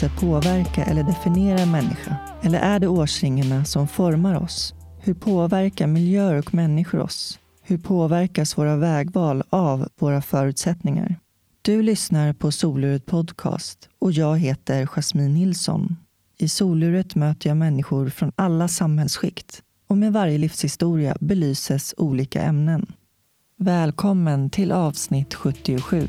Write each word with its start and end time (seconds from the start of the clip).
avgörande 0.00 0.20
påverka 0.20 0.84
eller 0.84 1.02
definiera 1.02 1.58
en 1.58 1.70
människa? 1.70 2.16
Eller 2.42 2.58
är 2.58 2.78
det 2.78 2.88
årsringarna 2.88 3.64
som 3.64 3.88
formar 3.88 4.42
oss? 4.42 4.74
Hur 5.00 5.14
påverkar 5.14 5.86
miljöer 5.86 6.38
och 6.38 6.54
människor 6.54 7.00
oss? 7.00 7.38
Hur 7.62 7.78
påverkas 7.78 8.58
våra 8.58 8.76
vägval 8.76 9.42
av 9.50 9.88
våra 9.98 10.22
förutsättningar? 10.22 11.16
Du 11.62 11.82
lyssnar 11.82 12.32
på 12.32 12.52
Soluret 12.52 13.06
Podcast 13.06 13.88
och 13.98 14.12
jag 14.12 14.38
heter 14.38 14.86
Jasmine 14.86 15.34
Nilsson. 15.34 15.96
I 16.38 16.48
Soluret 16.48 17.14
möter 17.14 17.50
jag 17.50 17.56
människor 17.56 18.08
från 18.08 18.32
alla 18.36 18.68
samhällsskikt 18.68 19.62
och 19.88 19.98
med 19.98 20.12
varje 20.12 20.38
livshistoria 20.38 21.16
belyses 21.20 21.94
olika 21.96 22.42
ämnen. 22.42 22.86
Välkommen 23.58 24.50
till 24.50 24.72
avsnitt 24.72 25.34
77. 25.34 26.08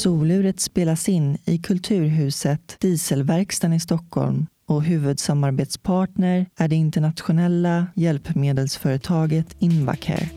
Soluret 0.00 0.60
spelas 0.60 1.08
in 1.08 1.38
i 1.44 1.58
Kulturhuset 1.58 2.76
Dieselverkstan 2.80 3.72
i 3.72 3.80
Stockholm 3.80 4.46
och 4.66 4.82
huvudsamarbetspartner 4.82 6.46
är 6.56 6.68
det 6.68 6.76
internationella 6.76 7.86
hjälpmedelsföretaget 7.94 9.56
Invacare. 9.58 10.28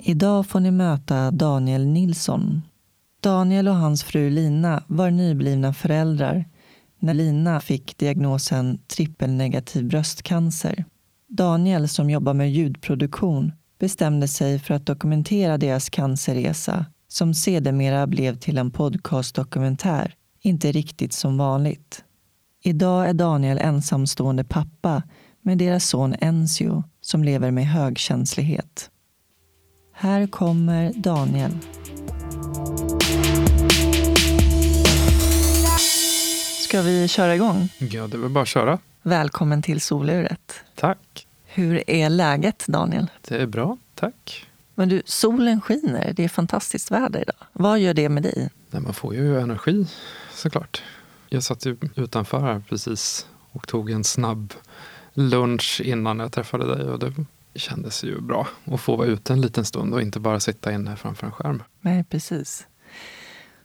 Idag 0.00 0.46
får 0.46 0.60
ni 0.60 0.70
möta 0.70 1.30
Daniel 1.30 1.86
Nilsson. 1.86 2.62
Daniel 3.20 3.68
och 3.68 3.76
hans 3.76 4.02
fru 4.02 4.30
Lina 4.30 4.82
var 4.86 5.10
nyblivna 5.10 5.72
föräldrar 5.72 6.44
när 6.98 7.14
Lina 7.14 7.60
fick 7.60 7.98
diagnosen 7.98 8.78
trippelnegativ 8.86 9.88
bröstcancer. 9.88 10.84
Daniel, 11.28 11.88
som 11.88 12.10
jobbar 12.10 12.34
med 12.34 12.52
ljudproduktion, 12.52 13.52
bestämde 13.82 14.28
sig 14.28 14.58
för 14.58 14.74
att 14.74 14.86
dokumentera 14.86 15.58
deras 15.58 15.90
cancerresa 15.90 16.86
som 17.08 17.34
sedermera 17.34 18.06
blev 18.06 18.36
till 18.36 18.58
en 18.58 18.70
podcastdokumentär, 18.70 20.14
inte 20.40 20.72
riktigt 20.72 21.12
som 21.12 21.38
vanligt. 21.38 22.04
Idag 22.64 23.08
är 23.08 23.12
Daniel 23.12 23.58
ensamstående 23.58 24.44
pappa 24.44 25.02
med 25.40 25.58
deras 25.58 25.88
son 25.88 26.14
Enzio 26.20 26.84
som 27.00 27.24
lever 27.24 27.50
med 27.50 27.66
högkänslighet. 27.66 28.90
Här 29.92 30.26
kommer 30.26 30.92
Daniel. 30.96 31.52
Ska 36.64 36.82
vi 36.82 37.08
köra 37.08 37.34
igång? 37.34 37.68
Ja, 37.78 38.06
det 38.06 38.16
är 38.16 38.20
väl 38.20 38.30
bara 38.30 38.42
att 38.42 38.48
köra. 38.48 38.78
Välkommen 39.02 39.62
till 39.62 39.80
soluret. 39.80 40.52
Tack. 40.74 41.26
Hur 41.54 41.90
är 41.90 42.10
läget, 42.10 42.66
Daniel? 42.66 43.10
Det 43.28 43.36
är 43.36 43.46
bra, 43.46 43.78
tack. 43.94 44.46
Men 44.74 44.88
du, 44.88 45.02
solen 45.04 45.60
skiner. 45.60 46.12
Det 46.16 46.24
är 46.24 46.28
fantastiskt 46.28 46.90
väder 46.90 47.20
idag. 47.20 47.36
Vad 47.52 47.78
gör 47.78 47.94
det 47.94 48.08
med 48.08 48.22
dig? 48.22 48.50
Nej, 48.70 48.82
man 48.82 48.94
får 48.94 49.14
ju 49.14 49.40
energi 49.40 49.86
såklart. 50.34 50.82
Jag 51.28 51.42
satt 51.42 51.66
ju 51.66 51.76
utanför 51.94 52.40
här 52.40 52.62
precis 52.68 53.26
och 53.50 53.66
tog 53.66 53.90
en 53.90 54.04
snabb 54.04 54.54
lunch 55.14 55.80
innan 55.84 56.18
jag 56.18 56.32
träffade 56.32 56.76
dig 56.76 56.88
och 56.88 56.98
det 56.98 57.14
kändes 57.54 58.04
ju 58.04 58.20
bra 58.20 58.48
att 58.64 58.80
få 58.80 58.96
vara 58.96 59.08
ute 59.08 59.32
en 59.32 59.40
liten 59.40 59.64
stund 59.64 59.94
och 59.94 60.02
inte 60.02 60.20
bara 60.20 60.40
sitta 60.40 60.72
inne 60.72 60.96
framför 60.96 61.26
en 61.26 61.32
skärm. 61.32 61.62
Nej, 61.80 62.04
precis. 62.04 62.66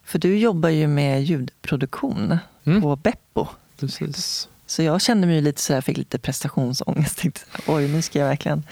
För 0.03 0.19
du 0.19 0.38
jobbar 0.38 0.69
ju 0.69 0.88
med 0.88 1.23
ljudproduktion 1.23 2.38
mm. 2.63 2.81
på 2.81 2.95
Beppo. 2.95 3.47
Precis. 3.80 4.49
Så 4.67 4.83
jag 4.83 5.02
kände 5.02 5.28
mig 5.28 5.42
lite 5.42 5.61
så 5.61 5.73
jag 5.73 5.83
fick 5.83 5.98
lite 5.98 6.20
prestationsångest. 6.20 7.17
Tänkte, 7.17 7.42
Oj, 7.67 7.88
nu 7.88 8.02
ska 8.02 8.20
jag 8.20 8.28
verkligen 8.28 8.64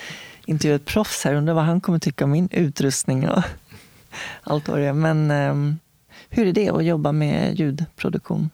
intervjua 0.46 0.76
ett 0.76 0.86
proffs 0.86 1.24
här. 1.24 1.34
Undrar 1.34 1.54
vad 1.54 1.64
han 1.64 1.82
kommer 1.82 2.00
tycka 2.00 2.24
om 2.24 2.32
min 2.32 2.50
utrustning 2.52 3.30
och 3.30 3.44
allt 4.44 4.68
vad 4.68 4.80
det 4.80 4.86
är. 4.86 4.94
Men 4.94 5.32
um, 5.32 5.80
hur 6.30 6.48
är 6.48 6.54
det 6.54 6.70
att 6.70 6.86
jobba 6.86 7.12
med 7.12 7.60
ljudproduktion? 7.60 8.50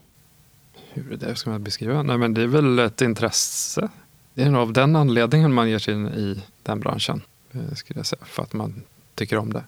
Hur 0.94 1.13
är 1.13 1.18
det 1.18 1.35
ska 1.35 1.50
man 1.50 1.63
beskriva? 1.63 2.03
Nej, 2.03 2.18
men 2.18 2.34
det 2.34 2.41
är 2.41 2.47
väl 2.47 2.80
ett 2.80 3.01
intresse. 3.01 3.90
Det 4.34 4.44
är 4.44 4.53
av 4.53 4.74
den 4.74 4.96
anledningen 4.96 5.53
man 5.53 5.69
ger 5.69 5.80
sig 5.80 5.94
in 5.94 6.07
i 6.07 6.44
den 6.63 6.80
branschen. 6.80 7.22
Eh, 7.51 7.74
skulle 7.74 8.00
jag 8.00 8.06
säga, 8.06 8.25
för 8.25 8.44
att 8.44 8.53
man 8.53 8.81
tycker 9.16 9.38
om 9.38 9.53
det. 9.53 9.63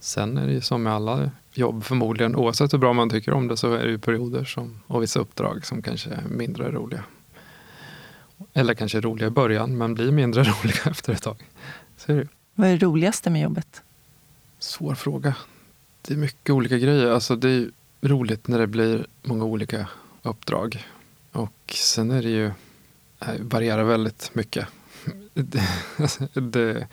Sen 0.00 0.38
är 0.38 0.46
det 0.46 0.52
ju 0.52 0.60
som 0.60 0.82
med 0.82 0.92
alla 0.92 1.30
jobb 1.54 1.84
förmodligen, 1.84 2.36
oavsett 2.36 2.72
hur 2.72 2.78
bra 2.78 2.92
man 2.92 3.10
tycker 3.10 3.32
om 3.32 3.48
det 3.48 3.56
så 3.56 3.72
är 3.72 3.84
det 3.84 3.90
ju 3.90 3.98
perioder 3.98 4.44
som, 4.44 4.80
och 4.86 5.02
vissa 5.02 5.20
uppdrag 5.20 5.66
som 5.66 5.82
kanske 5.82 6.10
är 6.10 6.22
mindre 6.28 6.70
roliga. 6.70 7.04
Eller 8.52 8.74
kanske 8.74 9.00
roliga 9.00 9.26
i 9.26 9.30
början 9.30 9.78
men 9.78 9.94
blir 9.94 10.12
mindre 10.12 10.42
roliga 10.62 10.82
efter 10.84 11.12
ett 11.12 11.22
tag. 11.22 11.36
Så 11.96 12.12
är 12.12 12.16
det. 12.16 12.28
Vad 12.54 12.68
är 12.68 12.72
det 12.72 12.86
roligaste 12.86 13.30
med 13.30 13.42
jobbet? 13.42 13.82
Svår 14.58 14.94
fråga. 14.94 15.34
Det 16.02 16.14
är 16.14 16.18
mycket 16.18 16.50
olika 16.50 16.78
grejer. 16.78 17.10
Alltså 17.10 17.36
det 17.36 17.48
är 17.48 17.70
roligt 18.00 18.48
när 18.48 18.58
det 18.58 18.66
blir 18.66 19.06
många 19.22 19.44
olika 19.44 19.88
uppdrag. 20.22 20.86
Och 21.32 21.74
sen 21.74 22.10
är 22.10 22.22
det 22.22 22.28
ju, 22.28 22.50
det 23.18 23.36
varierar 23.40 23.84
väldigt 23.84 24.30
mycket. 24.34 24.66
Det, 25.34 25.62
det, 26.40 26.86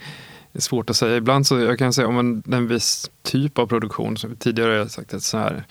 det 0.51 0.59
är 0.59 0.61
svårt 0.61 0.89
att 0.89 0.95
säga. 0.95 1.17
Ibland 1.17 1.47
så 1.47 1.59
jag 1.59 1.79
kan 1.79 1.93
säga 1.93 2.07
om 2.07 2.17
en, 2.17 2.43
en 2.53 2.67
viss 2.67 3.11
typ 3.21 3.59
av 3.59 3.67
produktion. 3.67 4.17
Som 4.17 4.35
tidigare 4.35 4.69
har 4.69 4.77
jag 4.77 4.91
sagt 4.91 5.13
att 5.13 5.23
så 5.23 5.37
här, 5.37 5.63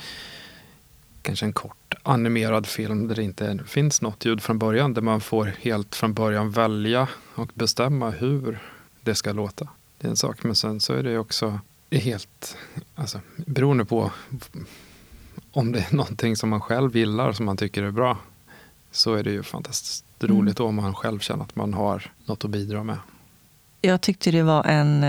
kanske 1.23 1.47
en 1.47 1.53
kort 1.53 1.95
animerad 2.03 2.67
film 2.67 3.09
där 3.09 3.15
det 3.15 3.23
inte 3.23 3.61
finns 3.67 4.03
något 4.03 4.25
ljud 4.25 4.43
från 4.43 4.59
början. 4.59 4.95
Där 4.95 5.03
man 5.03 5.21
får 5.21 5.45
helt 5.61 5.95
från 5.95 6.15
början 6.15 6.51
välja 6.51 7.09
och 7.35 7.51
bestämma 7.55 8.11
hur 8.11 8.59
det 9.01 9.15
ska 9.15 9.33
låta. 9.33 9.69
Det 9.99 10.07
är 10.07 10.11
en 10.11 10.17
sak. 10.17 10.43
Men 10.43 10.55
sen 10.55 10.81
så 10.81 10.93
är 10.93 11.03
det 11.03 11.19
också 11.19 11.59
helt 11.91 12.57
alltså, 12.95 13.21
beroende 13.37 13.85
på 13.85 14.11
om 15.53 15.73
det 15.73 15.79
är 15.79 15.87
någonting 15.97 16.37
som 16.37 16.49
man 16.49 16.61
själv 16.61 16.97
gillar 16.97 17.33
som 17.33 17.47
man 17.47 17.57
tycker 17.57 17.83
är 17.83 17.91
bra. 17.91 18.19
Så 18.91 19.15
är 19.15 19.25
det 19.25 19.31
ju 19.31 19.43
fantastiskt 19.43 20.05
roligt 20.21 20.61
mm. 20.61 20.69
om 20.69 20.75
man 20.75 20.95
själv 20.95 21.19
känner 21.19 21.45
att 21.45 21.57
man 21.57 21.75
har 21.75 22.13
något 22.25 22.45
att 22.45 22.51
bidra 22.51 22.83
med. 22.85 22.99
Jag 23.81 24.01
tyckte 24.01 24.31
det 24.31 24.43
var 24.43 24.65
en, 24.65 25.05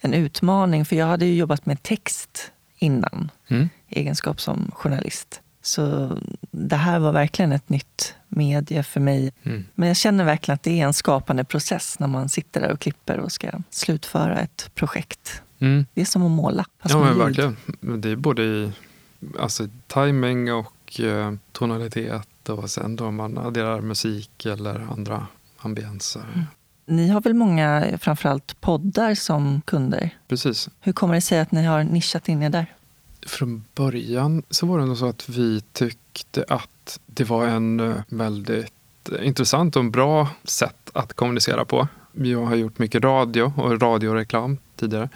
en 0.00 0.14
utmaning, 0.14 0.84
för 0.84 0.96
jag 0.96 1.06
hade 1.06 1.26
ju 1.26 1.34
jobbat 1.34 1.66
med 1.66 1.82
text 1.82 2.52
innan, 2.78 3.30
mm. 3.48 3.68
egenskap 3.88 4.40
som 4.40 4.70
journalist. 4.74 5.40
Så 5.62 6.16
det 6.50 6.76
här 6.76 6.98
var 6.98 7.12
verkligen 7.12 7.52
ett 7.52 7.68
nytt 7.68 8.14
medie 8.28 8.82
för 8.82 9.00
mig. 9.00 9.32
Mm. 9.42 9.64
Men 9.74 9.88
jag 9.88 9.96
känner 9.96 10.24
verkligen 10.24 10.54
att 10.54 10.62
det 10.62 10.80
är 10.80 10.86
en 10.86 10.94
skapande 10.94 11.44
process 11.44 11.98
när 11.98 12.06
man 12.06 12.28
sitter 12.28 12.60
där 12.60 12.72
och 12.72 12.80
klipper 12.80 13.18
och 13.18 13.32
ska 13.32 13.50
slutföra 13.70 14.40
ett 14.40 14.70
projekt. 14.74 15.42
Mm. 15.58 15.86
Det 15.94 16.00
är 16.00 16.04
som 16.04 16.22
att 16.22 16.30
måla. 16.30 16.64
Ja, 16.82 16.98
men 16.98 17.18
verkligen. 17.18 17.56
Det 17.80 18.10
är 18.10 18.16
både 18.16 18.42
i 18.42 18.72
alltså, 19.38 19.68
timing 19.86 20.52
och 20.52 21.00
eh, 21.00 21.34
tonalitet 21.52 22.48
och 22.48 22.70
sen 22.70 22.96
då 22.96 23.10
man 23.10 23.38
adderar 23.38 23.80
musik 23.80 24.46
eller 24.46 24.86
andra 24.92 25.26
ambienser. 25.58 26.24
Mm. 26.34 26.46
Ni 26.86 27.08
har 27.08 27.20
väl 27.20 27.34
många, 27.34 27.98
framförallt 28.00 28.60
poddar 28.60 29.14
som 29.14 29.62
kunder? 29.64 30.10
Precis. 30.28 30.68
Hur 30.80 30.92
kommer 30.92 31.14
det 31.14 31.20
sig 31.20 31.40
att 31.40 31.52
ni 31.52 31.64
har 31.64 31.84
nischat 31.84 32.28
in 32.28 32.42
er 32.42 32.50
där? 32.50 32.66
Från 33.26 33.64
början 33.74 34.42
så 34.50 34.66
var 34.66 34.78
det 34.78 34.86
nog 34.86 34.96
så 34.96 35.06
att 35.06 35.28
vi 35.28 35.60
tyckte 35.72 36.44
att 36.48 37.00
det 37.06 37.24
var 37.24 37.46
en 37.46 37.80
eh, 37.80 37.96
väldigt 38.08 38.72
intressant 39.22 39.76
och 39.76 39.84
bra 39.84 40.28
sätt 40.44 40.90
att 40.92 41.12
kommunicera 41.12 41.64
på. 41.64 41.88
Jag 42.12 42.44
har 42.44 42.56
gjort 42.56 42.78
mycket 42.78 43.04
radio 43.04 43.52
och 43.56 43.82
radioreklam 43.82 44.58
tidigare. 44.76 45.08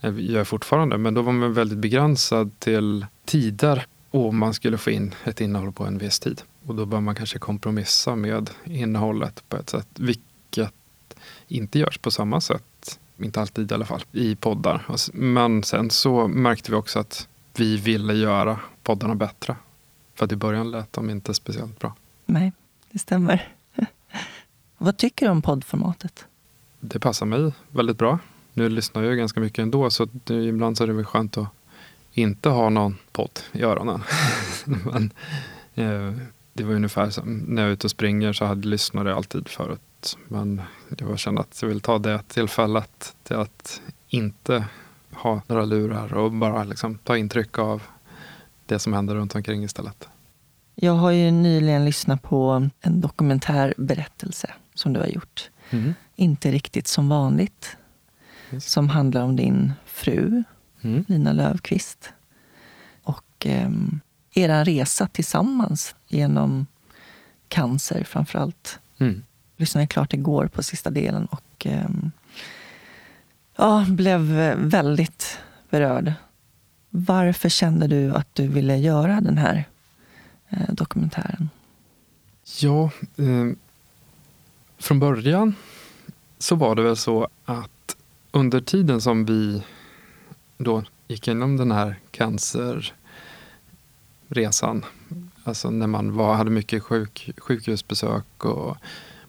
Jag 0.00 0.18
eh, 0.18 0.30
gör 0.30 0.44
fortfarande, 0.44 0.98
men 0.98 1.14
då 1.14 1.22
var 1.22 1.32
man 1.32 1.54
väldigt 1.54 1.78
begränsad 1.78 2.50
till 2.58 3.06
tider 3.24 3.86
och 4.10 4.34
man 4.34 4.54
skulle 4.54 4.78
få 4.78 4.90
in 4.90 5.14
ett 5.24 5.40
innehåll 5.40 5.72
på 5.72 5.84
en 5.84 5.98
viss 5.98 6.20
tid. 6.20 6.42
Och 6.66 6.74
då 6.74 6.86
bör 6.86 7.00
man 7.00 7.14
kanske 7.14 7.38
kompromissa 7.38 8.16
med 8.16 8.50
innehållet 8.64 9.42
på 9.48 9.56
ett 9.56 9.70
sätt 9.70 9.88
inte 11.48 11.78
görs 11.78 11.98
på 11.98 12.10
samma 12.10 12.40
sätt, 12.40 13.00
inte 13.18 13.40
alltid 13.40 13.70
i 13.70 13.74
alla 13.74 13.84
fall, 13.84 14.02
i 14.12 14.36
poddar. 14.36 14.86
Men 15.12 15.62
sen 15.62 15.90
så 15.90 16.28
märkte 16.28 16.70
vi 16.70 16.76
också 16.76 16.98
att 16.98 17.28
vi 17.56 17.76
ville 17.76 18.14
göra 18.14 18.60
poddarna 18.82 19.14
bättre. 19.14 19.56
För 20.14 20.24
att 20.24 20.32
i 20.32 20.36
början 20.36 20.70
lät 20.70 20.92
de 20.92 21.10
inte 21.10 21.34
speciellt 21.34 21.78
bra. 21.78 21.94
Nej, 22.26 22.52
det 22.90 22.98
stämmer. 22.98 23.48
Vad 24.78 24.96
tycker 24.96 25.26
du 25.26 25.32
om 25.32 25.42
poddformatet? 25.42 26.26
Det 26.80 27.00
passar 27.00 27.26
mig 27.26 27.52
väldigt 27.68 27.98
bra. 27.98 28.18
Nu 28.52 28.68
lyssnar 28.68 29.02
jag 29.02 29.16
ganska 29.16 29.40
mycket 29.40 29.58
ändå 29.58 29.90
så 29.90 30.08
ibland 30.28 30.76
så 30.76 30.82
är 30.82 30.86
det 30.88 30.92
väl 30.92 31.04
skönt 31.04 31.36
att 31.36 31.48
inte 32.12 32.48
ha 32.48 32.70
någon 32.70 32.96
podd 33.12 33.40
i 33.52 33.62
öronen. 33.62 34.02
Men, 34.64 35.10
eh, 35.74 36.14
det 36.52 36.64
var 36.64 36.74
ungefär 36.74 37.10
som 37.10 37.38
när 37.38 37.62
jag 37.62 37.68
är 37.68 37.72
ute 37.72 37.86
och 37.86 37.90
springer 37.90 38.32
så 38.32 38.44
hade 38.44 38.68
lyssnare 38.68 39.14
alltid 39.14 39.48
förut 39.48 39.80
men 40.28 40.62
jag 40.98 41.18
kände 41.18 41.40
att 41.40 41.62
jag 41.62 41.68
vill 41.68 41.80
ta 41.80 41.98
det 41.98 42.22
tillfället 42.28 43.16
till 43.22 43.36
att 43.36 43.80
inte 44.08 44.64
ha 45.12 45.42
några 45.46 45.64
lurar 45.64 46.14
och 46.14 46.32
bara 46.32 46.64
liksom 46.64 46.98
ta 46.98 47.16
intryck 47.16 47.58
av 47.58 47.82
det 48.66 48.78
som 48.78 48.92
händer 48.92 49.14
runt 49.14 49.34
omkring 49.34 49.64
istället. 49.64 50.08
Jag 50.74 50.92
har 50.92 51.10
ju 51.10 51.30
nyligen 51.30 51.84
lyssnat 51.84 52.22
på 52.22 52.68
en 52.80 53.00
dokumentärberättelse 53.00 54.52
som 54.74 54.92
du 54.92 55.00
har 55.00 55.06
gjort. 55.06 55.50
Mm. 55.70 55.94
Inte 56.16 56.50
riktigt 56.50 56.86
som 56.86 57.08
vanligt. 57.08 57.76
Just. 58.50 58.68
Som 58.68 58.88
handlar 58.88 59.22
om 59.22 59.36
din 59.36 59.72
fru 59.86 60.44
Mm. 60.86 61.04
Lina 61.08 61.32
Löfqvist. 61.32 62.12
Och 63.02 63.46
eh, 63.46 63.70
er 64.34 64.64
resa 64.64 65.06
tillsammans 65.06 65.94
genom 66.08 66.66
cancer 67.48 68.04
framför 68.04 68.38
allt. 68.38 68.78
Mm. 68.98 69.22
Lyssnade 69.56 69.86
klart 69.86 70.12
igår 70.12 70.46
på 70.46 70.62
sista 70.62 70.90
delen 70.90 71.26
och 71.26 71.66
eh, 71.66 71.88
ja, 73.56 73.86
blev 73.88 74.20
väldigt 74.56 75.38
berörd. 75.70 76.12
Varför 76.90 77.48
kände 77.48 77.86
du 77.86 78.14
att 78.14 78.34
du 78.34 78.48
ville 78.48 78.76
göra 78.76 79.20
den 79.20 79.38
här 79.38 79.64
eh, 80.48 80.68
dokumentären? 80.74 81.50
Ja, 82.60 82.90
eh, 83.16 83.46
från 84.78 85.00
början 85.00 85.54
så 86.38 86.56
var 86.56 86.74
det 86.74 86.82
väl 86.82 86.96
så 86.96 87.28
att 87.44 87.96
under 88.30 88.60
tiden 88.60 89.00
som 89.00 89.24
vi 89.24 89.62
då 90.58 90.84
gick 91.08 91.28
igenom 91.28 91.56
den 91.56 91.72
här 91.72 91.96
cancerresan, 92.10 92.94
alltså 95.44 95.70
när 95.70 95.86
man 95.86 96.12
var, 96.12 96.34
hade 96.34 96.50
mycket 96.50 96.82
sjuk, 96.82 97.30
sjukhusbesök 97.38 98.44
och 98.44 98.76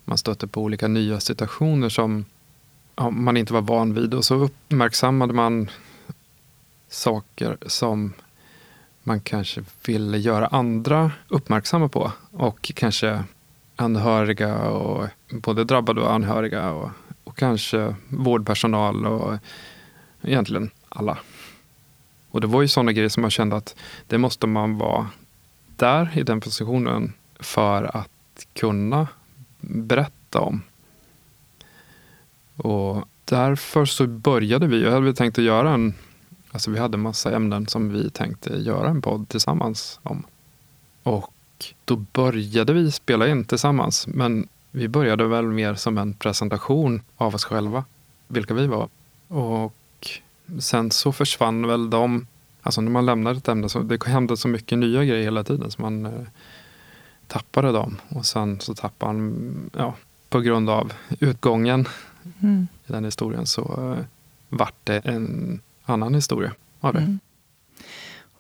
man 0.08 0.18
stötte 0.18 0.48
på 0.48 0.62
olika 0.62 0.88
nya 0.88 1.20
situationer 1.20 1.90
som 1.90 2.26
ja, 2.96 3.10
man 3.10 3.38
inte 3.38 3.54
var 3.54 3.62
van 3.62 3.94
vid 3.94 4.14
och 4.14 4.26
så 4.26 4.36
uppmärksammade 4.36 5.34
man 5.34 5.70
saker 6.90 7.58
som 7.66 8.14
man 9.04 9.20
kanske 9.20 9.64
ville 9.86 10.18
göra 10.18 10.48
andra 10.48 11.12
uppmärksamma 11.28 11.90
på 11.90 12.12
och 12.32 12.72
kanske 12.76 13.24
anhöriga 13.76 14.70
och 14.70 15.08
både 15.32 15.64
drabbade 15.64 16.02
och 16.02 16.14
anhöriga 16.14 16.72
och, 16.72 16.90
och 17.24 17.38
kanske 17.38 17.96
vårdpersonal 18.10 19.06
och 19.06 19.38
egentligen 20.22 20.70
alla. 20.90 21.18
Och 22.32 22.42
det 22.42 22.48
var 22.48 22.62
ju 22.62 22.68
sådana 22.68 22.92
grejer 22.92 23.10
som 23.10 23.22
man 23.22 23.32
kände 23.32 23.56
att 23.56 23.76
det 24.08 24.18
måste 24.18 24.48
man 24.48 24.78
vara 24.78 25.08
där 25.76 26.12
i 26.16 26.24
den 26.24 26.42
positionen 26.42 27.14
för 27.40 27.98
att 27.98 28.48
kunna 28.54 29.08
berätta 29.70 30.40
om. 30.40 30.62
Och 32.56 33.08
därför 33.26 33.86
så 33.86 34.08
började 34.08 34.68
vi, 34.68 34.84
jag 34.84 34.92
hade 34.92 35.14
tänkt 35.14 35.38
att 35.38 35.44
göra 35.44 35.74
en, 35.74 35.94
alltså 36.52 36.72
vi 36.72 36.80
hade 36.80 36.98
massa 36.98 37.36
ämnen 37.36 37.68
som 37.68 37.90
vi 37.90 38.10
tänkte 38.10 38.50
göra 38.50 38.90
en 38.90 39.02
podd 39.02 39.30
tillsammans 39.30 40.00
om. 40.04 40.24
Och 41.04 41.34
då 41.86 41.96
började 41.96 42.74
vi 42.74 42.92
spela 42.92 43.28
in 43.28 43.46
tillsammans, 43.46 44.08
men 44.08 44.48
vi 44.72 44.88
började 44.88 45.28
väl 45.28 45.46
mer 45.46 45.76
som 45.76 45.98
en 45.98 46.14
presentation 46.14 47.02
av 47.18 47.36
oss 47.36 47.46
själva, 47.46 47.86
vilka 48.28 48.54
vi 48.54 48.68
var. 48.68 48.90
Och 49.28 49.74
sen 50.60 50.92
så 50.92 51.12
försvann 51.12 51.68
väl 51.68 51.90
de, 51.90 52.28
alltså 52.62 52.82
när 52.82 52.92
man 52.92 53.06
lämnade 53.06 53.38
ett 53.38 53.48
ämne, 53.48 53.70
så 53.70 53.80
det 53.80 54.04
hände 54.04 54.38
så 54.38 54.48
mycket 54.48 54.78
nya 54.78 55.06
grejer 55.06 55.24
hela 55.24 55.44
tiden 55.44 55.72
så 55.72 55.82
man 55.82 56.06
eh, 56.06 56.12
tappade 57.28 57.72
dem. 57.72 57.98
Och 58.10 58.26
sen 58.26 58.60
så 58.60 58.76
tappade 58.76 59.14
man, 59.14 59.70
ja, 59.78 59.94
på 60.30 60.40
grund 60.40 60.70
av 60.70 60.94
utgången 61.20 61.88
Mm. 62.42 62.68
i 62.88 62.92
den 62.92 63.06
historien 63.06 63.46
så 63.46 63.94
eh, 63.98 64.06
vart 64.50 64.76
det 64.84 64.98
en 65.00 65.60
annan 65.86 66.14
historia 66.16 66.54
av 66.80 66.94
det. 66.94 67.00
Mm. 67.00 67.20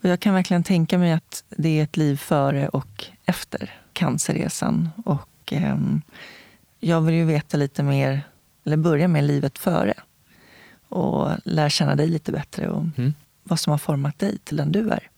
Och 0.02 0.06
jag 0.10 0.20
kan 0.20 0.34
verkligen 0.34 0.64
tänka 0.64 0.98
mig 0.98 1.12
att 1.14 1.44
det 1.50 1.80
är 1.80 1.84
ett 1.84 1.98
liv 1.98 2.16
före 2.18 2.68
och 2.70 3.06
efter 3.26 3.74
cancerresan. 3.94 4.90
Och 5.06 5.30
ehm, 5.54 6.02
jag 6.80 7.02
vill 7.02 7.16
ju 7.16 7.26
veta 7.26 7.58
lite 7.58 7.84
mer, 7.84 8.22
eller 8.66 8.78
börja 8.78 9.08
med 9.08 9.24
livet 9.24 9.58
före. 9.58 9.94
Och 10.90 11.30
lära 11.44 11.70
känna 11.70 11.96
dig 11.96 12.08
lite 12.08 12.32
bättre 12.32 12.70
och 12.70 12.84
Mm. 12.98 13.14
vad 13.44 13.60
som 13.60 13.72
har 13.72 13.78
format 13.78 14.20
dig 14.20 14.38
till 14.38 14.58
den 14.58 14.72
du 14.72 14.90
är. 14.90 15.10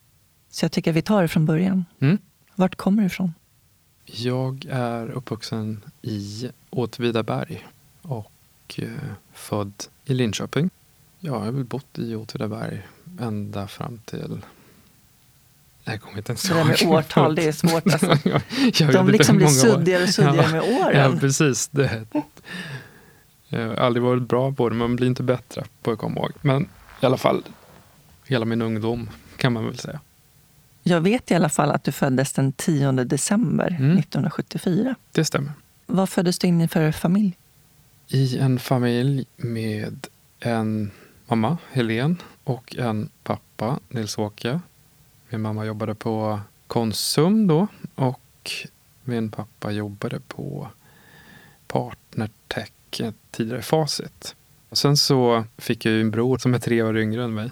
Så 0.50 0.66
jag 0.66 0.72
tycker 0.72 0.92
att 0.92 0.98
vi 0.98 1.02
tar 1.02 1.22
det 1.22 1.28
från 1.28 1.46
början. 1.46 1.86
Mm. 2.00 2.18
Vart 2.56 2.76
kommer 2.76 3.02
du 3.02 3.06
ifrån? 3.08 3.34
Jag 4.14 4.66
är 4.70 5.12
uppvuxen 5.12 5.84
i 6.02 6.50
Åtvidaberg 6.70 7.68
och 8.02 8.32
eh, 8.78 8.88
född 9.34 9.74
i 10.06 10.14
Linköping. 10.14 10.70
Ja, 11.20 11.32
jag 11.32 11.40
har 11.40 11.52
väl 11.52 11.64
bott 11.64 12.00
i 12.00 12.16
Åtvidaberg 12.16 12.82
ända 13.20 13.68
fram 13.68 13.98
till... 14.06 14.42
Jag 15.84 16.02
kommer 16.02 16.18
inte 16.18 16.32
ens 16.32 16.42
Det 16.44 16.54
där 16.54 16.64
med 16.66 16.82
ihåg. 16.82 16.94
årtal, 16.94 17.36
det 17.36 17.48
är 17.48 17.52
svårt. 17.52 17.84
Alltså. 17.94 18.30
Jag- 18.30 18.42
jag 18.74 18.88
vet 18.88 18.94
De 18.94 19.10
liksom 19.10 19.38
blir 19.38 19.48
suddigare 19.48 20.04
och 20.04 20.10
suddigare 20.10 20.46
Ja. 20.46 20.52
med 20.52 20.64
Ja, 20.80 20.88
åren. 21.08 21.20
precis. 21.20 21.68
Det. 21.68 22.06
Jag 23.50 23.68
har 23.68 23.76
aldrig 23.76 24.04
varit 24.04 24.24
bra 24.24 24.52
på 24.52 24.70
det, 24.70 24.76
men 24.76 24.88
man 24.88 24.96
blir 24.96 25.08
inte 25.08 25.24
bättre 25.24 25.64
på 25.82 25.92
att 25.92 26.00
komma 26.00 26.20
ihåg. 26.20 26.32
Men 26.42 26.70
i 27.02 27.06
alla 27.06 27.18
fall, 27.18 27.44
hela 28.28 28.46
min 28.46 28.62
ungdom 28.62 29.10
kan 29.38 29.54
man 29.54 29.66
väl 29.66 29.78
säga. 29.78 30.00
Jag 30.90 31.02
vet 31.02 31.32
i 31.32 31.36
alla 31.36 31.50
fall 31.50 31.72
att 31.72 31.84
du 31.84 31.92
föddes 31.92 32.34
den 32.34 32.52
10 32.52 32.92
december 32.92 33.68
Mm. 33.80 33.98
1974. 33.98 34.96
Det 35.12 35.26
stämmer. 35.26 35.52
Vad 35.86 36.10
föddes 36.10 36.40
du 36.40 36.48
in 36.48 36.62
i 36.62 36.68
för 36.68 36.92
familj? 36.92 37.38
I 38.08 38.38
en 38.38 38.60
familj 38.60 39.26
med 39.38 40.08
en 40.40 40.92
mamma, 41.28 41.58
Helen, 41.72 42.18
och 42.44 42.76
en 42.76 43.10
pappa, 43.24 43.80
Nils-Åke. 43.90 44.60
Min 45.30 45.42
mamma 45.42 45.66
jobbade 45.66 45.96
på 45.96 46.40
Konsum 46.68 47.48
då 47.48 47.68
och 47.96 48.52
min 49.04 49.32
pappa 49.32 49.72
jobbade 49.72 50.20
på 50.20 50.68
Partnertech, 51.68 52.72
tidigare 53.32 53.62
Facit. 53.62 54.36
Och 54.70 54.78
sen 54.78 54.98
så 54.98 55.44
fick 55.58 55.86
jag 55.86 55.94
ju 55.94 56.02
en 56.02 56.12
bror 56.12 56.38
som 56.38 56.54
är 56.54 56.60
tre 56.60 56.82
år 56.84 56.98
yngre 56.98 57.24
än 57.24 57.34
mig. 57.34 57.52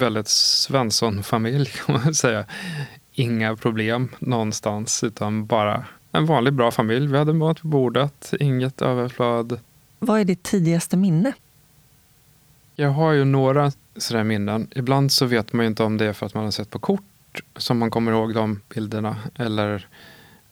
Väldigt 0.00 0.28
Svensson-familj 0.28 1.66
kan 1.86 2.00
man 2.04 2.14
säga. 2.14 2.44
Inga 3.12 3.56
problem 3.56 4.08
någonstans 4.18 5.04
utan 5.04 5.46
bara 5.46 5.84
en 6.12 6.26
vanlig 6.26 6.52
bra 6.52 6.70
familj. 6.70 7.06
Vi 7.06 7.18
hade 7.18 7.32
mat 7.32 7.60
på 7.60 7.66
bordet, 7.66 8.32
inget 8.40 8.82
överflöd. 8.82 9.60
Vad 9.98 10.20
är 10.20 10.24
ditt 10.24 10.42
tidigaste 10.42 10.96
minne? 10.96 11.32
Jag 12.74 12.90
har 12.90 13.12
ju 13.12 13.24
några 13.24 13.72
sådär 13.96 14.24
minnen. 14.24 14.68
Ibland 14.74 15.12
så 15.12 15.26
vet 15.26 15.52
man 15.52 15.64
ju 15.64 15.68
inte 15.68 15.82
om 15.82 15.96
det 15.96 16.04
är 16.04 16.12
för 16.12 16.26
att 16.26 16.34
man 16.34 16.44
har 16.44 16.50
sett 16.50 16.70
på 16.70 16.78
kort 16.78 17.42
som 17.56 17.78
man 17.78 17.90
kommer 17.90 18.12
ihåg 18.12 18.34
de 18.34 18.60
bilderna 18.74 19.16
eller 19.34 19.88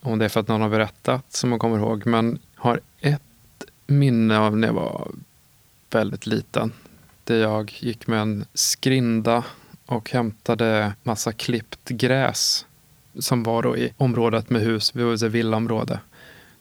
om 0.00 0.18
det 0.18 0.24
är 0.24 0.28
för 0.28 0.40
att 0.40 0.48
någon 0.48 0.60
har 0.60 0.68
berättat 0.68 1.32
som 1.32 1.50
man 1.50 1.58
kommer 1.58 1.78
ihåg. 1.78 2.06
Men 2.06 2.38
har 2.54 2.80
ett 3.00 3.64
minne 3.86 4.38
av 4.38 4.56
när 4.56 4.68
jag 4.68 4.74
var 4.74 5.10
väldigt 5.90 6.26
liten. 6.26 6.72
Där 7.28 7.36
jag 7.36 7.72
gick 7.78 8.06
med 8.06 8.20
en 8.20 8.44
skrinda 8.54 9.44
och 9.86 10.10
hämtade 10.10 10.92
massa 11.02 11.32
klippt 11.32 11.88
gräs 11.88 12.66
som 13.18 13.42
var 13.42 13.62
då 13.62 13.76
i 13.76 13.92
området 13.96 14.50
med 14.50 14.62
hus. 14.62 14.94
Vi 14.94 15.02
var 15.02 15.24
i 15.24 15.28
villaområde. 15.28 16.00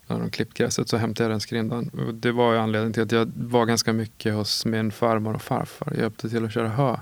När 0.08 0.20
de 0.20 0.30
klippt 0.30 0.54
gräset 0.54 0.90
så 0.90 0.98
hämtade 0.98 1.24
jag 1.24 1.32
den 1.32 1.40
skrindan. 1.40 1.90
Och 2.08 2.14
det 2.14 2.32
var 2.32 2.54
ju 2.54 2.60
anledningen 2.60 2.94
till 2.94 3.04
att 3.04 3.12
jag 3.12 3.32
var 3.36 3.66
ganska 3.66 3.94
mycket 3.94 4.34
hos 4.34 4.66
min 4.66 4.92
farmor 4.92 5.34
och 5.34 5.42
farfar. 5.42 5.88
Jag 5.92 6.02
hjälpte 6.02 6.30
till 6.30 6.46
att 6.46 6.54
köra 6.54 6.70
hö. 6.70 6.98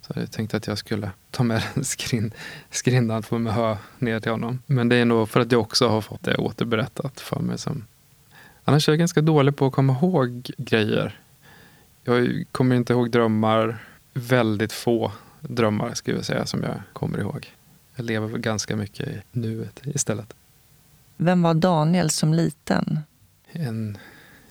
Så 0.00 0.12
jag 0.16 0.32
tänkte 0.32 0.56
att 0.56 0.66
jag 0.66 0.78
skulle 0.78 1.10
ta 1.30 1.42
med 1.42 1.62
den 1.74 1.84
skrin, 1.84 2.32
skrindan 2.70 3.22
få 3.22 3.38
med 3.38 3.54
hö 3.54 3.76
ner 3.98 4.20
till 4.20 4.30
honom. 4.30 4.62
Men 4.66 4.88
det 4.88 4.96
är 4.96 5.04
nog 5.04 5.28
för 5.28 5.40
att 5.40 5.52
jag 5.52 5.60
också 5.60 5.88
har 5.88 6.00
fått 6.00 6.22
det 6.22 6.36
återberättat 6.36 7.20
för 7.20 7.40
mig. 7.40 7.58
Som... 7.58 7.84
Annars 8.64 8.88
är 8.88 8.92
jag 8.92 8.98
ganska 8.98 9.20
dålig 9.20 9.56
på 9.56 9.66
att 9.66 9.72
komma 9.72 9.92
ihåg 9.92 10.50
grejer. 10.58 11.21
Jag 12.04 12.44
kommer 12.52 12.76
inte 12.76 12.92
ihåg 12.92 13.10
drömmar. 13.10 13.84
Väldigt 14.14 14.72
få 14.72 15.12
drömmar 15.40 15.94
skulle 15.94 16.16
jag 16.16 16.24
säga 16.24 16.46
som 16.46 16.62
jag 16.62 16.82
kommer 16.92 17.18
ihåg. 17.18 17.52
Jag 17.96 18.04
lever 18.06 18.38
ganska 18.38 18.76
mycket 18.76 19.08
i 19.08 19.22
nuet 19.32 19.80
istället. 19.84 20.34
Vem 21.16 21.42
var 21.42 21.54
Daniel 21.54 22.10
som 22.10 22.34
liten? 22.34 23.00
en 23.52 23.98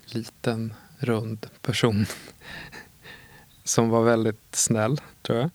liten 0.06 0.74
rund 0.98 1.48
person 1.62 2.06
som 3.64 3.90
var 3.90 4.04
väldigt 4.04 4.56
snäll, 4.56 5.02
tror 5.22 5.40
jag. 5.40 5.50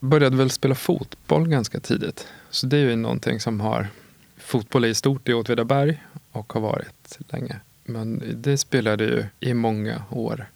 Började 0.00 0.36
väl 0.36 0.50
spela 0.50 0.74
fotboll 0.74 1.48
ganska 1.48 1.80
tidigt. 1.80 2.28
Så 2.50 2.66
det 2.66 2.76
är 2.76 2.80
ju 2.80 2.96
någonting 2.96 3.40
som 3.40 3.60
har... 3.60 3.88
Fotboll 4.36 4.84
är 4.84 4.94
stort 4.94 5.28
i 5.28 5.34
Åtvidaberg 5.34 6.02
och 6.32 6.52
har 6.52 6.60
varit 6.60 7.18
länge. 7.28 7.60
Men 7.84 8.22
det 8.36 8.58
spelade 8.58 9.04
ju 9.04 9.24
i 9.40 9.54
många 9.54 10.02
år. 10.10 10.46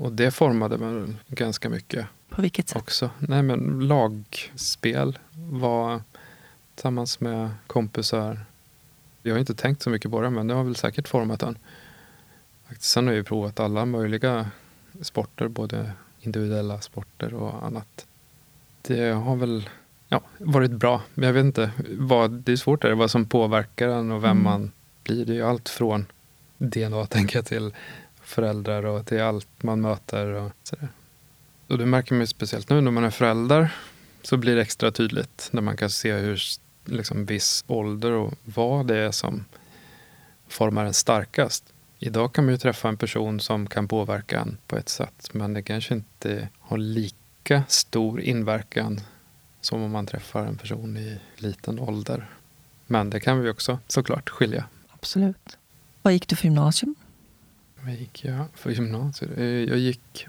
Och 0.00 0.12
det 0.12 0.30
formade 0.30 0.78
mig 0.78 1.14
ganska 1.28 1.68
mycket 1.68 2.06
På 2.28 2.42
vilket 2.42 2.68
sätt? 2.68 2.82
också. 2.82 3.10
Nej, 3.18 3.42
men 3.42 3.88
lagspel 3.88 5.18
var 5.34 6.02
tillsammans 6.74 7.20
med 7.20 7.50
kompisar. 7.66 8.40
Jag 9.22 9.34
har 9.34 9.38
inte 9.38 9.54
tänkt 9.54 9.82
så 9.82 9.90
mycket 9.90 10.10
på 10.10 10.20
det, 10.20 10.30
men 10.30 10.46
det 10.46 10.54
har 10.54 10.64
väl 10.64 10.76
säkert 10.76 11.08
format 11.08 11.42
en. 11.42 11.58
Faktiskt, 12.68 12.90
Sen 12.90 13.06
har 13.06 13.12
jag 13.12 13.18
ju 13.18 13.24
provat 13.24 13.60
alla 13.60 13.84
möjliga 13.84 14.50
sporter, 15.02 15.48
både 15.48 15.92
individuella 16.20 16.80
sporter 16.80 17.34
och 17.34 17.66
annat. 17.66 18.06
Det 18.82 19.10
har 19.10 19.36
väl 19.36 19.68
ja, 20.08 20.20
varit 20.38 20.70
bra, 20.70 21.02
men 21.14 21.26
jag 21.26 21.32
vet 21.34 21.44
inte. 21.44 21.70
Vad, 21.90 22.30
det 22.30 22.52
är 22.52 22.56
svårt 22.56 22.82
där, 22.82 22.92
vad 22.92 23.10
som 23.10 23.26
påverkar 23.26 23.88
en 23.88 24.10
och 24.12 24.24
vem 24.24 24.30
Mm. 24.30 24.42
man 24.44 24.72
blir. 25.04 25.24
Det 25.24 25.32
är 25.32 25.36
ju 25.36 25.42
allt 25.46 25.68
från 25.68 26.06
DNA, 26.58 27.06
tänker 27.06 27.38
jag, 27.38 27.46
till 27.46 27.74
föräldrar 28.30 28.86
och 28.86 29.06
till 29.06 29.22
allt 29.22 29.62
man 29.62 29.80
möter 29.80 30.26
och 30.26 30.52
sådär. 30.62 30.88
Och 31.66 31.78
det 31.78 31.86
märker 31.86 32.14
man 32.14 32.20
ju 32.20 32.26
speciellt 32.26 32.70
nu 32.70 32.80
när 32.80 32.90
man 32.90 33.04
är 33.04 33.10
förälder. 33.10 33.74
Så 34.22 34.36
blir 34.36 34.56
det 34.56 34.62
extra 34.62 34.90
tydligt 34.90 35.48
när 35.52 35.62
man 35.62 35.76
kan 35.76 35.90
se 35.90 36.12
hur 36.12 36.40
liksom, 36.84 37.24
viss 37.24 37.64
ålder 37.66 38.12
och 38.12 38.34
vad 38.44 38.86
det 38.86 38.96
är 38.96 39.10
som 39.10 39.44
formar 40.48 40.84
en 40.84 40.94
starkast. 40.94 41.72
Idag 41.98 42.32
kan 42.32 42.44
man 42.44 42.54
ju 42.54 42.58
träffa 42.58 42.88
en 42.88 42.96
person 42.96 43.40
som 43.40 43.66
kan 43.66 43.88
påverka 43.88 44.40
en 44.40 44.56
på 44.66 44.76
ett 44.76 44.88
sätt 44.88 45.28
men 45.32 45.54
det 45.54 45.62
kanske 45.62 45.94
inte 45.94 46.48
har 46.58 46.78
lika 46.78 47.62
stor 47.68 48.20
inverkan 48.20 49.00
som 49.60 49.82
om 49.82 49.90
man 49.90 50.06
träffar 50.06 50.46
en 50.46 50.56
person 50.56 50.96
i 50.96 51.20
liten 51.36 51.78
ålder. 51.78 52.30
Men 52.86 53.10
det 53.10 53.20
kan 53.20 53.40
vi 53.40 53.50
också 53.50 53.78
såklart 53.86 54.30
skilja. 54.30 54.64
Absolut. 54.90 55.58
Vad 56.02 56.12
gick 56.12 56.28
du 56.28 56.36
för 56.36 56.44
gymnasium? 56.44 56.94
Vad 57.84 57.94
gick 57.94 58.24
jag 58.24 58.44
för 58.54 58.70
gymnasiet? 58.70 59.38
Eh, 59.38 59.44
jag 59.44 59.78
gick 59.78 60.26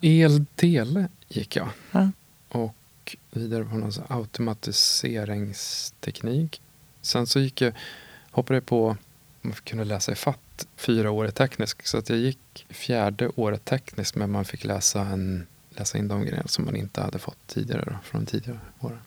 el-tele. 0.00 1.08
gick 1.28 1.56
jag. 1.56 1.68
Ja. 1.92 2.10
Och 2.48 3.16
vidare 3.30 3.64
på 3.64 3.76
någon 3.76 3.92
automatiseringsteknik. 4.08 6.62
Sen 7.00 7.26
så 7.26 7.40
gick 7.40 7.60
jag, 7.60 7.72
hoppade 8.30 8.56
jag 8.56 8.66
på, 8.66 8.96
man 9.40 9.52
kunde 9.52 9.84
läsa 9.84 10.12
i 10.12 10.14
fatt 10.14 10.66
fyra 10.76 11.10
år 11.10 11.28
teknisk. 11.28 11.86
Så 11.86 11.98
att 11.98 12.08
jag 12.08 12.18
gick 12.18 12.66
fjärde 12.68 13.28
året 13.28 13.64
teknisk 13.64 14.14
men 14.14 14.30
man 14.30 14.44
fick 14.44 14.64
läsa, 14.64 15.00
en, 15.00 15.46
läsa 15.70 15.98
in 15.98 16.08
de 16.08 16.24
grejer 16.24 16.46
som 16.46 16.64
man 16.64 16.76
inte 16.76 17.00
hade 17.00 17.18
fått 17.18 17.46
tidigare 17.46 17.84
då, 17.86 17.98
från 18.04 18.26
tidigare 18.26 18.60
år. 18.80 19.02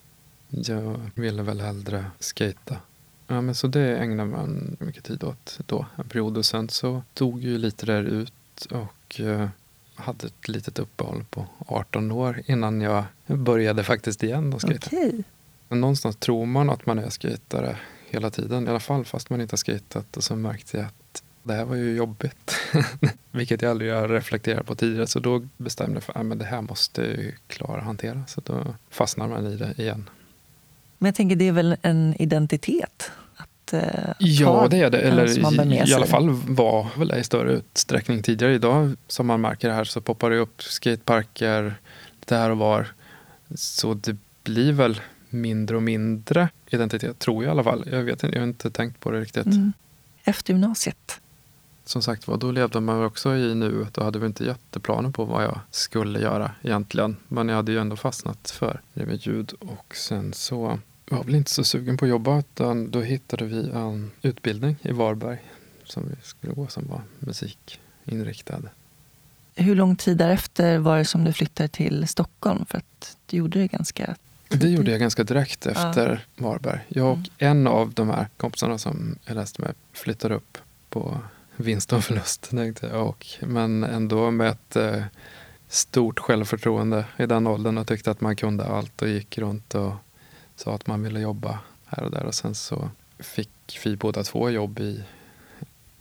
Jag 0.49 1.09
ville 1.15 1.43
väl 1.43 1.61
hellre 1.61 2.05
skata 2.19 2.77
Ja, 3.27 3.41
men 3.41 3.55
så 3.55 3.67
det 3.67 3.97
ägnade 3.97 4.29
man 4.29 4.77
mycket 4.79 5.03
tid 5.03 5.23
åt 5.23 5.59
då, 5.65 5.85
en 5.95 6.09
period. 6.09 6.37
Och 6.37 6.45
sen 6.45 6.69
så 6.69 7.03
tog 7.13 7.43
ju 7.43 7.57
lite 7.57 7.85
där 7.85 8.03
ut 8.03 8.65
och 8.71 9.19
eh, 9.19 9.49
hade 9.95 10.27
ett 10.27 10.47
litet 10.47 10.79
uppehåll 10.79 11.25
på 11.29 11.47
18 11.67 12.11
år 12.11 12.41
innan 12.45 12.81
jag 12.81 13.03
började 13.27 13.83
faktiskt 13.83 14.23
igen 14.23 14.53
att 14.53 14.61
skejta. 14.61 14.95
Okay. 14.95 15.23
Någonstans 15.69 16.15
tror 16.15 16.45
man 16.45 16.69
att 16.69 16.85
man 16.85 16.99
är 16.99 17.09
skejtare 17.09 17.77
hela 18.09 18.29
tiden, 18.29 18.67
i 18.67 18.69
alla 18.69 18.79
fall 18.79 19.05
fast 19.05 19.29
man 19.29 19.41
inte 19.41 19.53
har 19.53 19.57
skejtat. 19.57 20.17
Och 20.17 20.23
så 20.23 20.35
märkte 20.35 20.77
jag 20.77 20.85
att 20.85 21.23
det 21.43 21.53
här 21.53 21.65
var 21.65 21.75
ju 21.75 21.95
jobbigt. 21.95 22.55
Vilket 23.31 23.61
jag 23.61 23.71
aldrig 23.71 23.93
har 23.93 24.07
reflekterat 24.07 24.65
på 24.65 24.75
tidigare. 24.75 25.07
Så 25.07 25.19
då 25.19 25.47
bestämde 25.57 25.95
jag 25.95 26.03
för 26.03 26.31
att 26.31 26.39
det 26.39 26.45
här 26.45 26.61
måste 26.61 27.01
jag 27.01 27.33
klara 27.47 27.77
att 27.77 27.85
hantera. 27.85 28.23
Så 28.27 28.41
då 28.41 28.75
fastnar 28.89 29.27
man 29.27 29.47
i 29.47 29.55
det 29.55 29.73
igen. 29.77 30.09
Men 30.97 31.07
jag 31.07 31.15
tänker 31.15 31.35
det 31.35 31.47
är 31.47 31.51
väl 31.51 31.77
en 31.81 32.15
identitet? 32.19 33.11
Att, 33.35 33.73
eh, 33.73 33.81
ja, 34.19 34.67
det 34.71 34.77
är 34.77 34.89
det. 34.89 34.99
Eller 34.99 35.39
i, 35.89 35.93
alla 35.93 36.05
fall 36.05 36.29
var 36.29 36.87
väl 36.97 37.07
det 37.07 37.19
i 37.19 37.23
större 37.23 37.53
utsträckning 37.53 38.23
tidigare. 38.23 38.53
Idag, 38.53 38.95
som 39.07 39.27
man 39.27 39.41
märker 39.41 39.69
här, 39.69 39.83
så 39.83 40.01
poppar 40.01 40.29
det 40.29 40.37
upp 40.37 40.63
skateparker 40.63 41.75
lite 42.19 42.35
här 42.35 42.49
och 42.49 42.57
var. 42.57 42.87
Så 43.55 43.93
det 43.93 44.17
blir 44.43 44.73
väl 44.73 45.01
mindre 45.29 45.75
och 45.75 45.83
mindre 45.83 46.49
identitet, 46.69 47.19
tror 47.19 47.43
jag 47.43 47.49
i 47.49 47.51
alla 47.51 47.63
fall. 47.63 47.87
Jag 47.91 48.03
vet 48.03 48.23
jag 48.23 48.35
har 48.35 48.43
inte 48.43 48.71
tänkt 48.71 48.99
på 48.99 49.11
det 49.11 49.21
riktigt. 49.21 49.45
Mm. 49.45 49.73
Efter 50.23 50.53
gymnasiet? 50.53 51.19
Som 51.85 52.01
sagt 52.01 52.27
var, 52.27 52.37
då 52.37 52.51
levde 52.51 52.79
man 52.79 53.03
också 53.03 53.35
i 53.35 53.55
nuet 53.55 53.97
och 53.97 54.05
hade 54.05 54.19
väl 54.19 54.27
inte 54.27 54.45
jätteplaner 54.45 55.09
på 55.09 55.25
vad 55.25 55.43
jag 55.43 55.59
skulle 55.71 56.19
göra 56.19 56.51
egentligen. 56.61 57.15
Men 57.27 57.49
jag 57.49 57.55
hade 57.55 57.71
ju 57.71 57.79
ändå 57.79 57.95
fastnat 57.95 58.51
för 58.51 58.81
det 58.93 59.05
med 59.05 59.25
ljud 59.25 59.53
och 59.59 59.95
sen 59.95 60.33
så 60.33 60.79
var 61.05 61.17
jag 61.17 61.25
väl 61.25 61.35
inte 61.35 61.51
så 61.51 61.63
sugen 61.63 61.97
på 61.97 62.05
att 62.05 62.09
jobba 62.09 62.39
utan 62.39 62.91
då 62.91 63.01
hittade 63.01 63.45
vi 63.45 63.69
en 63.69 64.11
utbildning 64.21 64.75
i 64.81 64.91
Varberg 64.91 65.37
som 65.83 66.03
vi 66.09 66.15
skulle 66.23 66.53
gå 66.53 66.67
som 66.67 66.87
var 66.87 67.01
musikinriktad. 67.19 68.61
Hur 69.55 69.75
lång 69.75 69.95
tid 69.95 70.17
därefter 70.17 70.77
var 70.77 70.97
det 70.97 71.05
som 71.05 71.23
du 71.23 71.33
flyttade 71.33 71.69
till 71.69 72.07
Stockholm? 72.07 72.65
För 72.65 72.77
att 72.77 73.17
du 73.25 73.37
gjorde 73.37 73.59
det 73.59 73.67
ganska 73.67 74.15
det 74.47 74.69
gjorde 74.69 74.91
jag 74.91 74.99
ganska 74.99 75.23
direkt 75.23 75.65
efter 75.65 76.25
ja. 76.35 76.43
Varberg. 76.43 76.79
Jag 76.87 77.11
och 77.11 77.17
mm. 77.17 77.29
en 77.37 77.67
av 77.67 77.93
de 77.93 78.09
här 78.09 78.27
kompisarna 78.37 78.77
som 78.77 79.15
jag 79.25 79.35
läste 79.35 79.61
med 79.61 79.73
flyttade 79.93 80.35
upp 80.35 80.57
på 80.89 81.17
vinst 81.55 81.93
och 81.93 82.03
förlust. 82.03 82.49
Tänkte 82.49 82.87
jag. 82.87 83.07
Och, 83.07 83.27
men 83.41 83.83
ändå 83.83 84.31
med 84.31 84.49
ett 84.49 84.75
eh, 84.75 85.03
stort 85.67 86.19
självförtroende 86.19 87.05
i 87.17 87.25
den 87.25 87.47
åldern 87.47 87.77
och 87.77 87.87
tyckte 87.87 88.11
att 88.11 88.21
man 88.21 88.35
kunde 88.35 88.65
allt 88.65 89.01
och 89.01 89.07
gick 89.07 89.37
runt 89.37 89.75
och 89.75 89.93
sa 90.55 90.75
att 90.75 90.87
man 90.87 91.03
ville 91.03 91.19
jobba 91.19 91.59
här 91.85 92.03
och 92.03 92.11
där. 92.11 92.25
Och 92.25 92.35
sen 92.35 92.55
så 92.55 92.89
fick 93.19 93.79
vi 93.85 93.95
båda 93.95 94.23
två 94.23 94.49
jobb 94.49 94.79
i 94.79 95.03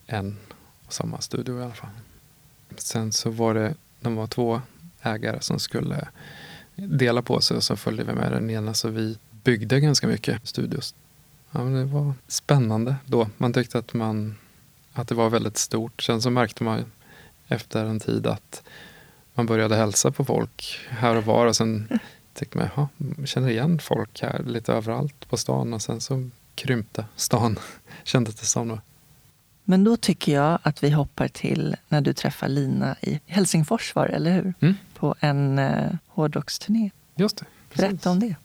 en 0.07 0.37
och 0.87 0.93
samma 0.93 1.21
studio 1.21 1.61
i 1.61 1.63
alla 1.63 1.75
fall. 1.75 1.91
Sen 2.77 3.13
så 3.13 3.31
var 3.31 3.55
det, 3.55 3.75
de 4.01 4.17
var 4.17 4.27
två 4.27 4.61
ägare 5.03 5.41
som 5.41 5.59
skulle 5.59 6.09
dela 6.75 7.23
på 7.23 7.41
sig 7.41 7.57
och 7.57 7.63
så 7.63 7.77
följde 7.77 8.05
vi 8.05 8.13
med 8.13 8.33
den 8.33 8.51
ena 8.51 8.75
så 8.75 8.89
vi 8.89 9.19
byggde 9.31 9.81
ganska 9.81 10.07
mycket 10.07 10.49
studios. 10.49 10.95
Ja, 11.51 11.65
men 11.65 11.75
det 11.75 11.85
var 11.85 12.15
spännande 12.29 12.97
då. 13.07 13.29
Man 13.37 13.53
tyckte 13.53 13.79
att, 13.79 13.95
man, 13.95 14.37
att 14.93 15.09
det 15.09 15.15
var 15.15 15.31
väldigt 15.31 15.59
stort. 15.59 16.03
Sen 16.03 16.23
så 16.23 16.31
märkte 16.31 16.65
man 16.65 16.85
efter 17.49 17.85
en 17.85 18.01
tid 18.01 18.27
att 18.27 18.63
man 19.35 19.47
började 19.47 19.77
hälsa 19.77 20.11
på 20.11 20.25
folk 20.25 20.79
här 20.89 21.17
och 21.17 21.25
var 21.25 21.47
och 21.47 21.57
sen 21.57 21.89
tyckte 22.35 22.59
man, 22.59 22.69
jaha, 22.77 22.89
känner 23.25 23.51
igen 23.51 23.79
folk 23.79 24.23
här 24.23 24.43
lite 24.47 24.73
överallt 24.73 25.29
på 25.29 25.37
stan 25.37 25.75
och 25.75 25.83
sen 25.83 26.01
så 26.01 26.31
krympte 26.55 27.05
stan, 27.17 27.59
kändes 28.05 28.35
det 28.35 28.47
som. 28.47 28.81
Men 29.65 29.85
då 29.85 29.97
tycker 29.97 30.33
jag 30.33 30.59
att 30.63 30.85
vi 30.85 30.91
hoppar 30.91 31.29
till 31.29 31.77
när 31.89 32.01
du 32.01 32.13
träffar 32.13 32.49
Lina 32.49 32.97
i 33.01 33.21
Helsingfors, 33.27 33.95
var 33.95 34.07
eller 34.07 34.33
hur? 34.33 34.55
Mm. 34.61 34.75
På 34.95 35.15
en 35.21 35.59
eh, 35.59 35.93
hårdrocksturné. 36.09 36.91
Just 37.15 37.37
det. 37.37 37.45
Precis. 37.69 37.91
Berätta 37.91 38.11
om 38.11 38.21
det. 38.21 38.37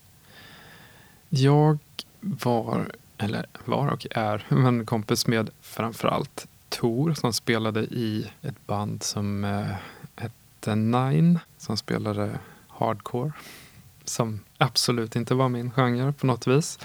Jag 1.29 1.79
var, 2.19 2.91
eller 3.17 3.45
var 3.65 3.87
och 3.87 4.07
är, 4.11 4.45
men 4.49 4.85
kompis 4.85 5.27
med 5.27 5.49
framförallt 5.61 6.47
Tor 6.69 7.13
som 7.13 7.33
spelade 7.33 7.81
i 7.81 8.31
ett 8.41 8.67
band 8.67 9.03
som 9.03 9.43
eh, 9.43 9.75
hette 10.15 10.75
Nine, 10.75 11.39
som 11.57 11.77
spelade 11.77 12.39
hardcore 12.67 13.31
som 14.09 14.39
absolut 14.57 15.15
inte 15.15 15.33
var 15.33 15.49
min 15.49 15.71
genre 15.71 16.13
på 16.13 16.27
något 16.27 16.47
vis. 16.47 16.79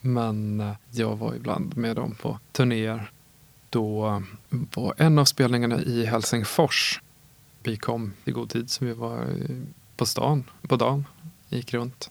Men 0.00 0.60
eh, 0.60 0.72
jag 0.90 1.16
var 1.16 1.34
ibland 1.34 1.76
med 1.76 1.96
dem 1.96 2.14
på 2.14 2.38
turnéer. 2.52 3.10
Då 3.70 4.06
eh, 4.06 4.20
var 4.74 4.94
en 4.96 5.18
av 5.18 5.24
spelningarna 5.24 5.80
i 5.82 6.06
Helsingfors. 6.06 7.00
Vi 7.62 7.76
kom 7.76 8.12
i 8.24 8.30
god 8.30 8.50
tid 8.50 8.70
så 8.70 8.84
vi 8.84 8.92
var 8.92 9.18
eh, 9.18 9.56
på 9.96 10.06
stan 10.06 10.44
på 10.62 10.76
dagen. 10.76 11.04
Gick 11.48 11.74
runt. 11.74 12.10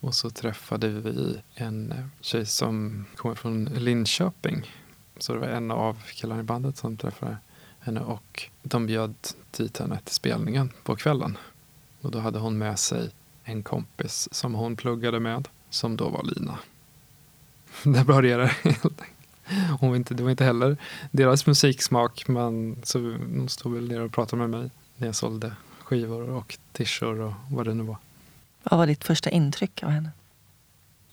Och 0.00 0.14
så 0.14 0.30
träffade 0.30 0.88
vi 0.88 1.40
en 1.54 2.10
tjej 2.20 2.46
som 2.46 3.04
kommer 3.16 3.34
från 3.34 3.64
Linköping. 3.64 4.72
Så 5.18 5.32
det 5.32 5.38
var 5.38 5.46
en 5.46 5.70
av 5.70 6.02
killarna 6.14 6.40
i 6.40 6.44
bandet 6.44 6.76
som 6.76 6.96
träffade 6.96 7.36
henne 7.80 8.00
och 8.00 8.50
de 8.62 8.86
bjöd 8.86 9.14
dit 9.56 9.78
henne 9.78 9.98
till 10.04 10.14
spelningen 10.14 10.72
på 10.82 10.96
kvällen. 10.96 11.38
Och 12.00 12.10
då 12.10 12.18
hade 12.18 12.38
hon 12.38 12.58
med 12.58 12.78
sig 12.78 13.10
en 13.44 13.62
kompis 13.62 14.28
som 14.32 14.54
hon 14.54 14.76
pluggade 14.76 15.20
med, 15.20 15.48
som 15.70 15.96
då 15.96 16.08
var 16.08 16.22
Lina. 16.24 16.58
Det 17.84 18.04
började 18.04 18.46
helt 18.46 18.84
enkelt. 18.84 19.00
Hon 19.80 19.88
var 19.88 19.96
inte, 19.96 20.14
det 20.14 20.22
var 20.22 20.30
inte 20.30 20.44
heller 20.44 20.76
deras 21.10 21.46
musiksmak, 21.46 22.28
men 22.28 22.76
så 22.82 22.98
de 22.98 23.48
stod 23.48 23.74
väl 23.74 23.88
ner 23.88 24.00
och 24.00 24.12
pratade 24.12 24.42
med 24.42 24.50
mig 24.60 24.70
när 24.96 25.06
jag 25.06 25.14
sålde 25.14 25.52
skivor 25.82 26.30
och 26.30 26.58
t-shirts 26.72 27.20
och 27.20 27.32
vad 27.50 27.66
det 27.66 27.74
nu 27.74 27.82
var. 27.82 27.96
Vad 28.62 28.78
var 28.78 28.86
ditt 28.86 29.04
första 29.04 29.30
intryck 29.30 29.82
av 29.82 29.90
henne? 29.90 30.10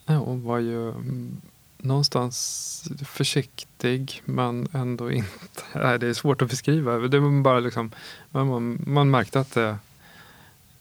Ja, 0.05 0.15
hon 0.15 0.43
var 0.43 0.59
ju 0.59 0.89
mm, 0.89 1.41
någonstans 1.77 2.89
försiktig, 3.05 4.21
men 4.25 4.67
ändå 4.73 5.11
inte. 5.11 5.63
Nej, 5.75 5.99
det 5.99 6.07
är 6.07 6.13
svårt 6.13 6.41
att 6.41 6.49
beskriva. 6.49 6.97
Det 6.97 7.19
var 7.19 7.41
bara 7.41 7.59
liksom, 7.59 7.91
man, 8.29 8.83
man 8.87 9.11
märkte 9.11 9.39
att 9.39 9.51
det, 9.53 9.77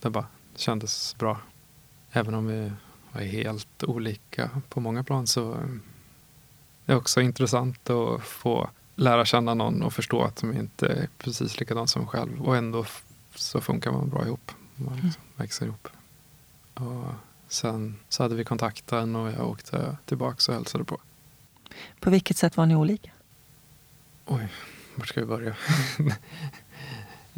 det 0.01 0.11
bara 0.11 0.27
kändes 0.57 1.17
bra. 1.19 1.41
Även 2.11 2.35
om 2.35 2.47
vi 2.47 2.73
var 3.13 3.21
helt 3.21 3.85
olika 3.85 4.51
på 4.69 4.81
många 4.81 5.05
plan 5.05 5.27
så 5.27 5.57
det 6.85 6.93
är 6.93 6.97
också 6.97 7.21
intressant 7.21 7.91
att 7.91 8.23
få 8.23 8.71
lära 8.95 9.25
känna 9.25 9.55
någon 9.55 9.83
och 9.83 9.93
förstå 9.93 10.23
att 10.23 10.37
de 10.37 10.57
inte 10.57 10.87
är 10.87 11.09
precis 11.19 11.61
likadana 11.61 11.87
som 11.87 12.07
själv. 12.07 12.43
Och 12.43 12.57
ändå 12.57 12.85
så 13.35 13.61
funkar 13.61 13.93
man 13.93 14.09
bra 14.09 14.27
ihop. 14.27 14.53
Man 14.75 14.95
liksom 14.95 15.09
mm. 15.09 15.37
växer 15.37 15.67
ihop. 15.67 15.89
Och 16.81 17.13
sen 17.49 17.97
så 18.09 18.23
hade 18.23 18.35
vi 18.35 18.45
kontakten 18.45 19.17
och 19.17 19.31
jag 19.33 19.49
åkte 19.49 19.97
tillbaka 20.05 20.53
och 20.53 20.55
hälsade 20.59 20.85
på. 20.85 21.01
På 22.01 22.11
vilket 22.11 22.37
sätt 22.37 22.57
var 22.57 22.67
ni 22.67 22.77
olika? 22.77 23.11
Oj, 24.27 24.49
var 24.95 25.05
ska 25.07 25.21
vi 25.21 25.27
börja? 25.27 25.57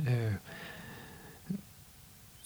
Eh, 0.07 0.33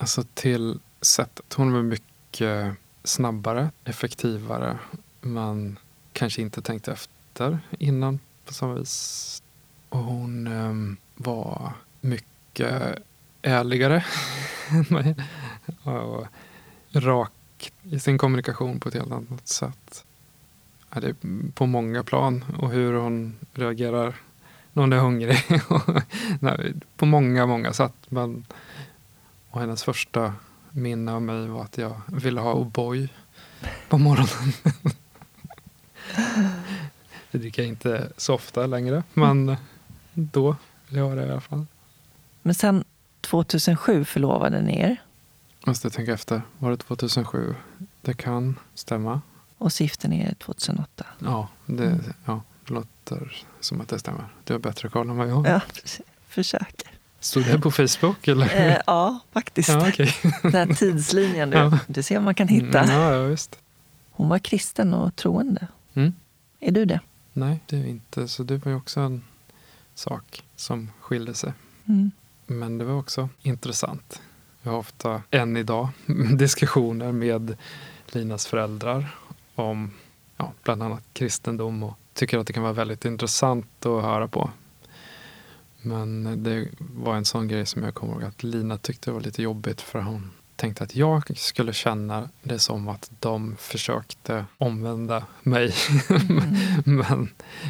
Alltså 0.02 0.24
till 0.34 0.78
sättet. 1.00 1.54
Hon 1.54 1.72
var 1.72 1.82
mycket 1.82 2.74
snabbare, 3.04 3.70
effektivare. 3.84 4.78
Man 5.20 5.78
kanske 6.12 6.42
inte 6.42 6.62
tänkte 6.62 6.92
efter 6.92 7.58
innan 7.78 8.18
på 8.44 8.54
samma 8.54 8.74
vis. 8.74 9.42
Och 9.88 9.98
hon 9.98 10.46
um, 10.46 10.96
var 11.14 11.72
mycket 12.00 12.98
ärligare 13.42 14.04
och 15.84 16.26
rak 16.92 17.72
i 17.82 18.00
sin 18.00 18.18
kommunikation 18.18 18.80
på 18.80 18.88
ett 18.88 18.94
helt 18.94 19.12
annat 19.12 19.48
sätt. 19.48 20.04
Ja, 20.94 21.00
det 21.00 21.08
är 21.08 21.16
på 21.54 21.66
många 21.66 22.02
plan 22.02 22.44
och 22.58 22.70
hur 22.70 22.92
hon 22.92 23.34
reagerar 23.54 24.14
när 24.72 24.82
hon 24.82 24.92
är 24.92 24.98
hungrig. 24.98 25.38
Nej, 26.40 26.74
på 26.96 27.06
många, 27.06 27.46
många 27.46 27.72
sätt. 27.72 27.94
Men, 28.08 28.44
och 29.50 29.60
hennes 29.60 29.84
första 29.84 30.34
minne 30.70 31.12
av 31.12 31.22
mig 31.22 31.48
var 31.48 31.62
att 31.62 31.78
jag 31.78 32.00
ville 32.06 32.40
ha 32.40 32.54
O'boy 32.54 33.08
på 33.88 33.98
morgonen. 33.98 34.52
det 37.30 37.38
dricker 37.38 37.62
jag 37.62 37.68
inte 37.68 38.12
så 38.16 38.34
ofta 38.34 38.66
längre, 38.66 39.02
men 39.14 39.56
då 40.12 40.56
vill 40.88 40.98
jag 40.98 41.04
ha 41.04 41.14
det 41.14 41.26
i 41.26 41.30
alla 41.30 41.40
fall. 41.40 41.66
Men 42.42 42.54
sen 42.54 42.84
2007 43.20 44.04
förlovade 44.04 44.60
ni 44.60 44.80
er. 44.80 44.96
Måste 45.66 45.90
tänka 45.90 46.12
efter. 46.12 46.42
Var 46.58 46.70
det 46.70 46.76
2007? 46.76 47.54
Det 48.00 48.14
kan 48.14 48.58
stämma. 48.74 49.20
Och 49.58 49.72
ni 50.04 50.20
er 50.20 50.34
2008. 50.38 51.06
Ja, 51.18 51.48
det, 51.66 51.86
mm. 51.86 52.12
ja, 52.24 52.42
det 52.66 52.74
låter 52.74 53.44
som 53.60 53.80
att 53.80 53.88
det 53.88 53.98
stämmer. 53.98 54.28
Du 54.44 54.54
har 54.54 54.60
bättre 54.60 54.88
koll 54.88 55.10
än 55.10 55.16
vad 55.16 55.28
jag 55.28 55.34
har. 55.34 55.46
Ja, 55.46 55.60
försöker. 56.28 56.90
Stod 57.20 57.44
det 57.44 57.58
på 57.58 57.70
Facebook? 57.70 58.28
Eller? 58.28 58.70
Eh, 58.70 58.78
ja, 58.86 59.18
faktiskt. 59.32 59.68
Ja, 59.68 59.88
okay. 59.88 60.12
Den 60.42 60.52
här 60.52 60.74
tidslinjen. 60.74 61.50
Du, 61.50 61.56
ja. 61.56 61.78
du 61.86 62.02
ser 62.02 62.14
vad 62.14 62.24
man 62.24 62.34
kan 62.34 62.48
hitta. 62.48 62.80
Mm, 62.80 62.94
ja, 62.94 63.14
ja, 63.14 63.22
visst. 63.22 63.58
Hon 64.10 64.28
var 64.28 64.38
kristen 64.38 64.94
och 64.94 65.16
troende. 65.16 65.68
Mm. 65.94 66.12
Är 66.60 66.72
du 66.72 66.84
det? 66.84 67.00
Nej, 67.32 67.60
det 67.66 67.76
är 67.76 67.86
inte. 67.86 68.28
Så 68.28 68.42
det 68.42 68.56
var 68.56 68.70
ju 68.70 68.76
också 68.76 69.00
en 69.00 69.22
sak 69.94 70.44
som 70.56 70.90
skilde 71.00 71.34
sig. 71.34 71.52
Mm. 71.88 72.10
Men 72.46 72.78
det 72.78 72.84
var 72.84 72.94
också 72.94 73.28
intressant. 73.42 74.20
Jag 74.62 74.72
har 74.72 74.78
ofta, 74.78 75.22
än 75.30 75.56
idag, 75.56 75.88
diskussioner 76.36 77.12
med 77.12 77.56
Linas 78.06 78.46
föräldrar 78.46 79.16
om 79.54 79.90
ja, 80.36 80.52
bland 80.62 80.82
annat 80.82 81.04
kristendom 81.12 81.82
och 81.82 81.94
tycker 82.14 82.38
att 82.38 82.46
det 82.46 82.52
kan 82.52 82.62
vara 82.62 82.72
väldigt 82.72 83.04
intressant 83.04 83.86
att 83.86 84.02
höra 84.02 84.28
på. 84.28 84.50
Men 85.82 86.42
det 86.42 86.68
var 86.78 87.16
en 87.16 87.24
sån 87.24 87.48
grej 87.48 87.66
som 87.66 87.82
jag 87.82 87.94
kommer 87.94 88.12
ihåg 88.12 88.24
att 88.24 88.42
Lina 88.42 88.78
tyckte 88.78 89.12
var 89.12 89.20
lite 89.20 89.42
jobbigt 89.42 89.80
för 89.80 90.00
hon 90.00 90.30
tänkte 90.62 90.84
att 90.84 90.96
jag 90.96 91.38
skulle 91.38 91.72
känna 91.72 92.28
det 92.42 92.58
som 92.58 92.88
att 92.88 93.10
de 93.20 93.56
försökte 93.56 94.44
omvända 94.58 95.26
mig. 95.42 95.74
Mm. 96.84 97.04
Men 97.08 97.28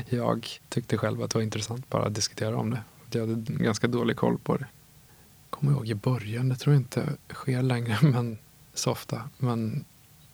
jag 0.09 0.49
tyckte 0.69 0.99
själv 0.99 1.23
att 1.23 1.31
det 1.31 1.39
var 1.39 1.43
intressant 1.43 1.91
bara 1.91 2.07
att 2.07 2.15
diskutera 2.15 2.57
om 2.57 2.71
det. 2.71 2.83
Jag 3.11 3.21
hade 3.27 3.53
ganska 3.53 3.87
dålig 3.87 4.17
koll 4.17 4.39
på 4.39 4.57
det. 4.57 4.67
Kommer 5.63 5.77
ihåg 5.77 5.89
i 5.89 5.95
början, 5.95 6.49
det 6.49 6.57
tror 6.57 6.75
jag 6.75 6.81
inte 6.81 7.09
sker 7.31 7.63
längre 7.63 7.99
men 8.03 8.39
så 8.75 8.91
ofta. 8.91 9.23
Men 9.39 9.85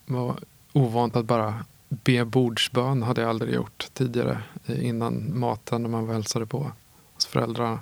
var 0.07 0.39
ovant 0.73 1.17
att 1.17 1.25
bara 1.25 1.65
be 1.89 2.25
bordsbön 2.25 3.03
hade 3.03 3.21
jag 3.21 3.31
aldrig 3.31 3.55
gjort 3.55 3.87
tidigare 3.93 4.43
innan 4.67 5.39
maten 5.39 5.83
när 5.83 5.89
man 5.89 6.07
var 6.07 6.15
hälsade 6.15 6.47
på 6.47 6.73
hos 7.15 7.27
föräldrarna. 7.27 7.81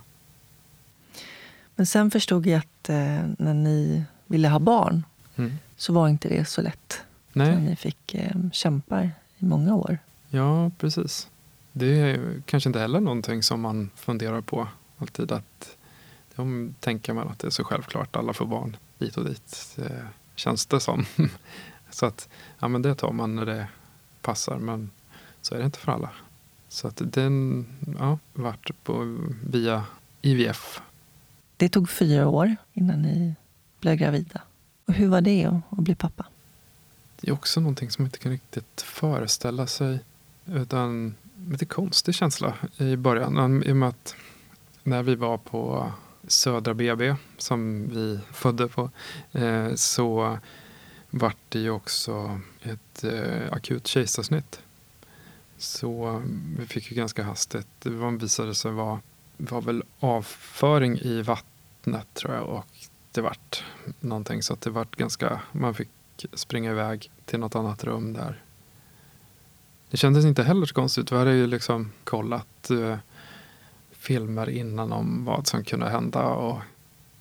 Men 1.75 1.87
sen 1.87 2.11
förstod 2.11 2.47
jag 2.47 2.59
att 2.59 2.89
eh, 2.89 3.27
när 3.39 3.55
ni 3.55 4.05
ville 4.27 4.49
ha 4.49 4.59
barn 4.59 5.05
mm. 5.37 5.53
så 5.77 5.93
var 5.93 6.09
inte 6.09 6.29
det 6.29 6.45
så 6.45 6.63
lätt. 6.63 7.01
Nej. 7.33 7.61
Ni 7.61 7.77
fick 7.77 8.15
eh, 8.15 8.37
kämpa 8.53 9.05
i 9.05 9.11
många 9.39 9.75
år. 9.75 9.99
Ja, 10.29 10.71
precis. 10.79 11.29
Det 11.73 12.01
är 12.01 12.43
kanske 12.47 12.69
inte 12.69 12.81
heller 12.81 13.01
någonting 13.01 13.43
som 13.43 13.61
man 13.61 13.91
funderar 13.97 14.41
på 14.41 14.69
alltid. 14.99 15.33
att 15.33 15.77
De 16.37 16.75
tänker 16.81 17.13
man 17.13 17.29
att 17.29 17.39
det 17.39 17.47
är 17.47 17.51
så 17.51 17.65
självklart, 17.65 18.17
alla 18.17 18.33
får 18.33 18.47
barn 18.47 18.77
dit 18.99 19.17
och 19.17 19.25
dit. 19.25 19.75
Det 19.77 20.09
känns 20.35 20.67
det 20.67 20.81
som. 20.81 21.05
så 21.91 22.07
att 22.07 22.29
ja, 22.59 22.69
men 22.69 22.83
det 22.83 22.95
tar 22.95 23.13
man 23.13 23.35
när 23.35 23.47
det 23.47 23.69
passar. 24.23 24.59
Men 24.59 24.91
så 25.41 25.55
är 25.55 25.59
det 25.59 25.65
inte 25.65 25.79
för 25.79 25.93
alla. 25.93 26.11
Så 26.69 26.89
att 26.89 27.03
den 27.05 27.67
ja, 27.99 28.19
vart 28.33 28.71
på, 28.85 29.19
via 29.45 29.85
IVF. 30.23 30.83
Det 31.57 31.69
tog 31.69 31.91
fyra 31.91 32.29
år 32.29 32.57
innan 32.73 33.03
ni 33.03 33.35
blev 33.81 33.97
gravida. 33.97 34.41
Och 34.87 34.95
hur 34.95 35.09
var 35.09 35.21
det 35.21 35.47
att, 35.71 35.79
bli 35.79 35.95
pappa? 35.95 36.27
Det 37.21 37.29
är 37.29 37.33
också 37.33 37.61
någonting 37.61 37.91
som 37.91 38.03
man 38.03 38.07
inte 38.07 38.19
kan 38.19 38.33
riktigt 38.33 38.83
föreställa 38.83 39.67
sig. 39.67 39.99
Utan 40.47 41.15
lite 41.49 41.65
konstig 41.65 42.15
känsla 42.15 42.55
i 42.77 42.97
början. 42.97 43.63
I 43.63 43.73
och 43.73 43.77
med 43.77 43.89
att 43.89 44.15
när 44.83 45.03
vi 45.03 45.15
var 45.15 45.39
på 45.39 45.93
Södra 46.27 46.75
BB 46.75 47.17
som 47.39 47.89
vi 47.89 48.21
födde 48.33 48.69
på 48.69 48.91
eh, 49.33 49.75
så 49.75 50.39
vart 51.11 51.37
det 51.49 51.59
ju 51.59 51.71
också 51.71 52.41
ett 52.63 53.05
eh, 53.05 53.53
akut 53.53 53.87
kejsarsnitt. 53.87 54.61
Så 55.59 56.23
vi 56.59 56.67
fick 56.67 56.91
ju 56.91 56.97
ganska 56.97 57.23
hastigt, 57.23 57.69
det 57.79 57.91
visade 57.91 58.55
sig 58.55 58.73
vara 58.73 59.01
var 59.37 59.61
väl 59.61 59.83
avföring 60.01 60.99
i 60.99 61.23
vattnet 61.23 62.15
tror 62.15 62.35
jag 62.35 62.47
och 62.49 62.67
det 63.13 63.21
vart 63.21 63.65
någonting 64.01 64.43
så 64.43 64.53
att 64.53 64.61
det 64.61 64.71
vart 64.71 64.97
ganska, 64.97 65.41
man 65.53 65.75
fick 65.75 65.89
springa 66.33 66.71
iväg 66.71 67.11
till 67.25 67.39
något 67.39 67.55
annat 67.55 67.85
rum 67.85 68.13
där. 68.13 68.43
Det 69.91 69.97
kändes 69.97 70.25
inte 70.25 70.43
heller 70.43 70.67
så 70.67 70.75
konstigt. 70.75 71.13
Vi 71.13 71.17
hade 71.17 71.35
ju 71.35 71.47
liksom 71.47 71.93
kollat 72.05 72.71
eh, 72.71 72.97
filmer 74.07 74.51
innan 74.51 74.93
om 74.93 75.25
vad 75.25 75.47
som 75.47 75.65
kunde 75.65 75.89
hända 75.89 76.25
och 76.25 76.61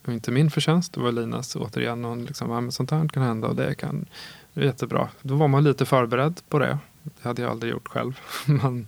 det 0.01 0.11
var 0.11 0.13
inte 0.13 0.31
min 0.31 0.51
förtjänst, 0.51 0.93
det 0.93 0.99
var 0.99 1.11
Linas 1.11 1.55
återigen. 1.55 2.03
Hon 2.03 2.25
liksom, 2.25 2.51
ja, 2.51 2.61
men 2.61 2.71
sånt 2.71 2.91
här 2.91 3.07
kan 3.07 3.23
hända 3.23 3.47
och 3.47 3.55
det 3.55 3.75
kan, 3.75 4.05
det 4.53 4.61
är 4.61 4.65
jättebra. 4.65 5.09
Då 5.21 5.35
var 5.35 5.47
man 5.47 5.63
lite 5.63 5.85
förberedd 5.85 6.41
på 6.49 6.59
det. 6.59 6.77
Det 7.03 7.27
hade 7.27 7.41
jag 7.41 7.51
aldrig 7.51 7.71
gjort 7.71 7.87
själv. 7.87 8.19
Men 8.45 8.87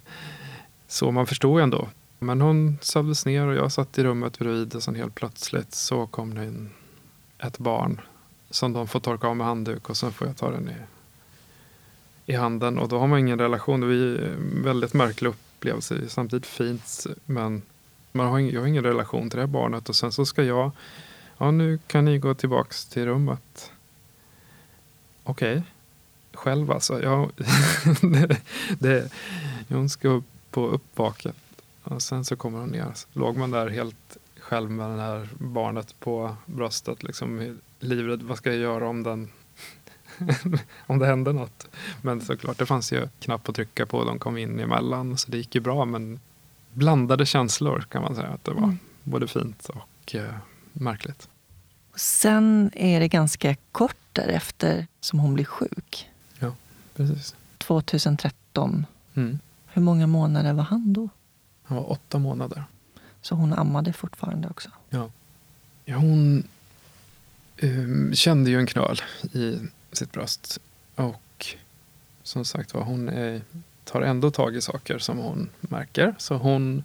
så 0.87 1.11
man 1.11 1.27
förstod 1.27 1.61
ändå. 1.61 1.87
Men 2.19 2.41
hon 2.41 2.77
sövdes 2.81 3.25
ner 3.25 3.47
och 3.47 3.55
jag 3.55 3.71
satt 3.71 3.97
i 3.97 4.03
rummet 4.03 4.39
bredvid 4.39 4.75
och 4.75 4.83
sen 4.83 4.95
helt 4.95 5.15
plötsligt 5.15 5.73
så 5.73 6.07
kom 6.07 6.35
det 6.35 6.45
in 6.45 6.69
ett 7.39 7.57
barn 7.57 8.01
som 8.49 8.73
de 8.73 8.87
får 8.87 8.99
torka 8.99 9.27
av 9.27 9.37
med 9.37 9.47
handduk 9.47 9.89
och 9.89 9.97
sen 9.97 10.11
får 10.11 10.27
jag 10.27 10.37
ta 10.37 10.51
den 10.51 10.69
i, 10.69 10.75
i 12.31 12.35
handen. 12.35 12.79
Och 12.79 12.89
då 12.89 12.99
har 12.99 13.07
man 13.07 13.19
ingen 13.19 13.39
relation. 13.39 13.81
Det 13.81 13.87
är 13.87 14.23
en 14.23 14.63
väldigt 14.63 14.93
märklig 14.93 15.29
upplevelse. 15.29 16.09
Samtidigt 16.09 16.45
fint 16.45 17.05
men 17.25 17.61
man 18.17 18.27
har 18.27 18.39
ingen, 18.39 18.53
jag 18.53 18.61
har 18.61 18.67
ingen 18.67 18.83
relation 18.83 19.29
till 19.29 19.37
det 19.37 19.43
här 19.43 19.47
barnet 19.47 19.89
och 19.89 19.95
sen 19.95 20.11
så 20.11 20.25
ska 20.25 20.43
jag, 20.43 20.71
ja 21.37 21.51
nu 21.51 21.79
kan 21.87 22.05
ni 22.05 22.17
gå 22.17 22.33
tillbaks 22.33 22.85
till 22.85 23.05
rummet. 23.05 23.71
Okej. 25.23 25.51
Okay 25.51 25.63
själv 26.37 26.71
alltså. 26.71 27.03
Jag, 27.03 27.31
det, 28.01 28.41
det, 28.79 29.11
hon 29.69 29.89
ska 29.89 30.07
upp 30.07 30.25
på 30.51 30.67
uppvaket 30.67 31.35
och 31.83 32.01
sen 32.01 32.25
så 32.25 32.35
kommer 32.35 32.59
hon 32.59 32.69
ner. 32.69 32.91
Så 32.95 33.07
låg 33.13 33.37
man 33.37 33.51
där 33.51 33.67
helt 33.67 34.17
själv 34.39 34.71
med 34.71 34.89
det 34.89 35.01
här 35.01 35.29
barnet 35.37 35.99
på 35.99 36.35
bröstet. 36.45 37.03
Liksom, 37.03 37.59
livrädd, 37.79 38.21
vad 38.21 38.37
ska 38.37 38.49
jag 38.49 38.59
göra 38.59 38.89
om 38.89 39.03
den 39.03 39.29
om 40.87 40.99
det 40.99 41.05
hände 41.05 41.33
något. 41.33 41.67
Men 42.01 42.21
såklart, 42.21 42.57
det 42.57 42.65
fanns 42.65 42.93
ju 42.93 43.07
knapp 43.19 43.49
att 43.49 43.55
trycka 43.55 43.85
på. 43.85 44.03
De 44.03 44.19
kom 44.19 44.37
in 44.37 44.59
emellan, 44.59 45.17
så 45.17 45.31
det 45.31 45.37
gick 45.37 45.55
ju 45.55 45.61
bra. 45.61 45.85
Men 45.85 46.19
blandade 46.77 47.25
känslor 47.25 47.85
kan 47.89 48.01
man 48.01 48.15
säga 48.15 48.27
att 48.27 48.43
det 48.43 48.51
var. 48.51 48.63
Mm. 48.63 48.79
Både 49.03 49.27
fint 49.27 49.69
och 49.69 50.15
eh, 50.15 50.35
märkligt. 50.73 51.29
Sen 51.95 52.71
är 52.73 52.99
det 52.99 53.07
ganska 53.07 53.55
kort 53.71 53.95
därefter 54.13 54.87
som 54.99 55.19
hon 55.19 55.33
blir 55.33 55.45
sjuk. 55.45 56.07
Precis. 56.97 57.35
2013. 57.57 58.85
Mm. 59.13 59.39
Hur 59.67 59.81
många 59.81 60.07
månader 60.07 60.53
var 60.53 60.63
han 60.63 60.93
då? 60.93 61.09
Han 61.63 61.77
var 61.77 61.91
åtta 61.91 62.19
månader. 62.19 62.63
Så 63.21 63.35
hon 63.35 63.53
ammade 63.53 63.93
fortfarande 63.93 64.47
också? 64.47 64.69
Ja. 64.89 65.09
ja 65.85 65.97
hon 65.97 66.43
um, 67.61 68.15
kände 68.15 68.49
ju 68.49 68.59
en 68.59 68.67
knöl 68.67 69.01
i 69.33 69.59
sitt 69.91 70.11
bröst. 70.11 70.59
Och 70.95 71.45
som 72.23 72.45
sagt 72.45 72.73
var, 72.73 72.81
hon 72.83 73.09
är, 73.09 73.41
tar 73.87 74.01
ändå 74.01 74.31
tag 74.31 74.55
i 74.55 74.61
saker 74.61 74.99
som 74.99 75.17
hon 75.17 75.49
märker. 75.59 76.15
Så 76.17 76.35
hon 76.35 76.83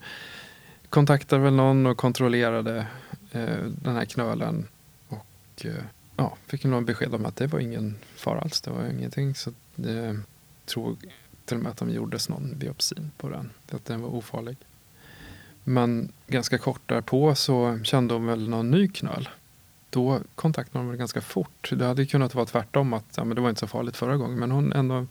kontaktar 0.91 1.38
väl 1.38 1.53
någon 1.53 1.87
och 1.87 1.97
kontrollerade 1.97 2.87
eh, 3.33 3.65
den 3.83 3.97
här 3.97 4.05
knölen. 4.05 4.67
Och 5.09 5.65
eh, 5.65 5.85
ja, 6.17 6.37
fick 6.47 6.65
någon 6.65 6.85
besked 6.85 7.15
om 7.15 7.27
att 7.27 7.37
det 7.37 7.47
var 7.47 7.61
ingen 7.61 7.97
fara 8.17 8.41
alls. 8.41 8.61
Det 8.61 8.71
var 8.71 8.87
ingenting. 8.87 9.35
Så 9.35 9.53
jag 9.77 10.21
tror 10.67 10.97
till 11.45 11.57
och 11.57 11.62
med 11.62 11.71
att 11.71 11.79
de 11.79 11.91
gjordes 11.91 12.29
någon 12.29 12.59
biopsi 12.59 12.95
på 13.17 13.29
den. 13.29 13.51
Att 13.71 13.85
den 13.85 14.01
var 14.01 14.09
ofarlig. 14.09 14.57
Men 15.65 16.12
ganska 16.27 16.59
kort 16.59 16.88
därpå 16.88 17.35
så 17.35 17.79
kände 17.85 18.15
hon 18.15 18.27
väl 18.27 18.49
någon 18.49 18.71
ny 18.71 18.88
knöl. 18.88 19.29
Då 19.91 20.21
kontaktade 20.35 20.79
hon 20.79 20.88
väl 20.88 20.99
ganska 20.99 21.21
fort. 21.21 21.71
Det 21.73 21.85
hade 21.85 22.07
kunnat 22.07 22.35
vara 22.35 22.47
tvärtom 22.47 22.93
att 22.93 23.17
ja, 23.17 23.25
men 23.25 23.35
det 23.35 23.41
var 23.41 23.49
inte 23.49 23.61
så 23.61 23.67
farligt 23.67 23.97
förra 23.97 24.17
gången. 24.17 24.38
Men 24.38 24.51
hon 24.51 24.73
ändå 24.73 25.07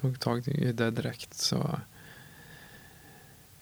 tog 0.00 0.20
tag 0.20 0.48
i 0.48 0.72
det 0.72 0.90
direkt. 0.90 1.34
Så, 1.34 1.80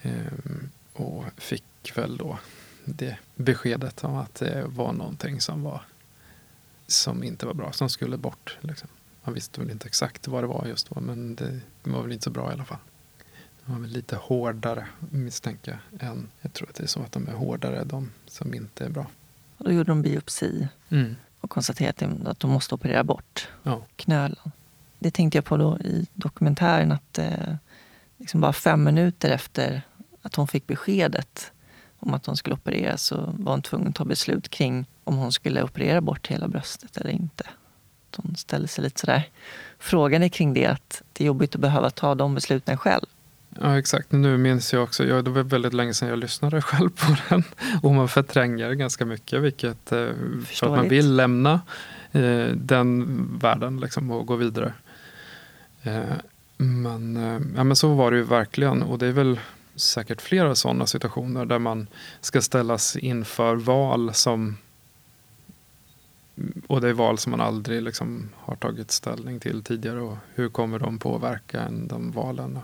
ehm, 0.03 0.69
och 0.93 1.25
fick 1.37 1.93
väl 1.95 2.17
då 2.17 2.39
det 2.85 3.17
beskedet 3.35 4.05
om 4.05 4.15
att 4.17 4.35
det 4.35 4.65
var 4.67 4.93
någonting 4.93 5.41
som 5.41 5.63
var 5.63 5.81
som 6.87 7.25
inte 7.25 7.47
var 7.47 7.55
bra, 7.55 7.73
som 7.73 7.89
skulle 7.89 8.17
bort. 8.17 8.59
Liksom. 8.61 8.89
Man 9.25 9.35
visste 9.35 9.61
väl 9.61 9.71
inte 9.71 9.87
exakt 9.87 10.29
vad 10.29 10.43
det 10.43 10.47
var 10.47 10.67
just 10.67 10.89
då, 10.91 11.01
men 11.01 11.35
det 11.35 11.61
var 11.83 12.03
väl 12.03 12.13
inte 12.13 12.25
så 12.25 12.31
bra 12.31 12.51
i 12.51 12.53
alla 12.53 12.65
fall. 12.65 12.79
De 13.65 13.73
var 13.73 13.81
väl 13.81 13.91
lite 13.91 14.17
hårdare 14.17 14.87
misstänker 15.11 15.81
jag. 15.91 16.09
Än, 16.09 16.29
jag 16.41 16.53
tror 16.53 16.69
att 16.69 16.75
det 16.75 16.83
är 16.83 16.87
så 16.89 17.01
att 17.03 17.13
de 17.13 17.29
är 17.29 17.33
hårdare, 17.33 17.85
de 17.85 18.11
som 18.27 18.55
inte 18.55 18.85
är 18.85 18.89
bra. 18.91 19.07
Och 19.59 19.65
då 19.65 19.73
gjorde 19.73 19.91
de 19.91 20.03
biopsi 20.03 20.69
Mm. 20.89 21.17
och 21.41 21.51
konstaterade 21.51 22.31
att 22.31 22.41
de 22.41 22.51
måste 22.51 22.75
operera 22.75 23.05
bort 23.05 23.49
Ja. 23.63 23.83
knölen. 23.97 24.53
Det 25.07 25.11
tänkte 25.11 25.39
jag 25.39 25.45
på 25.45 25.57
då 25.57 25.79
i 25.79 26.07
dokumentären 26.15 26.93
att 26.93 27.19
eh, 27.19 27.55
liksom 28.17 28.41
bara 28.41 28.53
fem 28.53 28.85
minuter 28.85 29.31
efter 29.31 29.83
att 30.23 30.35
hon 30.35 30.49
fick 30.49 30.67
beskedet 30.67 31.53
om 31.99 32.15
att 32.15 32.27
hon 32.27 32.37
skulle 32.37 32.55
opereras 32.55 33.03
så 33.03 33.35
var 33.39 33.53
hon 33.53 33.63
tvungen 33.63 33.89
att 33.89 33.95
ta 33.95 34.05
beslut 34.05 34.49
kring 34.49 34.87
om 35.05 35.17
hon 35.17 35.33
skulle 35.33 35.63
operera 35.63 36.01
bort 36.01 36.27
hela 36.27 36.49
bröstet 36.49 36.97
eller 36.97 37.11
inte. 37.11 37.45
Hon 38.17 38.37
ställde 38.37 38.69
sig 38.69 38.85
lite 38.85 39.01
sådär 39.01 39.29
frågande 39.79 40.29
kring 40.29 40.55
det, 40.55 40.67
att 40.67 41.03
det 41.13 41.25
är 41.25 41.27
jobbigt 41.27 41.55
att 41.55 41.61
behöva 41.61 41.91
ta 41.91 42.15
de 42.15 42.35
besluten 42.35 42.77
själv. 42.77 43.07
Ja, 43.61 43.79
exakt. 43.79 44.13
Nu 44.13 44.37
minns 44.37 44.73
jag 44.73 44.83
också, 44.83 45.05
ja, 45.05 45.23
det 45.23 45.31
var 45.31 45.43
väldigt 45.43 45.75
länge 45.75 45.95
sedan 45.95 46.09
jag 46.09 46.19
lyssnade 46.19 46.63
själv 46.63 46.91
på 46.91 47.17
den. 47.29 47.45
Och 47.83 47.93
man 47.93 48.09
förtränger 48.09 48.73
ganska 48.73 49.05
mycket, 49.05 49.43
vilket 49.43 49.93
eh, 49.93 50.09
för 50.45 50.67
att 50.67 50.73
man 50.73 50.89
vill 50.89 51.17
lämna 51.17 51.61
eh, 52.13 52.47
den 52.55 53.39
världen 53.39 53.81
liksom, 53.81 54.11
och 54.11 54.27
gå 54.27 54.37
vidare. 54.37 54.73
Eh, 55.87 56.17
men, 56.57 57.17
eh, 57.17 57.41
ja, 57.57 57.65
men 57.65 57.77
så 57.77 57.95
var 57.95 58.11
det 58.11 58.17
ju 58.17 58.23
verkligen. 58.23 58.83
Och 58.83 58.99
det 58.99 59.07
är 59.07 59.13
väl 59.13 59.41
säkert 59.75 60.23
flera 60.23 60.55
sådana 60.55 60.87
situationer 60.87 61.47
där 61.47 61.59
man 61.59 61.87
ska 62.21 62.41
ställas 62.41 62.97
inför 62.97 63.57
val 63.57 64.15
som 64.15 64.57
och 66.67 66.81
det 66.81 66.89
är 66.89 66.93
val 66.93 67.19
som 67.19 67.31
man 67.31 67.41
aldrig 67.41 67.83
liksom 67.83 68.29
har 68.37 68.57
tagit 68.57 68.91
ställning 68.91 69.41
till 69.41 69.63
tidigare. 69.63 70.01
Och 70.01 70.17
hur 70.35 70.49
kommer 70.49 70.79
de 70.79 70.99
påverka 70.99 71.61
en, 71.61 71.89
de 71.89 72.13
valen? 72.13 72.59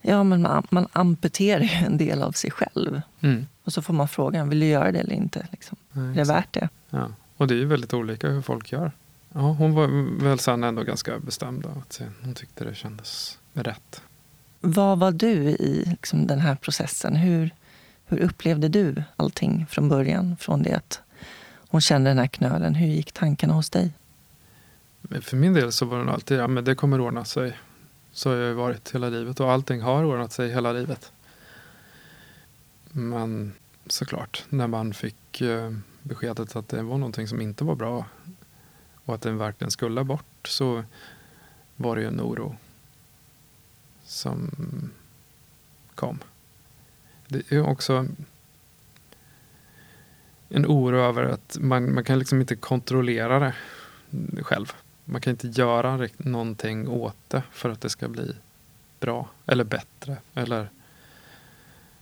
Ja, 0.00 0.24
men 0.24 0.42
man, 0.42 0.66
man 0.70 0.88
amputerar 0.92 1.84
en 1.84 1.98
del 1.98 2.22
av 2.22 2.32
sig 2.32 2.50
själv. 2.50 3.00
Mm. 3.20 3.46
Och 3.64 3.72
så 3.72 3.82
får 3.82 3.94
man 3.94 4.08
frågan, 4.08 4.48
vill 4.48 4.60
du 4.60 4.66
göra 4.66 4.92
det 4.92 4.98
eller 4.98 5.14
inte? 5.14 5.46
Liksom. 5.52 5.76
Ja, 5.92 6.00
Är 6.00 6.14
det 6.14 6.24
värt 6.24 6.52
det? 6.52 6.68
Ja. 6.90 7.10
Och 7.36 7.46
det 7.46 7.54
är 7.54 7.58
ju 7.58 7.66
väldigt 7.66 7.94
olika 7.94 8.28
hur 8.28 8.42
folk 8.42 8.72
gör. 8.72 8.92
Ja, 9.38 9.42
hon 9.42 9.74
var 9.74 9.86
väl 10.24 10.38
sen 10.38 10.64
ändå 10.64 10.82
ganska 10.82 11.18
bestämd. 11.18 11.66
Att 11.66 12.00
hon 12.22 12.34
tyckte 12.34 12.64
det 12.64 12.74
kändes 12.74 13.38
rätt. 13.52 14.02
Vad 14.60 14.98
var 14.98 15.12
du 15.12 15.32
i 15.48 15.84
liksom, 15.86 16.26
den 16.26 16.38
här 16.38 16.54
processen? 16.54 17.16
Hur, 17.16 17.50
hur 18.06 18.18
upplevde 18.18 18.68
du 18.68 19.02
allting 19.16 19.66
från 19.70 19.88
början? 19.88 20.36
Från 20.36 20.62
det 20.62 20.72
att 20.72 21.00
hon 21.68 21.80
kände 21.80 22.10
den 22.10 22.18
här 22.18 22.26
knölen. 22.26 22.74
Hur 22.74 22.86
gick 22.86 23.12
tankarna 23.12 23.54
hos 23.54 23.70
dig? 23.70 23.92
För 25.20 25.36
min 25.36 25.52
del 25.52 25.72
så 25.72 25.86
var 25.86 26.04
det 26.04 26.12
alltid, 26.12 26.38
ja 26.38 26.48
men 26.48 26.64
det 26.64 26.74
kommer 26.74 27.00
ordna 27.00 27.24
sig. 27.24 27.56
Så 28.12 28.30
har 28.30 28.36
jag 28.36 28.54
varit 28.54 28.94
hela 28.94 29.08
livet 29.08 29.40
och 29.40 29.52
allting 29.52 29.80
har 29.80 30.04
ordnat 30.04 30.32
sig 30.32 30.52
hela 30.52 30.72
livet. 30.72 31.12
Men 32.92 33.52
såklart, 33.86 34.44
när 34.48 34.66
man 34.66 34.94
fick 34.94 35.40
eh, 35.40 35.72
beskedet 36.02 36.56
att 36.56 36.68
det 36.68 36.82
var 36.82 36.98
någonting 36.98 37.28
som 37.28 37.40
inte 37.40 37.64
var 37.64 37.74
bra 37.74 38.04
och 39.06 39.14
att 39.14 39.22
den 39.22 39.38
verkligen 39.38 39.70
skulle 39.70 40.04
bort 40.04 40.48
så 40.48 40.84
var 41.76 41.96
det 41.96 42.02
ju 42.02 42.08
en 42.08 42.20
oro 42.20 42.56
som 44.04 44.50
kom. 45.94 46.18
Det 47.28 47.52
är 47.52 47.66
också 47.66 48.06
en 50.48 50.66
oro 50.66 50.98
över 50.98 51.24
att 51.24 51.56
man, 51.60 51.94
man 51.94 52.04
kan 52.04 52.18
liksom 52.18 52.40
inte 52.40 52.56
kontrollera 52.56 53.38
det 53.38 53.54
själv. 54.42 54.72
Man 55.04 55.20
kan 55.20 55.30
inte 55.30 55.48
göra 55.48 56.08
någonting 56.16 56.88
åt 56.88 57.16
det 57.28 57.42
för 57.52 57.70
att 57.70 57.80
det 57.80 57.90
ska 57.90 58.08
bli 58.08 58.36
bra 59.00 59.28
eller 59.46 59.64
bättre. 59.64 60.16
Eller 60.34 60.70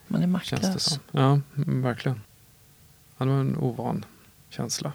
Man 0.06 0.22
är 0.22 0.26
maktlös. 0.26 1.00
Ja, 1.10 1.40
verkligen. 1.54 2.20
Ja, 3.18 3.24
det 3.24 3.30
var 3.30 3.40
en 3.40 3.56
ovan 3.56 4.04
känsla. 4.48 4.92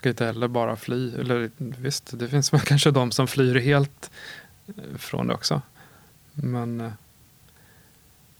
Kan 0.00 0.10
inte 0.10 0.24
heller 0.24 0.48
bara 0.48 0.76
fly. 0.76 1.14
Eller 1.14 1.50
visst, 1.56 2.18
det 2.18 2.28
finns 2.28 2.52
väl 2.52 2.60
kanske 2.64 2.90
de 2.90 3.10
som 3.10 3.26
flyr 3.26 3.60
helt 3.60 4.10
eh, 4.66 4.96
från 4.98 5.26
det 5.26 5.34
också. 5.34 5.62
Men 6.32 6.80
eh, 6.80 6.92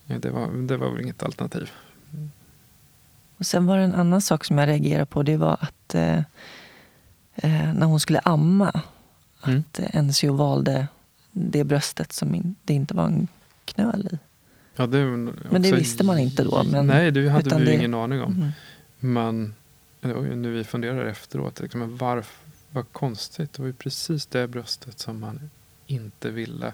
ja, 0.06 0.18
det, 0.18 0.30
var, 0.30 0.66
det 0.66 0.76
var 0.76 0.90
väl 0.90 1.00
inget 1.02 1.22
alternativ. 1.22 1.70
Och 3.36 3.46
sen 3.46 3.66
var 3.66 3.76
det 3.78 3.82
en 3.84 3.94
annan 3.94 4.20
sak 4.20 4.44
som 4.44 4.58
jag 4.58 4.66
reagerade 4.68 5.06
på. 5.06 5.22
Det 5.22 5.36
var 5.36 5.56
att 5.60 5.94
eh, 5.94 6.18
eh, 7.34 7.74
när 7.74 7.86
hon 7.86 8.00
skulle 8.00 8.18
amma, 8.18 8.80
Mm. 9.46 9.64
att 9.72 9.94
NCO 10.04 10.32
valde 10.32 10.86
det 11.32 11.64
bröstet 11.64 12.12
som 12.12 12.56
det 12.64 12.74
inte 12.74 12.94
var 12.94 13.04
en 13.04 13.28
knöl 13.64 14.08
i. 14.12 14.18
Ja, 14.76 14.86
det, 14.86 15.04
Men 15.04 15.62
det 15.62 15.72
visste 15.72 16.04
man 16.04 16.18
inte 16.18 16.44
då, 16.44 16.62
men- 16.70 16.86
nej, 16.86 17.10
det 17.10 17.28
hade 17.28 17.50
vi 17.54 17.58
ju 17.60 17.64
det- 17.64 17.74
ingen 17.74 17.94
aning 17.94 18.22
om. 18.22 18.32
Mm. 18.32 18.50
Men 18.98 19.54
det 20.00 20.12
var 20.14 20.22
ju 20.22 20.36
nu 20.36 20.52
vi 20.52 20.64
funderar 20.64 21.04
efteråt, 21.04 21.60
liksom, 21.60 21.96
varför, 21.96 22.36
vad 22.70 22.92
konstigt. 22.92 23.52
Det 23.52 23.62
var 23.62 23.66
ju 23.66 23.72
precis 23.72 24.26
det 24.26 24.48
bröstet 24.48 24.98
som 24.98 25.20
man 25.20 25.50
inte 25.86 26.30
ville 26.30 26.72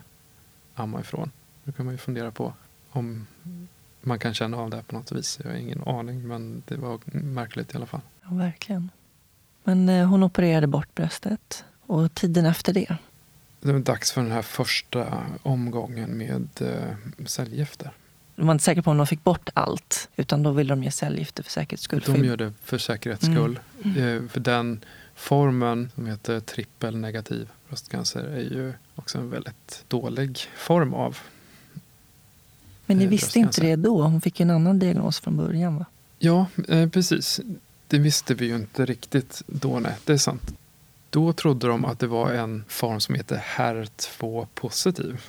amma 0.75 1.01
ifrån. 1.01 1.31
Nu 1.65 1.73
kan 1.73 1.85
man 1.85 1.95
ju 1.95 1.99
fundera 1.99 2.31
på 2.31 2.55
om 2.91 3.27
man 4.01 4.19
kan 4.19 4.35
känna 4.35 4.57
av 4.57 4.71
det 4.71 4.77
här 4.77 4.83
på 4.83 4.97
något 4.97 5.13
vis. 5.13 5.39
Jag 5.45 5.51
har 5.51 5.57
ingen 5.57 5.83
aning, 5.87 6.29
men 6.29 6.63
det 6.67 6.77
var 6.77 7.01
märkligt 7.05 7.75
i 7.75 7.77
alla 7.77 7.87
fall. 7.87 8.01
Ja, 8.23 8.35
verkligen. 8.35 8.91
Men 9.65 9.89
eh, 9.89 10.07
hon 10.07 10.23
opererade 10.23 10.67
bort 10.67 10.95
bröstet. 10.95 11.65
Och 11.87 12.15
tiden 12.15 12.47
efter 12.47 12.73
det, 12.73 12.97
Det 13.61 13.73
var 13.73 13.81
dags 13.81 14.13
för 14.13 14.23
den 14.23 14.33
här 14.33 14.43
första 14.43 15.25
omgången 15.43 16.19
med 16.19 16.49
eh, 16.61 17.25
cellgifter. 17.27 17.91
De 18.37 18.47
var 18.47 18.53
inte 18.53 18.65
säkra 18.65 18.83
på 18.83 18.91
om 18.91 18.97
de 18.97 19.07
fick 19.07 19.25
bort 19.25 19.49
allt. 19.55 20.09
Utan 20.17 20.43
då 20.43 20.51
ville 20.51 20.73
de 20.75 20.83
ge 20.85 20.91
cellgifter 20.91 21.43
för 21.43 21.51
säkerhets 21.51 21.83
skull. 21.83 22.03
De 22.07 22.25
gör 22.25 22.37
det 22.37 22.53
för 22.63 22.79
säkerhets 22.79 23.27
skull. 23.27 23.59
Eh, 23.85 24.29
För 24.29 24.41
den 24.41 24.81
formen 25.15 25.91
som 25.95 26.07
heter 26.07 26.41
trippelnegativ 26.41 27.49
bröstcancer 27.69 28.25
är 28.25 28.41
ju 28.41 28.73
också 28.95 29.19
en 29.19 29.31
väldigt 29.31 29.85
dålig 29.89 30.39
form 30.57 30.95
av. 30.95 31.19
Men 32.87 32.99
ni 32.99 33.05
eh, 33.05 33.11
visste 33.11 33.39
inte 33.39 33.61
det 33.61 33.77
då? 33.77 34.03
Hon 34.03 34.21
fick 34.21 34.41
en 34.41 34.51
annan 34.51 34.79
diagnos 34.79 35.21
från 35.21 35.37
början 35.37 35.77
va? 35.79 35.85
Ja, 36.19 36.47
eh, 36.69 36.89
precis. 36.89 37.41
Det 37.89 37.99
visste 37.99 38.35
vi 38.35 38.47
ju 38.47 38.55
inte 38.55 38.87
riktigt 38.87 39.43
då. 39.47 39.81
Nej, 39.81 39.97
det 40.05 40.13
är 40.13 40.17
sant. 40.17 40.55
Då 41.11 41.33
trodde 41.33 41.67
de 41.67 41.85
att 41.85 41.99
det 41.99 42.07
var 42.07 42.33
en 42.33 42.65
form 42.69 43.01
som 43.01 43.15
heter 43.15 43.37
HER2 43.57 44.47
positiv. 44.55 45.21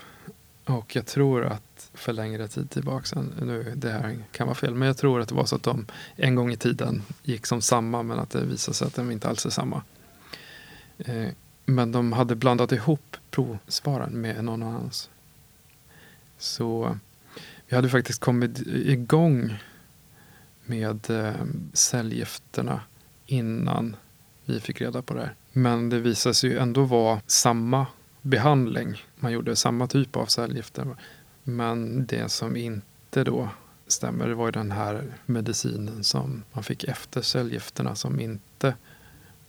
Och 0.66 0.96
jag 0.96 1.06
tror 1.06 1.46
att 1.46 1.75
för 1.96 2.14
längre 2.14 2.48
tid 2.48 2.70
tillbaka, 2.70 3.22
nu 3.42 3.74
det 3.76 3.92
här 3.92 4.18
kan 4.32 4.48
vara 4.48 4.56
fel, 4.56 4.76
men 4.76 4.88
jag 4.88 4.98
tror 4.98 5.22
att 5.22 5.30
det 5.30 5.36
var 5.36 5.46
så 5.46 5.56
att 5.56 5.64
de 5.64 5.86
en 6.16 6.36
gång 6.36 6.52
i 6.52 6.58
tiden 6.58 7.02
gick 7.24 7.46
som 7.46 7.62
samma 7.62 8.04
men 8.04 8.20
att 8.20 8.30
det 8.30 8.46
visade 8.46 8.76
sig 8.76 8.88
att 8.88 8.96
de 8.96 9.12
inte 9.12 9.30
alls 9.30 9.46
är 9.46 9.50
samma. 9.50 9.84
Eh, 10.98 11.28
men 11.66 11.92
de 11.92 12.14
hade 12.14 12.36
blandat 12.36 12.72
ihop 12.72 13.18
provsvaren 13.32 14.22
med 14.22 14.44
någon 14.44 14.64
annans. 14.64 15.10
Så 16.38 16.98
vi 17.68 17.76
hade 17.76 17.90
faktiskt 17.90 18.22
kommit 18.22 18.68
igång 18.68 19.58
med 20.66 21.10
eh, 21.10 21.46
cellgifterna 21.74 22.82
innan 23.26 23.96
vi 24.46 24.60
fick 24.60 24.82
reda 24.82 25.02
på 25.02 25.14
det 25.14 25.20
här. 25.20 25.36
Men 25.52 25.90
det 25.90 26.00
visade 26.00 26.36
sig 26.36 26.50
ju 26.50 26.58
ändå 26.58 26.84
vara 26.84 27.22
samma 27.28 27.86
behandling. 28.22 29.04
Man 29.16 29.32
gjorde 29.32 29.56
samma 29.56 29.88
typ 29.88 30.16
av 30.16 30.26
cellgifter. 30.26 30.96
Men 31.48 32.06
det 32.06 32.30
som 32.30 32.56
inte 32.56 33.24
då 33.24 33.50
stämmer 33.88 34.30
var 34.30 34.46
ju 34.46 34.52
den 34.52 34.72
här 34.72 35.14
medicinen 35.26 36.04
som 36.04 36.44
man 36.54 36.64
fick 36.64 36.84
efter 36.84 37.22
cellgifterna 37.22 37.96
som 37.96 38.20
inte 38.20 38.76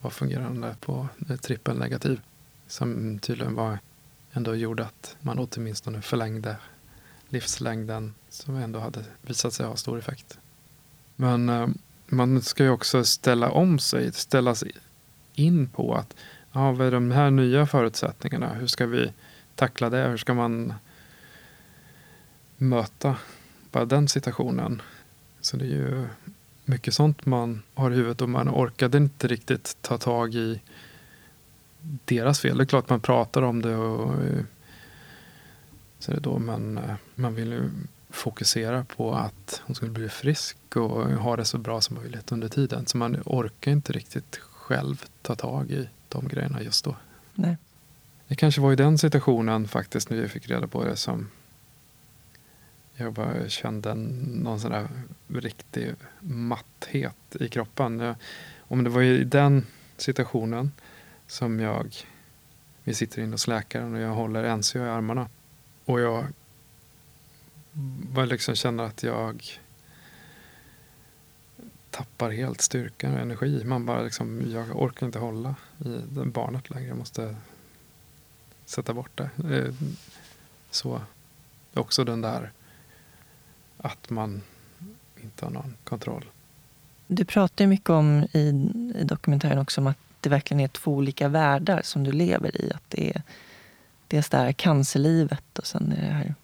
var 0.01 0.09
fungerande 0.09 0.75
på 0.79 1.07
trippelnegativ. 1.41 2.21
Som 2.67 3.19
tydligen 3.19 3.55
var 3.55 3.79
ändå 4.31 4.55
gjorde 4.55 4.85
att 4.85 5.17
man 5.21 5.39
åtminstone 5.39 6.01
förlängde 6.01 6.55
livslängden 7.29 8.13
som 8.29 8.55
ändå 8.55 8.79
hade 8.79 9.03
visat 9.21 9.53
sig 9.53 9.65
ha 9.65 9.75
stor 9.75 9.99
effekt. 9.99 10.37
Men 11.15 11.49
eh, 11.49 11.67
man 12.07 12.41
ska 12.41 12.63
ju 12.63 12.69
också 12.69 13.03
ställa 13.03 13.49
om 13.51 13.79
sig, 13.79 14.13
ställas 14.13 14.63
in 15.33 15.69
på 15.69 15.95
att 15.95 16.15
ja, 16.51 16.71
vad 16.71 16.87
är 16.87 16.91
de 16.91 17.11
här 17.11 17.31
nya 17.31 17.65
förutsättningarna? 17.65 18.53
Hur 18.53 18.67
ska 18.67 18.85
vi 18.85 19.11
tackla 19.55 19.89
det? 19.89 20.07
Hur 20.07 20.17
ska 20.17 20.33
man 20.33 20.73
möta 22.57 23.17
bara 23.71 23.85
den 23.85 24.07
situationen? 24.07 24.81
Så 25.41 25.57
det 25.57 25.65
är 25.65 25.69
ju 25.69 26.07
mycket 26.65 26.93
sånt 26.93 27.25
man 27.25 27.61
har 27.73 27.91
i 27.91 27.95
huvudet 27.95 28.21
och 28.21 28.29
man 28.29 28.49
orkade 28.49 28.97
inte 28.97 29.27
riktigt 29.27 29.77
ta 29.81 29.97
tag 29.97 30.35
i 30.35 30.61
deras 32.05 32.39
fel. 32.39 32.57
Det 32.57 32.63
är 32.63 32.65
klart 32.65 32.89
man 32.89 33.01
pratar 33.01 33.41
om 33.41 33.61
det 33.61 33.75
och 33.75 34.23
eh, 34.23 34.43
så 35.99 36.11
är 36.11 36.15
det 36.15 36.21
då 36.21 36.39
man, 36.39 36.77
eh, 36.77 36.95
man 37.15 37.35
vill 37.35 37.51
ju 37.51 37.69
fokusera 38.09 38.83
på 38.83 39.13
att 39.13 39.61
hon 39.65 39.75
skulle 39.75 39.91
bli 39.91 40.09
frisk 40.09 40.57
och 40.75 41.09
ha 41.09 41.35
det 41.35 41.45
så 41.45 41.57
bra 41.57 41.81
som 41.81 41.95
möjligt 41.95 42.31
under 42.31 42.49
tiden. 42.49 42.85
Så 42.85 42.97
man 42.97 43.21
orkar 43.25 43.71
inte 43.71 43.93
riktigt 43.93 44.35
själv 44.35 45.05
ta 45.21 45.35
tag 45.35 45.71
i 45.71 45.89
de 46.09 46.27
grejerna 46.27 46.61
just 46.61 46.85
då. 46.85 46.95
Nej. 47.35 47.57
Det 48.27 48.35
kanske 48.35 48.61
var 48.61 48.73
i 48.73 48.75
den 48.75 48.97
situationen 48.97 49.67
faktiskt 49.67 50.09
när 50.09 50.17
vi 50.17 50.27
fick 50.27 50.49
reda 50.49 50.67
på 50.67 50.83
det 50.83 50.95
som 50.95 51.29
jag 52.99 53.13
bara 53.13 53.49
kände 53.49 53.93
någon 53.93 54.59
sån 54.59 54.71
där 54.71 54.87
riktig 55.27 55.93
matthet 56.19 57.35
i 57.39 57.49
kroppen. 57.49 57.99
Jag, 57.99 58.15
om 58.59 58.83
det 58.83 58.89
var 58.89 59.01
i 59.01 59.23
den 59.23 59.65
situationen 59.97 60.71
som 61.27 61.59
jag, 61.59 61.95
vi 62.83 62.93
sitter 62.93 63.21
inne 63.21 63.31
hos 63.31 63.47
läkaren 63.47 63.93
och 63.93 64.01
jag 64.01 64.09
håller 64.09 64.57
NCO 64.57 64.79
i 64.79 64.81
armarna 64.81 65.29
och 65.85 65.99
jag 65.99 66.25
bara 68.11 68.25
liksom 68.25 68.55
känner 68.55 68.83
att 68.83 69.03
jag 69.03 69.59
tappar 71.89 72.29
helt 72.29 72.61
styrkan 72.61 73.13
och 73.13 73.19
energi. 73.19 73.63
Man 73.65 73.85
bara 73.85 74.01
liksom, 74.01 74.51
jag 74.51 74.81
orkar 74.81 75.05
inte 75.05 75.19
hålla 75.19 75.55
i 75.85 76.25
barnet 76.25 76.69
längre. 76.69 76.87
Jag 76.87 76.97
måste 76.97 77.35
sätta 78.65 78.93
bort 78.93 79.17
det. 79.17 79.29
Eh, 79.57 79.73
så 80.71 81.01
också 81.73 82.03
den 82.03 82.21
där 82.21 82.51
att 83.77 84.09
man 84.09 84.41
inte 85.21 85.45
har 85.45 85.51
någon 85.51 85.75
kontroll. 85.83 86.25
Du 87.07 87.25
pratar 87.25 87.67
mycket 87.67 87.89
om 87.89 88.27
i, 88.31 88.71
i 88.95 89.03
dokumentären 89.03 89.59
också 89.59 89.81
om 89.81 89.87
att 89.87 89.97
det 90.21 90.29
verkligen 90.29 90.61
är 90.61 90.67
två 90.67 90.91
olika 90.91 91.27
världar 91.27 91.81
som 91.83 92.03
du 92.03 92.11
lever 92.11 92.61
i. 92.61 92.71
Att 92.73 92.83
det 92.87 93.09
är 93.15 93.21
dels 94.07 94.29
det 94.29 94.37
här 94.37 94.51
cancerlivet 94.51 95.59
och 95.59 95.65
sen 95.65 95.91
är 95.91 96.01
det 96.01 96.13
här 96.13 96.35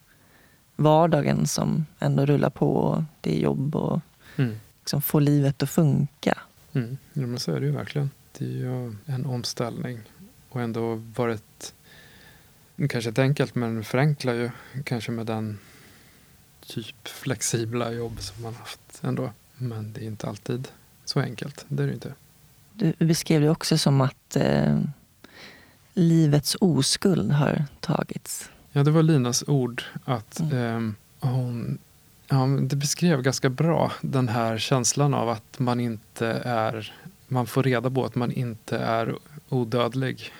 vardagen 0.75 1.47
som 1.47 1.85
ändå 1.99 2.25
rullar 2.25 2.49
på. 2.49 2.75
Och 2.75 3.03
det 3.21 3.35
är 3.35 3.39
jobb 3.39 3.75
och 3.75 3.99
mm. 4.35 4.55
liksom 4.79 5.01
få 5.01 5.19
livet 5.19 5.63
att 5.63 5.69
funka. 5.69 6.37
Mm. 6.73 6.97
Ja, 7.13 7.27
men 7.27 7.39
så 7.39 7.51
är 7.51 7.59
det 7.59 7.65
ju 7.65 7.71
verkligen. 7.71 8.09
Det 8.37 8.45
är 8.45 8.49
ju 8.49 8.95
en 9.05 9.25
omställning 9.25 9.99
och 10.49 10.61
ändå 10.61 10.95
varit 10.95 11.73
kanske 12.89 13.09
ett 13.09 13.19
enkelt 13.19 13.55
men 13.55 13.83
förenklar 13.83 14.33
ju 14.33 14.49
kanske 14.83 15.11
med 15.11 15.25
den 15.25 15.59
typ 16.67 17.07
flexibla 17.07 17.91
jobb 17.91 18.21
som 18.21 18.43
man 18.43 18.53
haft 18.53 18.99
ändå. 19.01 19.31
Men 19.57 19.93
det 19.93 20.01
är 20.01 20.05
inte 20.05 20.27
alltid 20.27 20.67
så 21.05 21.19
enkelt. 21.19 21.65
Det 21.67 21.83
är 21.83 21.87
det 21.87 21.93
inte. 21.93 22.13
Du 22.73 22.93
beskrev 23.05 23.41
det 23.41 23.49
också 23.49 23.77
som 23.77 24.01
att 24.01 24.35
eh, 24.35 24.81
livets 25.93 26.57
oskuld 26.59 27.31
har 27.31 27.65
tagits. 27.79 28.49
Ja, 28.71 28.83
det 28.83 28.91
var 28.91 29.03
Linas 29.03 29.43
ord. 29.47 29.83
att 30.05 30.39
mm. 30.39 30.95
eh, 31.21 31.29
hon, 31.29 31.77
ja, 32.27 32.45
Det 32.45 32.75
beskrev 32.75 33.21
ganska 33.21 33.49
bra 33.49 33.91
den 34.01 34.29
här 34.29 34.57
känslan 34.57 35.13
av 35.13 35.29
att 35.29 35.59
man 35.59 35.79
inte 35.79 36.27
är... 36.45 36.93
Man 37.27 37.47
får 37.47 37.63
reda 37.63 37.89
på 37.89 38.05
att 38.05 38.15
man 38.15 38.31
inte 38.31 38.77
är 38.77 39.15
odödlig. 39.49 40.31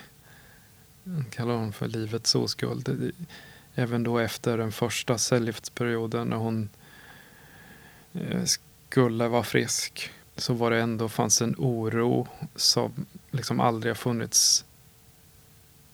kallar 1.30 1.54
hon 1.54 1.72
för 1.72 1.88
livets 1.88 2.34
oskuld. 2.34 3.12
Även 3.74 4.02
då 4.02 4.18
efter 4.18 4.58
den 4.58 4.72
första 4.72 5.18
cellgiftsperioden 5.18 6.28
när 6.28 6.36
hon 6.36 6.68
eh, 8.12 8.44
skulle 8.44 9.28
vara 9.28 9.42
frisk 9.42 10.10
så 10.36 10.54
var 10.54 10.70
det 10.70 10.80
ändå 10.80 11.08
fanns 11.08 11.42
en 11.42 11.54
oro 11.58 12.28
som 12.56 13.06
liksom 13.30 13.60
aldrig 13.60 13.90
har 13.90 13.96
funnits 13.96 14.64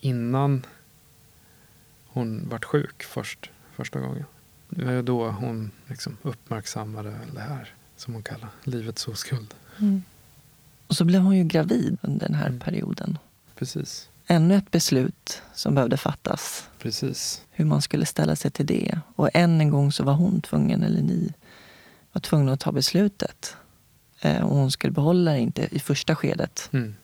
innan 0.00 0.66
hon 2.06 2.48
vart 2.48 2.64
sjuk 2.64 3.02
först, 3.02 3.50
första 3.74 4.00
gången. 4.00 4.24
Det 4.68 4.84
var 4.84 5.02
då 5.02 5.28
hon 5.28 5.70
liksom 5.86 6.16
uppmärksammade 6.22 7.20
det 7.34 7.40
här 7.40 7.74
som 7.96 8.14
hon 8.14 8.22
kallar 8.22 8.48
livets 8.64 9.08
oskuld. 9.08 9.54
Mm. 9.78 10.02
Och 10.86 10.96
så 10.96 11.04
blev 11.04 11.20
hon 11.20 11.36
ju 11.36 11.44
gravid 11.44 11.98
under 12.02 12.26
den 12.26 12.34
här 12.34 12.46
mm. 12.46 12.60
perioden. 12.60 13.18
Precis. 13.54 14.09
Ännu 14.30 14.54
ett 14.54 14.70
beslut 14.70 15.42
som 15.54 15.74
behövde 15.74 15.96
fattas. 15.96 16.68
Precis. 16.78 17.44
Hur 17.50 17.64
man 17.64 17.82
skulle 17.82 18.06
ställa 18.06 18.36
sig 18.36 18.50
till 18.50 18.66
det. 18.66 19.00
Och 19.16 19.30
än 19.34 19.60
en 19.60 19.70
gång 19.70 19.92
så 19.92 20.04
var 20.04 20.12
hon 20.12 20.40
tvungen, 20.40 20.82
eller 20.82 21.02
ni, 21.02 21.32
var 22.12 22.20
tvungna 22.20 22.52
att 22.52 22.60
ta 22.60 22.72
beslutet. 22.72 23.56
Eh, 24.20 24.42
och 24.42 24.56
hon 24.56 24.70
skulle 24.70 24.92
behålla 24.92 25.32
det 25.32 25.38
inte 25.38 25.68
i 25.70 25.78
första 25.78 26.16
skedet. 26.16 26.68
Mm. 26.72 26.94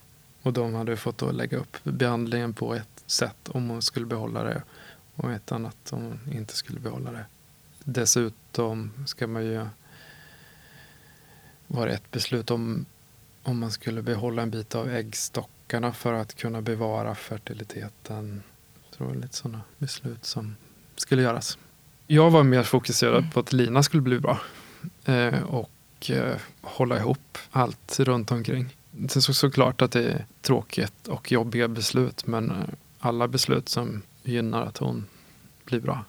Och 0.42 0.52
de 0.52 0.74
hade 0.74 0.96
fått 0.96 1.18
då 1.18 1.30
lägga 1.30 1.58
upp 1.58 1.76
behandlingen 1.82 2.54
på 2.54 2.74
ett 2.74 3.04
sätt 3.06 3.48
om 3.48 3.68
hon 3.68 3.82
skulle 3.82 4.06
behålla 4.06 4.42
det 4.42 4.62
och 5.14 5.32
ett 5.32 5.52
annat 5.52 5.92
om 5.92 6.02
hon 6.02 6.32
inte 6.32 6.56
skulle 6.56 6.80
behålla 6.80 7.12
det. 7.12 7.24
Dessutom 7.84 9.06
ska 9.06 9.26
man 9.26 9.44
ju 9.44 9.66
vara 11.66 11.92
ett 11.92 12.10
beslut 12.10 12.50
om 12.50 12.86
om 13.42 13.58
man 13.58 13.70
skulle 13.70 14.02
behålla 14.02 14.42
en 14.42 14.50
bit 14.50 14.74
av 14.74 14.88
äggstockarna 15.66 15.92
för 15.92 16.12
att 16.12 16.34
kunna 16.34 16.62
bevara 16.62 17.14
fertiliteten. 17.14 18.42
Jag 18.84 18.98
tror 18.98 19.08
det 19.08 19.14
är 19.14 19.20
lite 19.20 19.36
sådana 19.36 19.62
beslut 19.78 20.24
som 20.24 20.56
skulle 20.96 21.22
göras. 21.22 21.58
Jag 22.06 22.30
var 22.30 22.44
mer 22.44 22.62
fokuserad 22.62 23.18
mm. 23.18 23.30
på 23.30 23.40
att 23.40 23.52
Lina 23.52 23.82
skulle 23.82 24.02
bli 24.02 24.20
bra 24.20 24.40
eh, 25.04 25.42
och 25.42 26.10
eh, 26.10 26.36
hålla 26.62 26.98
ihop 26.98 27.38
allt 27.50 28.00
runt 28.00 28.32
omkring. 28.32 28.76
Är 29.04 29.20
så, 29.20 29.34
såklart 29.34 29.82
att 29.82 29.92
det 29.92 30.04
är 30.04 30.26
tråkigt 30.42 31.08
och 31.08 31.32
jobbiga 31.32 31.68
beslut 31.68 32.26
men 32.26 32.50
eh, 32.50 32.68
alla 33.00 33.28
beslut 33.28 33.68
som 33.68 34.02
gynnar 34.24 34.66
att 34.66 34.78
hon 34.78 35.06
blir 35.64 35.80
bra. 35.80 36.04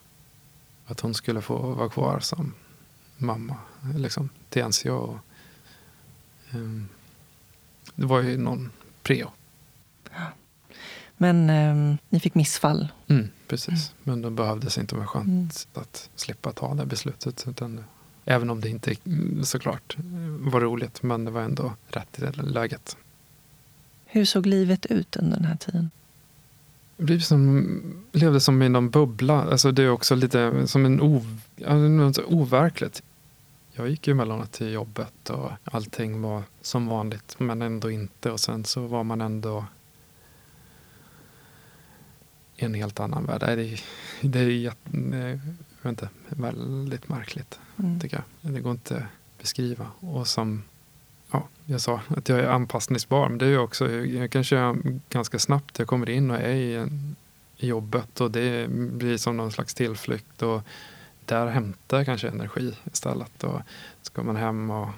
Att 0.88 1.00
hon 1.00 1.14
skulle 1.14 1.42
få 1.42 1.58
vara 1.58 1.90
kvar 1.90 2.20
som 2.20 2.54
mamma 3.18 3.56
liksom, 3.96 4.30
till 4.50 4.66
NCA. 4.66 4.94
Och, 4.94 5.18
um, 6.54 6.88
det 7.96 8.06
var 8.06 8.22
ju 8.22 8.38
någon 8.38 8.72
preo. 9.04 9.32
Men 11.18 11.50
um, 11.50 11.98
ni 12.10 12.20
fick 12.20 12.36
missfall? 12.36 12.88
Mm, 13.08 13.30
precis, 13.48 13.68
mm. 13.68 13.82
men 14.04 14.22
det 14.22 14.30
behövdes 14.30 14.78
inte 14.78 14.96
vara 14.96 15.08
skönt 15.08 15.28
mm. 15.28 15.50
att 15.74 16.10
slippa 16.16 16.52
ta 16.52 16.74
det 16.74 16.86
beslutet. 16.86 17.46
Utan, 17.48 17.84
även 18.26 18.50
om 18.50 18.62
det 18.62 18.70
inte 18.70 18.96
såklart 19.44 19.98
var 20.40 20.62
roligt, 20.62 21.04
men 21.04 21.26
det 21.26 21.32
var 21.32 21.42
ändå 21.42 21.74
rätt 21.88 22.20
i 22.20 22.22
det 22.22 22.32
läget. 22.32 22.98
Hur 24.06 24.26
såg 24.26 24.46
livet 24.46 24.86
ut 24.86 25.16
under 25.16 25.38
den 25.38 25.46
här 25.46 25.56
tiden? 25.56 25.92
Jag 26.98 27.22
som, 27.22 27.68
levde 28.12 28.40
som 28.40 28.62
i 28.62 28.70
någon 28.70 28.90
bubbla. 28.90 29.44
Alltså 29.44 29.72
det 29.72 29.84
är 29.84 29.90
också 29.90 30.16
lite 30.16 30.68
som 30.68 30.86
en 30.86 31.02
ov, 31.02 31.42
overkligt. 32.28 33.04
Jag 33.74 33.90
gick 33.90 34.08
ju 34.08 34.12
emellanåt 34.12 34.52
till 34.52 34.72
jobbet 34.72 35.30
och 35.30 35.52
allting 35.64 36.22
var 36.22 36.44
som 36.62 36.88
vanligt 36.88 37.36
men 37.38 37.62
ändå 37.62 37.92
inte. 37.92 38.32
Och 38.32 38.40
sen 38.40 38.66
så 38.66 38.88
var 38.88 39.04
man 39.04 39.22
ändå 39.22 39.66
en 42.58 42.74
helt 42.74 43.00
annan 43.00 43.26
värld. 43.26 43.40
Det 43.42 43.46
är, 43.46 43.82
det 44.22 44.40
är, 44.40 44.50
jag 44.50 44.74
vet 45.82 45.90
inte, 45.90 46.10
väldigt 46.30 47.10
märkligt 47.10 47.60
mm. 47.78 48.00
tycker 48.00 48.24
jag. 48.42 48.54
Det 48.54 48.62
går 48.62 48.72
inte 48.72 48.96
att 48.98 49.42
beskriva. 49.42 49.92
Och 50.00 50.28
som 50.28 50.64
ja, 51.32 51.48
jag 51.66 51.82
sa 51.82 52.02
att 52.08 52.30
jag 52.30 52.40
är 52.40 52.48
anpassningsbar. 52.48 53.30
Men 53.30 53.38
det 53.38 53.46
är 53.46 53.50
ju 53.50 53.58
också, 53.58 53.92
jag 53.92 54.32
kan 54.32 54.44
köra 54.44 54.76
ganska 55.10 55.40
snabbt. 55.40 55.80
Jag 55.80 55.88
kommer 55.88 56.10
in 56.10 56.32
och 56.32 56.38
är 56.38 56.56
i, 56.56 56.88
i 57.58 57.68
jobbet 57.68 58.22
och 58.22 58.32
det 58.32 58.70
blir 58.70 59.18
som 59.18 59.38
någon 59.38 59.52
slags 59.52 59.74
tillflykt. 59.74 60.42
Och 60.42 60.62
där 61.26 61.48
hämtar 61.48 61.98
jag 61.98 62.06
kanske 62.06 62.28
energi 62.28 62.78
istället. 62.86 63.44
Och 63.44 63.62
ska 64.02 64.24
man 64.24 64.36
hem 64.36 64.70
och 64.70 64.90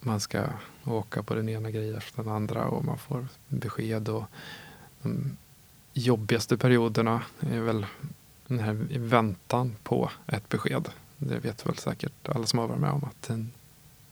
man 0.00 0.20
ska 0.20 0.44
åka 0.84 1.22
på 1.22 1.34
den 1.34 1.48
ena 1.48 1.70
grejen 1.70 1.96
efter 1.96 2.22
den 2.22 2.32
andra 2.32 2.64
och 2.64 2.84
man 2.84 2.98
får 2.98 3.26
besked. 3.48 4.08
Och 4.08 4.24
de 5.02 5.36
jobbigaste 5.92 6.56
perioderna 6.56 7.22
är 7.40 7.60
väl 7.60 7.86
den 8.46 8.58
här 8.58 8.72
väntan 8.98 9.76
på 9.82 10.10
ett 10.26 10.48
besked. 10.48 10.88
Det 11.16 11.38
vet 11.38 11.66
väl 11.66 11.76
säkert 11.76 12.28
alla 12.28 12.46
som 12.46 12.58
har 12.58 12.68
varit 12.68 12.80
med 12.80 12.90
om 12.90 13.04
att 13.04 13.22
den 13.28 13.52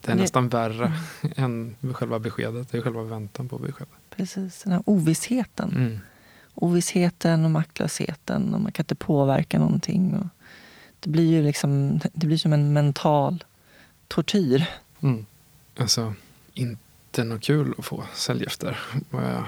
det 0.00 0.12
är 0.12 0.16
nästan 0.16 0.48
värre 0.48 0.92
mm. 1.22 1.32
än 1.82 1.94
själva 1.94 2.18
beskedet. 2.18 2.68
Det 2.70 2.78
är 2.78 2.82
själva 2.82 3.02
väntan 3.02 3.48
på 3.48 3.58
beskedet. 3.58 3.88
Precis, 4.10 4.62
den 4.62 4.72
här 4.72 4.82
ovissheten. 4.84 5.70
Mm. 5.76 5.98
Ovissheten 6.54 7.44
och 7.44 7.50
maktlösheten 7.50 8.54
och 8.54 8.60
man 8.60 8.72
kan 8.72 8.82
inte 8.82 8.94
påverka 8.94 9.58
någonting. 9.58 10.14
Och 10.14 10.26
det 11.00 11.10
blir 11.10 11.30
ju 11.30 11.42
liksom, 11.42 12.00
det 12.12 12.26
blir 12.26 12.36
som 12.36 12.52
en 12.52 12.72
mental 12.72 13.44
tortyr. 14.08 14.66
Mm. 15.00 15.26
Alltså, 15.76 16.14
inte 16.54 17.24
något 17.24 17.42
kul 17.42 17.74
att 17.78 17.84
få 17.84 18.04
cellgifter. 18.14 18.78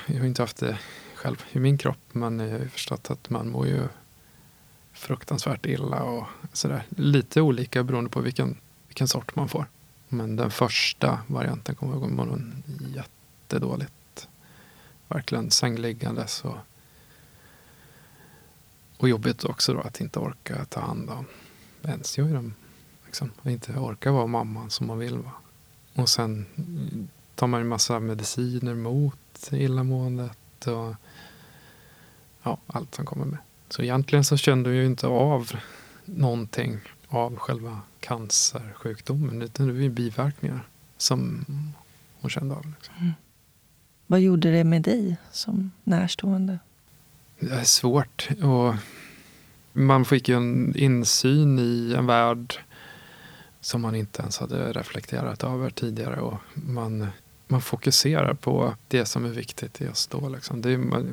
Jag 0.06 0.18
har 0.18 0.26
inte 0.26 0.42
haft 0.42 0.56
det 0.56 0.78
själv 1.20 1.44
i 1.52 1.58
min 1.58 1.78
kropp 1.78 1.98
men 2.12 2.40
jag 2.40 2.50
har 2.50 2.58
ju 2.58 2.68
förstått 2.68 3.10
att 3.10 3.30
man 3.30 3.50
mår 3.50 3.66
ju 3.66 3.88
fruktansvärt 4.92 5.66
illa 5.66 6.02
och 6.02 6.26
sådär. 6.52 6.86
Lite 6.88 7.40
olika 7.40 7.82
beroende 7.82 8.10
på 8.10 8.20
vilken, 8.20 8.56
vilken 8.88 9.08
sort 9.08 9.36
man 9.36 9.48
får. 9.48 9.66
Men 10.08 10.36
den 10.36 10.50
första 10.50 11.20
varianten 11.26 11.74
kommer 11.74 11.92
jag 11.92 12.02
ihåg 12.02 12.10
mår 12.10 12.52
jättedåligt. 12.94 14.28
Verkligen 15.08 15.50
sängliggandes 15.50 16.44
och, 16.44 16.56
och 18.96 19.08
jobbigt 19.08 19.44
också 19.44 19.72
då 19.74 19.80
att 19.80 20.00
inte 20.00 20.18
orka 20.18 20.64
ta 20.64 20.80
hand 20.80 21.10
om 21.10 21.26
ens 21.82 22.18
jag 22.18 22.34
dem. 22.34 22.54
Liksom. 23.06 23.30
Att 23.42 23.50
inte 23.50 23.72
orka 23.72 24.12
vara 24.12 24.26
mamman 24.26 24.70
som 24.70 24.86
man 24.86 24.98
vill 24.98 25.18
vara. 25.18 25.34
Och 25.94 26.08
sen 26.08 26.46
tar 27.34 27.46
man 27.46 27.60
en 27.60 27.68
massa 27.68 28.00
mediciner 28.00 28.74
mot 28.74 29.48
illamåendet 29.52 30.66
och 30.66 30.94
ja, 32.42 32.58
allt 32.66 32.94
som 32.94 33.06
kommer 33.06 33.24
med. 33.24 33.38
Så 33.68 33.82
egentligen 33.82 34.24
så 34.24 34.36
kände 34.36 34.70
hon 34.70 34.76
ju 34.76 34.86
inte 34.86 35.06
av 35.06 35.52
någonting 36.04 36.80
av 37.08 37.36
själva 37.36 37.80
cancersjukdomen 38.00 39.42
utan 39.42 39.66
det 39.66 39.72
var 39.72 39.80
ju 39.80 39.90
biverkningar 39.90 40.68
som 40.96 41.44
hon 42.20 42.30
kände 42.30 42.54
av. 42.54 42.66
Liksom. 42.76 42.94
Mm. 43.00 43.12
Vad 44.06 44.20
gjorde 44.20 44.50
det 44.50 44.64
med 44.64 44.82
dig 44.82 45.16
som 45.32 45.70
närstående? 45.84 46.58
Det 47.38 47.54
är 47.54 47.64
svårt. 47.64 48.28
Och 48.42 48.74
man 49.72 50.04
fick 50.04 50.28
ju 50.28 50.36
en 50.36 50.76
insyn 50.76 51.58
i 51.58 51.94
en 51.98 52.06
värld 52.06 52.54
som 53.60 53.80
man 53.80 53.94
inte 53.94 54.22
ens 54.22 54.38
hade 54.38 54.72
reflekterat 54.72 55.44
över 55.44 55.70
tidigare. 55.70 56.20
Och 56.20 56.38
man, 56.54 57.06
man 57.48 57.60
fokuserar 57.60 58.34
på 58.34 58.74
det 58.88 59.06
som 59.06 59.24
är 59.24 59.28
viktigt 59.28 59.80
just 59.80 60.10
då. 60.10 60.28
Liksom. 60.28 60.62
Det 60.62 60.70
är, 60.70 61.04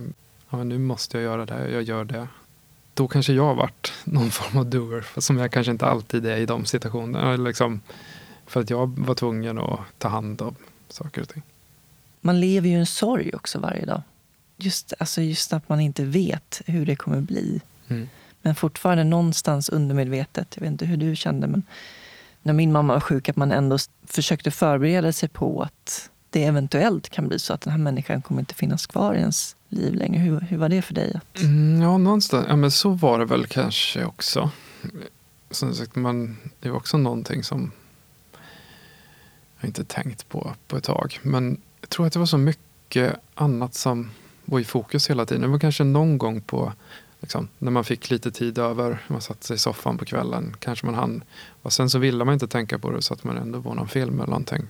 ja, 0.49 0.63
nu 0.63 0.77
måste 0.77 1.17
jag 1.17 1.23
göra 1.23 1.45
det, 1.45 1.71
jag 1.71 1.83
gör 1.83 2.05
det. 2.05 2.27
Då 2.93 3.07
kanske 3.07 3.33
jag 3.33 3.43
har 3.43 3.55
varit 3.55 3.93
någon 4.03 4.31
form 4.31 4.57
av 4.57 4.65
doer, 4.65 5.05
som 5.17 5.38
jag 5.38 5.51
kanske 5.51 5.71
inte 5.71 5.86
alltid 5.86 6.25
är 6.25 6.38
i 6.38 6.45
de 6.45 6.65
situationerna. 6.65 7.36
Liksom, 7.36 7.81
för 8.45 8.62
att 8.62 8.69
jag 8.69 8.99
var 8.99 9.15
tvungen 9.15 9.57
att 9.57 9.79
ta 9.97 10.07
hand 10.07 10.41
om 10.41 10.55
saker 10.89 11.21
och 11.21 11.29
ting. 11.29 11.43
Man 12.21 12.39
lever 12.39 12.69
ju 12.69 12.75
en 12.75 12.86
sorg 12.86 13.31
också 13.33 13.60
varje 13.60 13.86
dag. 13.86 14.01
Just, 14.57 14.93
alltså 14.99 15.21
just 15.21 15.53
att 15.53 15.69
man 15.69 15.79
inte 15.79 16.03
vet 16.03 16.62
hur 16.65 16.86
det 16.86 16.95
kommer 16.95 17.21
bli. 17.21 17.62
Mm. 17.88 18.10
Men 18.41 18.55
fortfarande 18.55 19.03
någonstans 19.03 19.69
undermedvetet, 19.69 20.47
jag 20.55 20.62
vet 20.62 20.71
inte 20.71 20.86
hur 20.86 20.97
du 20.97 21.15
kände, 21.15 21.47
men 21.47 21.63
när 22.41 22.53
min 22.53 22.71
mamma 22.71 22.93
var 22.93 22.99
sjuk, 22.99 23.29
att 23.29 23.36
man 23.36 23.51
ändå 23.51 23.77
försökte 24.05 24.51
förbereda 24.51 25.12
sig 25.12 25.29
på 25.29 25.62
att 25.62 26.10
det 26.29 26.43
eventuellt 26.43 27.09
kan 27.09 27.27
bli 27.27 27.39
så 27.39 27.53
att 27.53 27.61
den 27.61 27.71
här 27.71 27.79
människan 27.79 28.21
kommer 28.21 28.41
inte 28.41 28.53
finnas 28.53 28.87
kvar 28.87 29.15
i 29.15 29.19
ens 29.19 29.55
liv 29.69 29.93
längre. 29.93 30.19
Hur, 30.19 30.39
hur 30.39 30.57
var 30.57 30.69
det 30.69 30.81
för 30.81 30.93
dig? 30.93 31.13
Att... 31.15 31.41
Mm, 31.41 31.81
ja, 31.81 31.97
någonstans. 31.97 32.45
Ja, 32.49 32.55
men 32.55 32.71
så 32.71 32.89
var 32.89 33.19
det 33.19 33.25
väl 33.25 33.47
kanske 33.47 34.05
också. 34.05 34.51
Som 35.51 35.73
sagt, 35.73 35.95
man, 35.95 36.37
det 36.59 36.69
var 36.69 36.77
också 36.77 36.97
någonting 36.97 37.43
som 37.43 37.71
jag 39.59 39.69
inte 39.69 39.83
tänkt 39.83 40.29
på 40.29 40.53
på 40.67 40.77
ett 40.77 40.83
tag. 40.83 41.19
Men 41.21 41.61
jag 41.81 41.89
tror 41.89 42.07
att 42.07 42.13
det 42.13 42.19
var 42.19 42.25
så 42.25 42.37
mycket 42.37 43.15
annat 43.35 43.73
som 43.73 44.09
var 44.45 44.59
i 44.59 44.63
fokus 44.63 45.09
hela 45.09 45.25
tiden. 45.25 45.41
Det 45.41 45.47
var 45.47 45.59
kanske 45.59 45.83
någon 45.83 46.17
gång 46.17 46.41
på 46.41 46.73
Liksom, 47.19 47.47
när 47.57 47.71
man 47.71 47.83
fick 47.83 48.09
lite 48.09 48.31
tid 48.31 48.57
över, 48.57 49.03
man 49.07 49.21
satt 49.21 49.43
sig 49.43 49.55
i 49.55 49.57
soffan 49.57 49.97
på 49.97 50.05
kvällen, 50.05 50.55
kanske 50.59 50.85
man 50.85 50.95
hann. 50.95 51.23
Och 51.61 51.73
sen 51.73 51.89
så 51.89 51.99
ville 51.99 52.25
man 52.25 52.33
inte 52.33 52.47
tänka 52.47 52.79
på 52.79 52.91
det 52.91 53.01
så 53.01 53.13
att 53.13 53.23
man 53.23 53.37
ändå 53.37 53.59
var 53.59 53.75
någon 53.75 53.87
film 53.87 54.13
eller 54.19 54.27
någonting. 54.27 54.67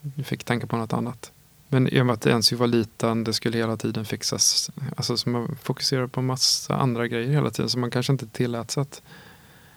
Man 0.00 0.24
fick 0.24 0.44
tänka 0.44 0.66
på 0.66 0.76
något 0.76 0.92
annat. 0.92 1.32
Men 1.68 1.88
i 1.88 2.00
och 2.00 2.06
med 2.06 2.12
att 2.12 2.26
ens 2.26 2.52
var 2.52 2.66
liten, 2.66 3.24
det 3.24 3.32
skulle 3.32 3.58
hela 3.58 3.76
tiden 3.76 4.04
fixas. 4.04 4.70
Alltså 4.96 5.16
så 5.16 5.28
man 5.30 5.56
fokuserade 5.62 6.08
på 6.08 6.22
massa 6.22 6.76
andra 6.76 7.08
grejer 7.08 7.28
hela 7.28 7.50
tiden. 7.50 7.68
Så 7.68 7.78
man 7.78 7.90
kanske 7.90 8.12
inte 8.12 8.26
tillät 8.26 8.70
sig 8.70 8.80
att 8.80 9.02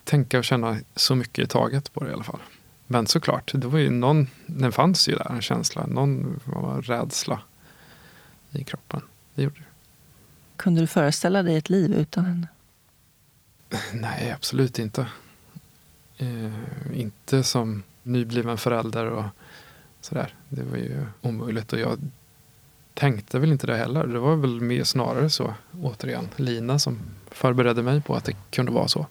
tänka 0.04 0.38
och 0.38 0.44
känna 0.44 0.78
så 0.96 1.16
mycket 1.16 1.46
i 1.46 1.48
taget 1.48 1.94
på 1.94 2.04
det 2.04 2.10
i 2.10 2.14
alla 2.14 2.24
fall. 2.24 2.40
Men 2.88 3.08
såklart, 3.08 3.52
det 3.56 3.68
var 3.68 3.80
ju 3.80 3.90
någon, 3.90 4.28
den 4.46 4.72
fanns 4.72 5.10
ju 5.10 5.16
där, 5.16 5.32
en 5.32 5.42
känsla, 5.42 5.86
någon 5.86 6.42
rädsla 6.84 7.42
i 8.52 8.64
kroppen. 8.64 9.02
Det 9.36 9.44
gjorde 9.44 9.60
det. 9.60 9.66
Kunde 10.56 10.82
du 10.82 10.88
föreställa 10.88 11.44
dig 11.44 11.58
ett 11.58 11.70
liv 11.70 11.94
utan 11.94 12.26
henne? 12.26 12.48
Nej, 13.94 14.32
absolut 14.32 14.80
inte. 14.80 15.08
Eh, 16.18 16.54
inte 16.94 17.44
som 17.44 17.84
nybliven 18.04 18.58
förälder 18.58 19.06
och 19.06 19.26
sådär. 20.06 20.36
Det 20.50 20.64
var 20.64 20.78
ju 20.78 21.06
omöjligt 21.22 21.74
och 21.74 21.80
jag 21.80 22.00
tänkte 22.94 23.40
väl 23.40 23.52
inte 23.52 23.68
det 23.68 23.78
heller. 23.78 24.08
Det 24.08 24.20
var 24.20 24.36
väl 24.36 24.62
mer 24.62 24.84
snarare 24.84 25.30
så, 25.30 25.54
återigen, 25.82 26.28
Lina 26.36 26.80
som 26.80 27.00
förberedde 27.32 27.84
mig 27.84 28.02
på 28.02 28.16
att 28.16 28.26
det 28.26 28.36
kunde 28.52 28.72
vara 28.72 28.88
så. 28.88 29.08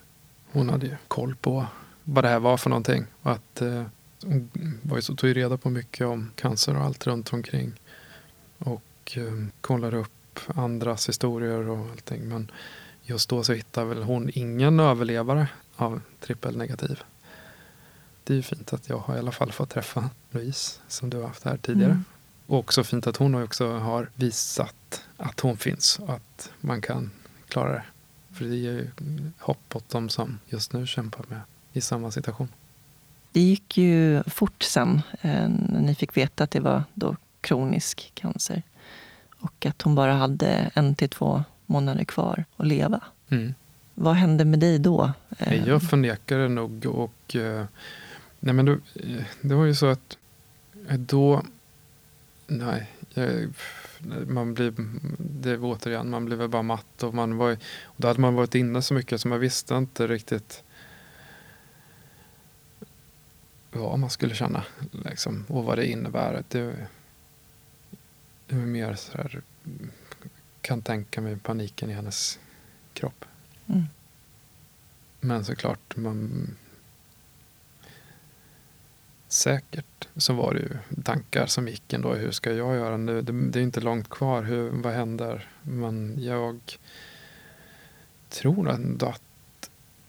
Hon 0.52 0.68
hade 0.68 0.86
ju 0.86 0.96
koll 1.08 1.34
på 1.34 1.66
vad 2.04 2.24
det 2.24 2.28
här 2.28 2.40
var 2.40 2.56
för 2.56 2.70
någonting. 2.70 3.04
Och 3.22 3.30
att, 3.30 3.62
eh, 3.62 3.84
hon 4.22 4.50
var 4.82 4.96
ju 4.96 5.02
så, 5.02 5.16
tog 5.16 5.28
ju 5.28 5.34
reda 5.34 5.56
på 5.56 5.70
mycket 5.70 6.06
om 6.06 6.30
cancer 6.34 6.76
och 6.76 6.84
allt 6.84 7.06
runt 7.06 7.32
omkring. 7.32 7.72
Och 8.58 9.16
eh, 9.16 9.46
kollade 9.60 9.96
upp 9.96 10.38
andras 10.46 11.08
historier 11.08 11.68
och 11.68 11.90
allting. 11.90 12.28
Men 12.28 12.50
just 13.02 13.28
då 13.28 13.42
så 13.42 13.52
hittade 13.52 13.86
väl 13.86 14.02
hon 14.02 14.30
ingen 14.34 14.80
överlevare 14.80 15.48
av 15.76 16.00
trippelnegativ. 16.20 17.02
Det 18.24 18.32
är 18.32 18.36
ju 18.36 18.42
fint 18.42 18.72
att 18.72 18.88
jag 18.88 18.98
har 18.98 19.16
i 19.16 19.18
alla 19.18 19.32
fall 19.32 19.52
fått 19.52 19.70
träffa 19.70 20.10
Louise 20.30 20.80
som 20.88 21.10
du 21.10 21.16
har 21.16 21.26
haft 21.26 21.44
här 21.44 21.56
tidigare. 21.56 21.90
Mm. 21.90 22.04
Och 22.46 22.58
också 22.58 22.84
fint 22.84 23.06
att 23.06 23.16
hon 23.16 23.34
också 23.34 23.72
har 23.72 24.10
visat 24.14 25.04
att 25.16 25.40
hon 25.40 25.56
finns 25.56 25.98
och 25.98 26.12
att 26.12 26.52
man 26.60 26.80
kan 26.80 27.10
klara 27.48 27.72
det. 27.72 27.84
För 28.32 28.44
det 28.44 28.56
ger 28.56 28.72
ju 28.72 28.88
hopp 29.38 29.76
åt 29.76 29.88
dem 29.88 30.08
som 30.08 30.38
just 30.46 30.72
nu 30.72 30.86
kämpar 30.86 31.24
med 31.28 31.40
i 31.72 31.80
samma 31.80 32.10
situation. 32.10 32.48
Det 33.32 33.40
gick 33.40 33.76
ju 33.78 34.22
fort 34.22 34.62
sen 34.62 35.02
eh, 35.20 35.48
när 35.48 35.80
ni 35.80 35.94
fick 35.94 36.16
veta 36.16 36.44
att 36.44 36.50
det 36.50 36.60
var 36.60 36.84
då 36.94 37.16
kronisk 37.40 38.10
cancer. 38.14 38.62
Och 39.40 39.66
att 39.66 39.82
hon 39.82 39.94
bara 39.94 40.12
hade 40.12 40.70
en 40.74 40.94
till 40.94 41.08
två 41.08 41.44
månader 41.66 42.04
kvar 42.04 42.44
att 42.56 42.66
leva. 42.66 43.00
Mm. 43.28 43.54
Vad 43.94 44.14
hände 44.14 44.44
med 44.44 44.58
dig 44.58 44.78
då? 44.78 45.12
Jag 45.66 45.82
förnekade 45.82 46.48
nog 46.48 46.86
och 46.86 47.36
eh, 47.36 47.64
nej 48.44 48.54
men 48.54 48.66
då, 48.66 48.72
eh, 48.72 49.24
det 49.40 49.54
var 49.54 49.64
ju 49.64 49.74
så 49.74 49.86
att 49.86 50.18
eh, 50.88 50.98
då, 50.98 51.42
nej, 52.46 52.88
man 54.26 54.54
blir, 54.54 54.74
det 55.18 55.56
var 55.56 55.68
återigen, 55.68 56.10
man 56.10 56.24
blev 56.24 56.48
bara 56.48 56.62
matt 56.62 57.02
och 57.02 57.14
man 57.14 57.36
var, 57.36 57.52
och 57.82 57.94
då 57.96 58.08
hade 58.08 58.20
man 58.20 58.34
varit 58.34 58.54
inne 58.54 58.82
så 58.82 58.94
mycket 58.94 59.20
så 59.20 59.28
man 59.28 59.40
visste 59.40 59.74
inte 59.74 60.06
riktigt 60.06 60.62
vad 63.72 63.98
man 63.98 64.10
skulle 64.10 64.34
känna 64.34 64.64
liksom, 65.04 65.44
och 65.48 65.64
vad 65.64 65.78
det 65.78 65.86
innebär. 65.86 66.44
Det, 66.48 66.88
det 68.46 68.56
var 68.56 68.66
mer 68.66 68.94
så 68.94 69.18
här, 69.18 69.42
kan 70.60 70.82
tänka 70.82 71.20
mig 71.20 71.36
paniken 71.36 71.90
i 71.90 71.92
hennes 71.92 72.38
kropp. 72.92 73.24
Mm. 73.66 73.84
Men 75.20 75.44
såklart, 75.44 75.96
man, 75.96 76.48
säkert 79.32 80.08
så 80.16 80.32
var 80.32 80.54
det 80.54 80.60
ju 80.60 81.02
tankar 81.02 81.46
som 81.46 81.68
gick 81.68 81.92
ändå. 81.92 82.14
Hur 82.14 82.30
ska 82.30 82.52
jag 82.52 82.76
göra 82.76 82.96
nu? 82.96 83.22
Det, 83.22 83.32
det 83.32 83.58
är 83.58 83.62
inte 83.62 83.80
långt 83.80 84.08
kvar. 84.10 84.42
Hur, 84.42 84.70
vad 84.70 84.92
händer? 84.92 85.48
Men 85.62 86.14
jag 86.18 86.78
tror 88.28 88.70
ändå 88.70 89.06
att 89.06 89.22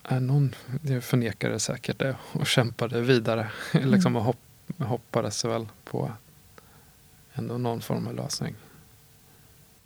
är 0.03 0.19
någon, 0.19 0.55
jag 0.81 1.03
förnekade 1.03 1.59
säkert 1.59 1.99
det 1.99 2.15
och 2.31 2.47
kämpade 2.47 3.01
vidare. 3.01 3.51
Mm. 3.73 3.89
liksom 3.89 4.15
och 4.15 4.23
hopp, 4.23 4.39
hoppades 4.77 5.45
väl 5.45 5.67
på 5.83 6.11
ändå 7.33 7.57
någon 7.57 7.81
form 7.81 8.07
av 8.07 8.15
lösning. 8.15 8.55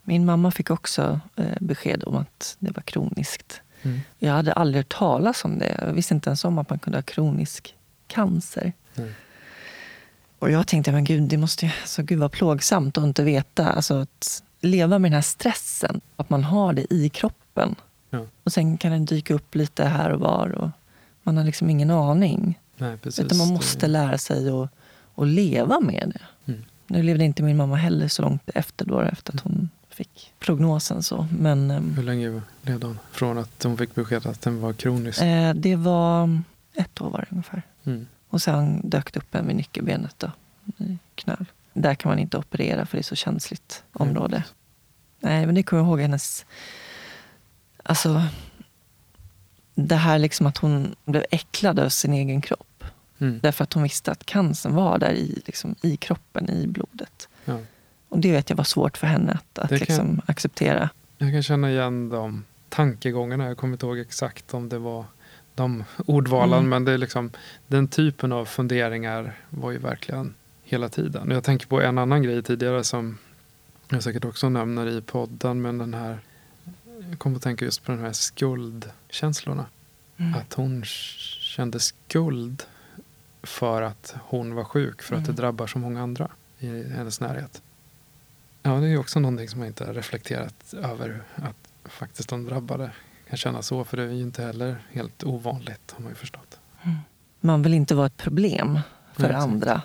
Min 0.03 0.25
mamma 0.25 0.51
fick 0.51 0.69
också 0.69 1.19
eh, 1.35 1.57
besked 1.59 2.03
om 2.03 2.15
att 2.15 2.55
det 2.59 2.71
var 2.71 2.81
kroniskt. 2.81 3.61
Mm. 3.81 3.99
Jag 4.19 4.33
hade 4.33 4.53
aldrig 4.53 4.83
hört 4.83 4.97
talas 4.97 5.45
om 5.45 5.59
det. 5.59 5.77
Jag 5.81 5.93
visste 5.93 6.13
inte 6.13 6.29
ens 6.29 6.45
om 6.45 6.57
att 6.57 6.69
man 6.69 6.79
kunde 6.79 6.97
ha 6.97 7.03
kronisk 7.03 7.75
cancer. 8.07 8.73
Mm. 8.95 9.13
Och 10.39 10.51
jag 10.51 10.67
tänkte, 10.67 10.91
men 10.91 11.03
gud, 11.03 11.23
det 11.23 11.37
måste 11.37 11.71
alltså, 11.81 12.03
gud 12.03 12.19
vad 12.19 12.31
plågsamt 12.31 12.97
att 12.97 13.03
inte 13.03 13.23
veta. 13.23 13.69
Alltså, 13.69 13.93
att 13.93 14.43
leva 14.61 14.99
med 14.99 15.11
den 15.11 15.15
här 15.15 15.21
stressen, 15.21 16.01
att 16.15 16.29
man 16.29 16.43
har 16.43 16.73
det 16.73 16.93
i 16.93 17.09
kroppen. 17.09 17.75
Ja. 18.09 18.25
Och 18.43 18.51
sen 18.51 18.77
kan 18.77 18.91
den 18.91 19.05
dyka 19.05 19.33
upp 19.33 19.55
lite 19.55 19.85
här 19.85 20.09
och 20.09 20.19
var. 20.19 20.49
Och 20.51 20.69
man 21.23 21.37
har 21.37 21.43
liksom 21.43 21.69
ingen 21.69 21.91
aning. 21.91 22.59
Nej, 22.77 22.97
precis. 22.97 23.25
Utan 23.25 23.37
man 23.37 23.47
måste 23.47 23.87
lära 23.87 24.17
sig 24.17 24.49
att, 24.49 24.69
att 25.15 25.27
leva 25.27 25.79
med 25.79 26.11
det. 26.15 26.51
Mm. 26.51 26.63
Nu 26.87 27.03
levde 27.03 27.23
inte 27.23 27.43
min 27.43 27.57
mamma 27.57 27.75
heller 27.75 28.07
så 28.07 28.21
långt 28.21 28.41
efter, 28.45 28.85
då, 28.85 29.01
efter 29.01 29.33
att 29.33 29.41
hon 29.41 29.69
fick 29.89 30.33
prognosen. 30.39 31.03
Så. 31.03 31.27
Men, 31.39 31.71
ehm, 31.71 31.93
Hur 31.95 32.03
länge 32.03 32.41
levde 32.61 32.87
hon? 32.87 32.99
Från 33.11 33.37
att 33.37 33.63
hon 33.63 33.77
fick 33.77 33.95
besked 33.95 34.25
att 34.25 34.41
den 34.41 34.61
var 34.61 34.73
kronisk? 34.73 35.21
Eh, 35.21 35.53
det 35.53 35.75
var 35.75 36.41
ett 36.73 37.01
år 37.01 37.09
var 37.09 37.19
det 37.19 37.27
ungefär. 37.29 37.61
Mm. 37.83 38.07
Och 38.29 38.41
sen 38.41 38.89
dök 38.89 39.13
det 39.13 39.19
upp 39.19 39.35
en 39.35 39.47
vid 39.47 39.55
nyckelbenet 39.55 40.15
då, 40.17 40.31
i 40.77 40.97
knöl. 41.15 41.45
Där 41.73 41.95
kan 41.95 42.09
man 42.09 42.19
inte 42.19 42.37
operera 42.37 42.85
för 42.85 42.97
det 42.97 43.01
är 43.01 43.03
så 43.03 43.15
känsligt 43.15 43.83
område. 43.93 44.35
Mm. 44.35 44.47
Nej, 45.19 45.45
men 45.45 45.55
det 45.55 45.63
kommer 45.63 45.83
jag 45.83 45.87
ihåg 45.87 45.99
hennes... 45.99 46.45
Alltså, 47.83 48.23
det 49.75 49.95
här 49.95 50.19
liksom 50.19 50.47
att 50.47 50.57
hon 50.57 50.95
blev 51.05 51.25
äcklad 51.31 51.79
av 51.79 51.89
sin 51.89 52.13
egen 52.13 52.41
kropp. 52.41 52.83
Mm. 53.19 53.39
Därför 53.43 53.63
att 53.63 53.73
hon 53.73 53.83
visste 53.83 54.11
att 54.11 54.25
cancern 54.25 54.75
var 54.75 54.97
där 54.97 55.11
i, 55.11 55.41
liksom, 55.45 55.75
i 55.81 55.97
kroppen, 55.97 56.49
i 56.49 56.67
blodet. 56.67 57.27
Ja. 57.45 57.59
Och 58.09 58.19
det 58.19 58.31
vet 58.31 58.49
jag 58.49 58.57
var 58.57 58.63
svårt 58.63 58.97
för 58.97 59.07
henne 59.07 59.31
att, 59.31 59.59
att 59.59 59.69
kan, 59.69 59.77
liksom 59.77 60.21
acceptera. 60.25 60.89
Jag 61.17 61.31
kan 61.31 61.43
känna 61.43 61.71
igen 61.71 62.09
de 62.09 62.45
tankegångarna. 62.69 63.47
Jag 63.47 63.57
kommer 63.57 63.73
inte 63.73 63.85
ihåg 63.85 63.99
exakt 63.99 64.53
om 64.53 64.69
det 64.69 64.79
var 64.79 65.05
de 65.57 65.83
ordvalen. 66.05 66.59
Mm. 66.59 66.69
Men 66.69 66.85
det 66.85 66.91
är 66.91 66.97
liksom, 66.97 67.31
den 67.67 67.87
typen 67.87 68.31
av 68.31 68.45
funderingar 68.45 69.33
var 69.49 69.71
ju 69.71 69.77
verkligen 69.77 70.33
hela 70.63 70.89
tiden. 70.89 71.31
Jag 71.31 71.43
tänker 71.43 71.67
på 71.67 71.81
en 71.81 71.97
annan 71.97 72.23
grej 72.23 72.43
tidigare 72.43 72.83
som 72.83 73.17
jag 73.89 74.03
säkert 74.03 74.25
också 74.25 74.49
nämner 74.49 74.87
i 74.87 75.01
podden. 75.01 75.61
Men 75.61 75.77
den 75.77 75.93
här, 75.93 76.19
jag 77.09 77.19
kommer 77.19 77.35
att 77.35 77.43
tänka 77.43 77.65
just 77.65 77.83
på 77.83 77.91
den 77.91 78.01
här 78.01 78.13
skuldkänslorna. 78.13 79.65
Mm. 80.17 80.33
Att 80.35 80.53
hon 80.53 80.83
kände 80.85 81.79
skuld 81.79 82.63
för 83.43 83.81
att 83.81 84.15
hon 84.21 84.55
var 84.55 84.63
sjuk. 84.63 85.01
För 85.01 85.15
att 85.15 85.25
det 85.25 85.31
mm. 85.31 85.35
drabbar 85.35 85.67
så 85.67 85.79
många 85.79 86.01
andra 86.01 86.31
i 86.59 86.83
hennes 86.83 87.19
närhet. 87.19 87.61
Ja, 88.63 88.71
det 88.71 88.87
är 88.87 88.97
också 88.97 89.19
någonting 89.19 89.49
som 89.49 89.59
jag 89.59 89.69
inte 89.69 89.85
har 89.85 89.93
reflekterat 89.93 90.73
över. 90.73 91.21
Att 91.35 91.91
faktiskt 91.91 92.29
de 92.29 92.45
drabbade 92.45 92.91
kan 93.29 93.37
känna 93.37 93.61
så. 93.61 93.83
För 93.83 93.97
det 93.97 94.03
är 94.03 94.11
ju 94.11 94.21
inte 94.21 94.43
heller 94.43 94.75
helt 94.91 95.23
ovanligt 95.23 95.91
har 95.95 96.03
man 96.03 96.11
ju 96.11 96.15
förstått. 96.15 96.59
Mm. 96.83 96.97
Man 97.39 97.61
vill 97.61 97.73
inte 97.73 97.95
vara 97.95 98.07
ett 98.07 98.17
problem 98.17 98.79
för 99.13 99.23
Nej, 99.27 99.37
andra. 99.37 99.81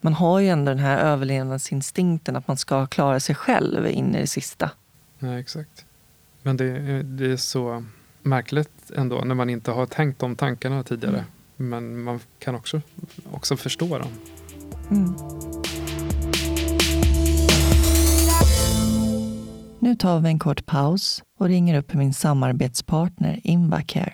Man 0.00 0.14
har 0.14 0.40
ju 0.40 0.48
ändå 0.48 0.70
den 0.70 0.78
här 0.78 0.98
överlevnadsinstinkten 0.98 2.36
att 2.36 2.48
man 2.48 2.56
ska 2.56 2.86
klara 2.86 3.20
sig 3.20 3.34
själv 3.34 3.86
in 3.86 4.14
i 4.14 4.20
det 4.20 4.26
sista. 4.26 4.70
Nej, 5.18 5.40
exakt. 5.40 5.84
Men 6.42 6.56
det, 6.56 7.02
det 7.02 7.32
är 7.32 7.36
så 7.36 7.84
märkligt 8.22 8.90
ändå 8.96 9.16
när 9.24 9.34
man 9.34 9.50
inte 9.50 9.70
har 9.70 9.86
tänkt 9.86 10.18
de 10.18 10.36
tankarna 10.36 10.82
tidigare. 10.82 11.24
Mm. 11.58 11.70
Men 11.70 12.02
man 12.02 12.20
kan 12.38 12.54
också, 12.54 12.80
också 13.30 13.56
förstå 13.56 13.98
dem. 13.98 14.10
Mm. 14.90 15.14
Nu 19.86 19.94
tar 19.94 20.20
vi 20.20 20.28
en 20.28 20.38
kort 20.38 20.66
paus 20.66 21.22
och 21.38 21.46
ringer 21.46 21.78
upp 21.78 21.94
min 21.94 22.12
samarbetspartner 22.12 23.40
Invacare. 23.44 24.12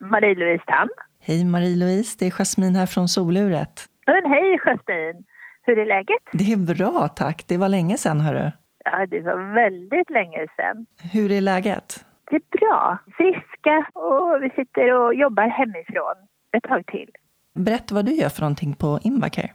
Marie-Louise 0.00 0.64
Tam. 0.66 0.88
Hej 1.20 1.44
Marie-Louise, 1.44 2.16
det 2.18 2.26
är 2.26 2.30
Jasmin 2.30 2.76
här 2.76 2.86
från 2.86 3.08
Soluret. 3.08 3.86
Men 4.06 4.30
hej 4.32 4.58
Jasmin! 4.64 5.24
Hur 5.62 5.78
är 5.78 5.86
läget? 5.86 6.22
Det 6.32 6.52
är 6.52 6.74
bra 6.74 7.08
tack, 7.08 7.44
det 7.48 7.56
var 7.56 7.68
länge 7.68 7.96
sedan 7.96 8.20
hörru. 8.20 8.50
Ja, 8.84 9.06
det 9.06 9.20
var 9.20 9.54
väldigt 9.54 10.10
länge 10.10 10.46
sedan. 10.56 10.86
Hur 11.12 11.32
är 11.32 11.40
läget? 11.40 12.04
Det 12.30 12.36
är 12.36 12.58
bra. 12.58 12.98
Friska 13.16 13.86
och 13.92 14.42
vi 14.42 14.50
sitter 14.50 14.94
och 14.98 15.14
jobbar 15.14 15.48
hemifrån 15.48 16.16
ett 16.56 16.62
tag 16.62 16.86
till. 16.86 17.10
Berätta 17.54 17.94
vad 17.94 18.04
du 18.06 18.12
gör 18.12 18.28
för 18.28 18.40
någonting 18.40 18.74
på 18.74 18.98
Invacare. 19.02 19.50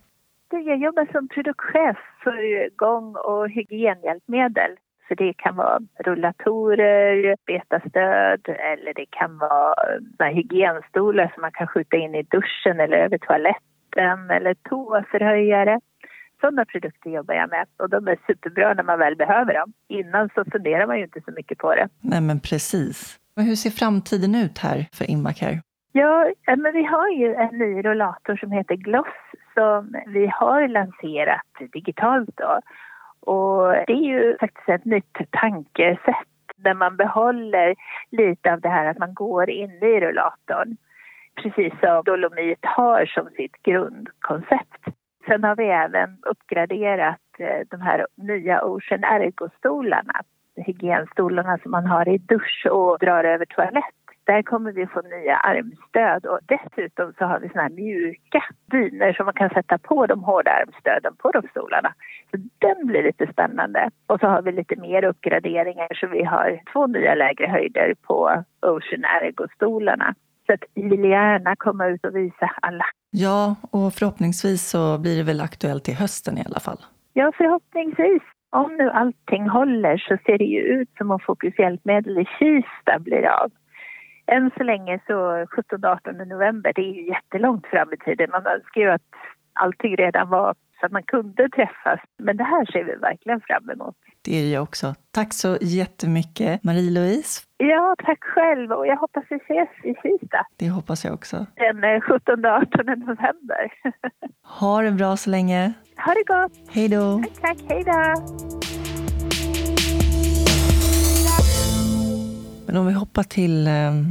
Jag 0.52 0.78
jobbar 0.78 1.08
som 1.12 1.28
produktchef 1.28 1.98
för 2.28 2.70
gång 2.76 3.16
och 3.16 3.50
hygienhjälpmedel. 3.50 4.72
Så 5.08 5.14
det 5.16 5.34
kan 5.38 5.56
vara 5.56 5.80
rullatorer, 6.06 7.36
betastöd 7.46 8.44
eller 8.72 8.94
det 8.94 9.06
kan 9.10 9.38
vara 9.38 9.76
eh, 10.20 10.36
hygienstolar 10.36 11.32
som 11.34 11.42
man 11.42 11.52
kan 11.52 11.68
skjuta 11.68 11.98
in 11.98 12.16
i 12.16 12.24
duschen 12.24 12.80
eller 12.80 12.98
över 12.98 13.18
toaletten 13.18 14.32
eller 14.32 14.54
toaförhöjare. 14.54 15.80
Sådana 16.42 16.66
produkter 16.66 17.10
jobbar 17.10 17.34
jag 17.34 17.50
med 17.50 17.66
och 17.78 17.90
de 17.90 18.08
är 18.08 18.18
superbra 18.28 18.74
när 18.74 18.84
man 18.84 19.00
väl 19.00 19.16
behöver 19.16 19.54
dem. 19.54 19.74
Innan 19.90 20.30
så 20.36 20.46
funderar 20.52 20.88
man 20.88 20.98
ju 20.98 21.04
inte 21.04 21.22
så 21.26 21.32
mycket 21.32 21.58
på 21.58 21.76
det. 21.76 21.90
Nej 22.02 22.22
men 22.22 22.40
precis. 22.40 23.20
Men 23.36 23.46
hur 23.46 23.56
ser 23.56 23.70
framtiden 23.70 24.36
ut 24.36 24.58
här 24.58 24.86
för 24.94 25.06
Invacare? 25.12 25.62
Ja, 25.92 26.32
men 26.46 26.74
vi 26.74 26.84
har 26.84 27.10
ju 27.10 27.34
en 27.34 27.58
ny 27.58 27.86
rollator 27.86 28.36
som 28.36 28.52
heter 28.52 28.76
Gloss 28.76 29.18
som 29.58 29.96
vi 30.08 30.28
har 30.28 30.68
lanserat 30.68 31.72
digitalt 31.74 32.30
då. 32.36 32.60
Och 33.32 33.72
det 33.88 33.94
är 33.94 34.08
ju 34.14 34.38
faktiskt 34.40 34.70
ett 34.70 34.86
nytt 34.86 35.18
tankesätt 35.32 36.28
där 36.56 36.74
man 36.74 36.98
behåller 36.98 37.76
lite 38.12 38.54
av 38.54 38.62
det 38.62 38.70
här 38.70 38.86
att 38.86 38.98
man 38.98 39.14
går 39.14 39.50
in 39.50 39.72
i 39.72 40.00
rullatorn. 40.00 40.78
Precis 41.36 41.74
som 41.80 42.02
Dolomit 42.06 42.66
har 42.66 43.06
som 43.06 43.30
sitt 43.30 43.64
grundkoncept. 43.64 44.84
Sen 45.28 45.44
har 45.44 45.56
vi 45.56 45.66
även 45.66 46.18
uppgraderat 46.22 47.22
eh, 47.40 47.60
de 47.70 47.82
här 47.82 48.08
nya 48.16 48.62
Ocean 48.64 49.04
Ergo-stolarna. 49.04 50.22
Hygienstolarna 50.56 51.58
som 51.58 51.72
man 51.72 51.86
har 51.86 52.08
i 52.08 52.18
dusch 52.18 52.68
och 52.72 53.00
drar 53.00 53.24
över 53.24 53.46
toalett. 53.46 54.07
Där 54.28 54.42
kommer 54.42 54.72
vi 54.72 54.88
få 54.88 55.02
nya 55.02 55.38
armstöd 55.38 56.26
och 56.26 56.40
dessutom 56.46 57.14
så 57.18 57.26
har 57.26 57.40
vi 57.40 57.50
såna 57.50 57.62
här 57.62 57.70
mjuka 57.70 58.44
dyner 58.72 59.14
som 59.14 59.26
man 59.26 59.34
kan 59.34 59.50
sätta 59.50 59.78
på 59.78 60.06
de 60.06 60.24
hårda 60.24 60.52
armstöden 60.52 61.16
på 61.16 61.32
de 61.32 61.42
stolarna. 61.52 61.94
Så 62.32 62.38
den 62.60 62.88
blir 62.88 63.04
lite 63.04 63.28
spännande. 63.34 63.90
Och 64.08 64.20
så 64.20 64.28
har 64.28 64.42
vi 64.42 64.52
lite 64.52 64.76
mer 64.76 65.04
uppgraderingar 65.04 65.88
så 65.94 66.08
vi 66.08 66.24
har 66.24 66.60
två 66.74 66.88
nya 66.88 67.16
lägre 67.16 67.48
höjder 67.48 67.96
på 68.08 68.44
Ocean 68.62 69.04
Ergo-stolarna. 69.06 70.16
Så 70.46 70.54
att 70.54 70.64
vi 70.74 70.82
vill 70.82 71.04
gärna 71.04 71.56
komma 71.56 71.88
ut 71.88 72.06
och 72.06 72.16
visa 72.16 72.52
alla. 72.62 72.86
Ja, 73.12 73.56
och 73.72 73.94
förhoppningsvis 73.94 74.70
så 74.70 74.98
blir 74.98 75.18
det 75.18 75.24
väl 75.24 75.42
aktuellt 75.42 75.84
till 75.84 75.96
hösten 75.96 76.38
i 76.38 76.44
alla 76.46 76.60
fall. 76.60 76.78
Ja, 77.14 77.32
förhoppningsvis. 77.38 78.24
Om 78.50 78.76
nu 78.78 78.90
allting 78.90 79.50
håller 79.50 79.98
så 79.98 80.18
ser 80.26 80.38
det 80.38 80.46
ju 80.46 80.60
ut 80.60 80.90
som 80.98 81.12
om 81.12 81.20
Fokus 81.20 81.60
hjälpmedel 81.60 82.18
i 82.18 82.26
Kista 82.40 83.00
blir 83.00 83.26
av 83.28 83.52
än 84.28 84.52
så 84.58 84.64
länge 84.64 85.00
så 85.08 85.14
17-18 85.14 86.26
november, 86.26 86.72
det 86.76 86.82
är 86.82 86.94
ju 86.94 87.08
jättelångt 87.08 87.68
fram 87.68 87.94
i 87.94 87.98
tiden. 87.98 88.30
Man 88.32 88.48
önskar 88.48 88.82
ju 88.82 88.90
att 88.90 89.02
allting 89.54 89.96
redan 89.96 90.30
var 90.30 90.56
så 90.80 90.86
att 90.86 90.92
man 90.92 91.04
kunde 91.04 91.50
träffas. 91.50 92.00
Men 92.18 92.38
det 92.38 92.44
här 92.44 92.66
ser 92.72 92.84
vi 92.84 92.96
verkligen 92.96 93.42
fram 93.42 93.70
emot. 93.70 93.96
Det 94.22 94.36
är 94.36 94.54
jag 94.54 94.64
också. 94.64 94.96
Tack 95.12 95.34
så 95.34 95.58
jättemycket 95.62 96.64
Marie-Louise. 96.64 97.44
Ja, 97.58 97.96
tack 98.06 98.24
själv 98.24 98.72
och 98.72 98.88
jag 98.88 98.98
hoppas 98.98 99.24
vi 99.30 99.36
ses 99.36 99.70
i 99.84 99.94
Kista. 100.02 100.46
Det 100.58 100.70
hoppas 100.70 101.06
jag 101.06 101.14
också. 101.14 101.46
Den 101.56 101.84
17-18 101.84 102.96
november. 102.96 103.74
ha 104.60 104.82
det 104.82 104.92
bra 104.92 105.18
så 105.18 105.30
länge. 105.30 105.74
Ha 106.06 106.14
det 106.14 106.24
gott. 106.28 106.70
Hej 106.70 106.90
då. 106.90 107.24
Tack, 107.24 107.42
tack. 107.42 107.58
Hej 107.70 107.84
då. 107.84 108.77
Men 112.68 112.78
om 112.78 112.88
vi 112.88 112.94
hoppar 112.94 113.24
till 113.24 113.68
eh, 113.68 114.04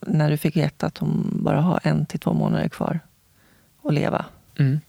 när 0.00 0.30
du 0.30 0.36
fick 0.36 0.56
veta 0.56 0.86
att 0.86 0.98
hon 0.98 1.38
bara 1.42 1.60
har 1.60 1.80
en 1.82 2.06
till 2.06 2.20
två 2.20 2.32
månader 2.32 2.68
kvar 2.68 3.00
att 3.82 3.94
leva. 3.94 4.24
Mm. 4.58 4.80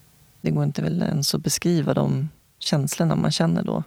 Det 0.42 0.52
går 0.52 0.64
inte 0.64 0.82
väl 0.82 1.02
ens 1.02 1.36
att 1.36 1.42
beskriva 1.44 1.94
de 1.94 2.30
känslorna 2.60 3.16
man 3.16 3.32
känner 3.32 3.64
då. 3.64 3.84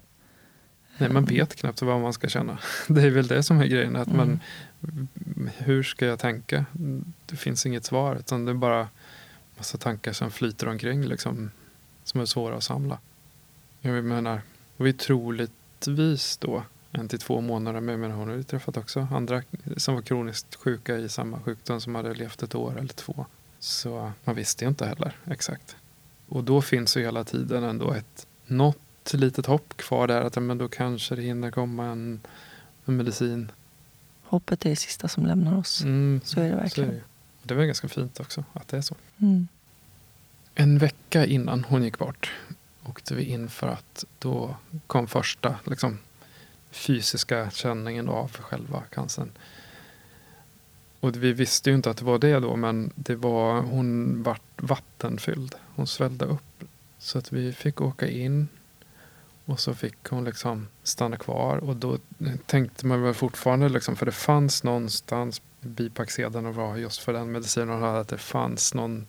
Nej, 0.99 1.09
man 1.09 1.25
vet 1.25 1.57
knappt 1.57 1.83
vad 1.83 2.01
man 2.01 2.13
ska 2.13 2.29
känna. 2.29 2.59
Det 2.89 3.03
är 3.03 3.11
väl 3.11 3.27
det 3.27 3.43
som 3.43 3.61
är 3.61 3.67
grejen. 3.67 3.97
Att 3.97 4.13
man, 4.13 4.41
mm. 4.83 5.51
hur 5.57 5.83
ska 5.83 6.07
jag 6.07 6.19
tänka? 6.19 6.65
Det 7.27 7.37
finns 7.37 7.67
inget 7.67 7.85
svar. 7.85 8.17
Utan 8.17 8.45
det 8.45 8.53
är 8.53 8.55
bara 8.55 8.89
massa 9.57 9.79
tankar 9.79 10.13
som 10.13 10.31
flyter 10.31 10.69
omkring. 10.69 11.05
Liksom, 11.05 11.51
som 12.05 12.21
är 12.21 12.25
svåra 12.25 12.57
att 12.57 12.65
samla. 12.65 12.99
Jag 13.81 14.05
menar, 14.05 14.41
vi 14.77 14.93
troligtvis 14.93 16.37
då 16.37 16.63
en 16.93 17.09
till 17.09 17.19
två 17.19 17.41
månader. 17.41 17.81
Men 17.81 18.01
menar, 18.01 18.15
hon 18.15 18.29
har 18.29 18.37
ju 18.37 18.43
träffat 18.43 18.77
också 18.77 19.09
andra 19.11 19.43
som 19.77 19.95
var 19.95 20.03
kroniskt 20.03 20.55
sjuka 20.55 20.97
i 20.97 21.09
samma 21.09 21.41
sjukdom 21.41 21.81
som 21.81 21.95
hade 21.95 22.15
levt 22.15 22.43
ett 22.43 22.55
år 22.55 22.79
eller 22.79 22.95
två. 22.95 23.27
Så 23.59 24.13
man 24.25 24.35
visste 24.35 24.65
ju 24.65 24.69
inte 24.69 24.87
heller 24.87 25.17
exakt. 25.25 25.77
Och 26.29 26.45
då 26.45 26.63
finns 26.63 26.97
ju 26.97 27.01
hela 27.01 27.25
tiden 27.25 27.65
ändå 27.65 27.93
ett 27.93 28.27
något 28.47 29.13
litet 29.13 29.47
hopp 29.47 29.77
kvar 29.77 30.07
där. 30.07 30.21
Att 30.21 30.43
men 30.43 30.59
då 30.59 30.69
kanske 30.69 31.15
det 31.15 31.23
hinner 31.23 31.51
komma 31.51 31.85
en, 31.87 32.21
en 32.85 32.97
medicin. 32.97 33.53
Hoppet 34.23 34.67
är 34.67 34.71
det 34.71 34.77
sista 34.77 35.09
som 35.09 35.27
lämnar 35.27 35.59
oss. 35.59 35.83
Mm, 35.83 36.21
så 36.25 36.41
är 36.41 36.51
det 36.51 36.57
verkligen. 36.57 36.91
Är 36.91 36.95
det. 36.95 37.03
det 37.43 37.55
var 37.55 37.65
ganska 37.65 37.89
fint 37.89 38.21
också 38.21 38.45
att 38.53 38.69
det 38.69 38.77
är 38.77 38.83
så. 38.83 38.95
Mm. 39.19 39.49
En 40.55 40.79
vecka 40.79 41.27
innan 41.27 41.65
hon 41.65 41.83
gick 41.83 41.99
bort 41.99 42.33
åkte 42.89 43.15
vi 43.15 43.25
in 43.25 43.49
för 43.49 43.69
att 43.69 44.05
då 44.19 44.57
kom 44.87 45.07
första 45.07 45.59
liksom, 45.65 45.99
fysiska 46.77 47.51
känningen 47.51 48.09
av 48.09 48.33
själva 48.33 48.83
cancern. 48.91 49.31
Och 51.01 51.17
vi 51.17 51.33
visste 51.33 51.71
ju 51.71 51.77
inte 51.77 51.91
att 51.91 51.97
det 51.97 52.05
var 52.05 52.19
det 52.19 52.41
då, 52.41 52.57
men 52.57 52.93
det 52.95 53.17
var, 53.17 53.61
hon 53.61 54.23
vart 54.23 54.63
vattenfylld. 54.63 55.55
Hon 55.75 55.87
svällde 55.87 56.25
upp. 56.25 56.65
Så 56.99 57.19
att 57.19 57.33
vi 57.33 57.53
fick 57.53 57.81
åka 57.81 58.09
in 58.09 58.49
och 59.45 59.61
så 59.61 59.75
fick 59.75 60.09
hon 60.09 60.25
liksom 60.25 60.69
stanna 60.83 61.17
kvar. 61.17 61.57
Och 61.57 61.77
då 61.77 61.99
tänkte 62.47 62.87
man 62.87 63.03
väl 63.03 63.15
fortfarande, 63.15 63.69
liksom, 63.69 63.97
för 63.97 64.07
det 64.07 64.13
fanns 64.13 64.65
någonstans 64.65 65.43
bipacksedeln 65.61 66.47
och 66.47 66.55
var 66.55 66.77
just 66.77 67.01
för 67.01 67.13
den 67.13 67.33
medicinen 67.33 67.69
hon 67.69 67.83
hade, 67.83 68.01
att 68.01 68.09
det 68.09 68.19
fanns 68.19 68.75
någon 68.75 69.07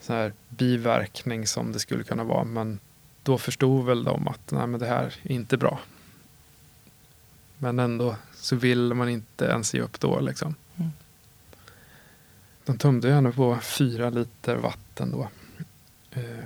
sån 0.00 0.16
här 0.16 0.32
biverkning 0.48 1.46
som 1.46 1.72
det 1.72 1.78
skulle 1.78 2.04
kunna 2.04 2.24
vara. 2.24 2.44
Men 2.44 2.78
då 3.22 3.38
förstod 3.38 3.84
väl 3.84 4.04
de 4.04 4.28
att 4.28 4.50
nej, 4.50 4.66
men 4.66 4.80
det 4.80 4.86
här 4.86 5.14
är 5.22 5.32
inte 5.32 5.56
bra. 5.56 5.80
Men 7.58 7.78
ändå 7.78 8.16
så 8.34 8.56
vill 8.56 8.94
man 8.94 9.08
inte 9.08 9.44
ens 9.44 9.74
ge 9.74 9.80
upp 9.80 10.00
då. 10.00 10.20
Liksom. 10.20 10.54
Mm. 10.76 10.90
De 12.64 12.78
tömde 12.78 13.12
henne 13.12 13.32
på 13.32 13.58
fyra 13.62 14.10
liter 14.10 14.56
vatten 14.56 15.10
då. 15.10 15.28
Eh, 16.10 16.44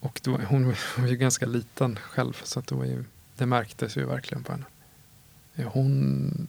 och 0.00 0.20
då, 0.22 0.40
hon 0.48 0.74
var 0.98 1.06
ju 1.06 1.16
ganska 1.16 1.46
liten 1.46 1.96
själv 1.96 2.40
så 2.44 2.58
att 2.58 2.66
det, 2.66 2.74
var 2.74 2.84
ju, 2.84 3.04
det 3.36 3.46
märktes 3.46 3.96
ju 3.96 4.04
verkligen 4.04 4.44
på 4.44 4.52
henne. 4.52 4.64
Eh, 5.54 5.68
hon 5.72 6.48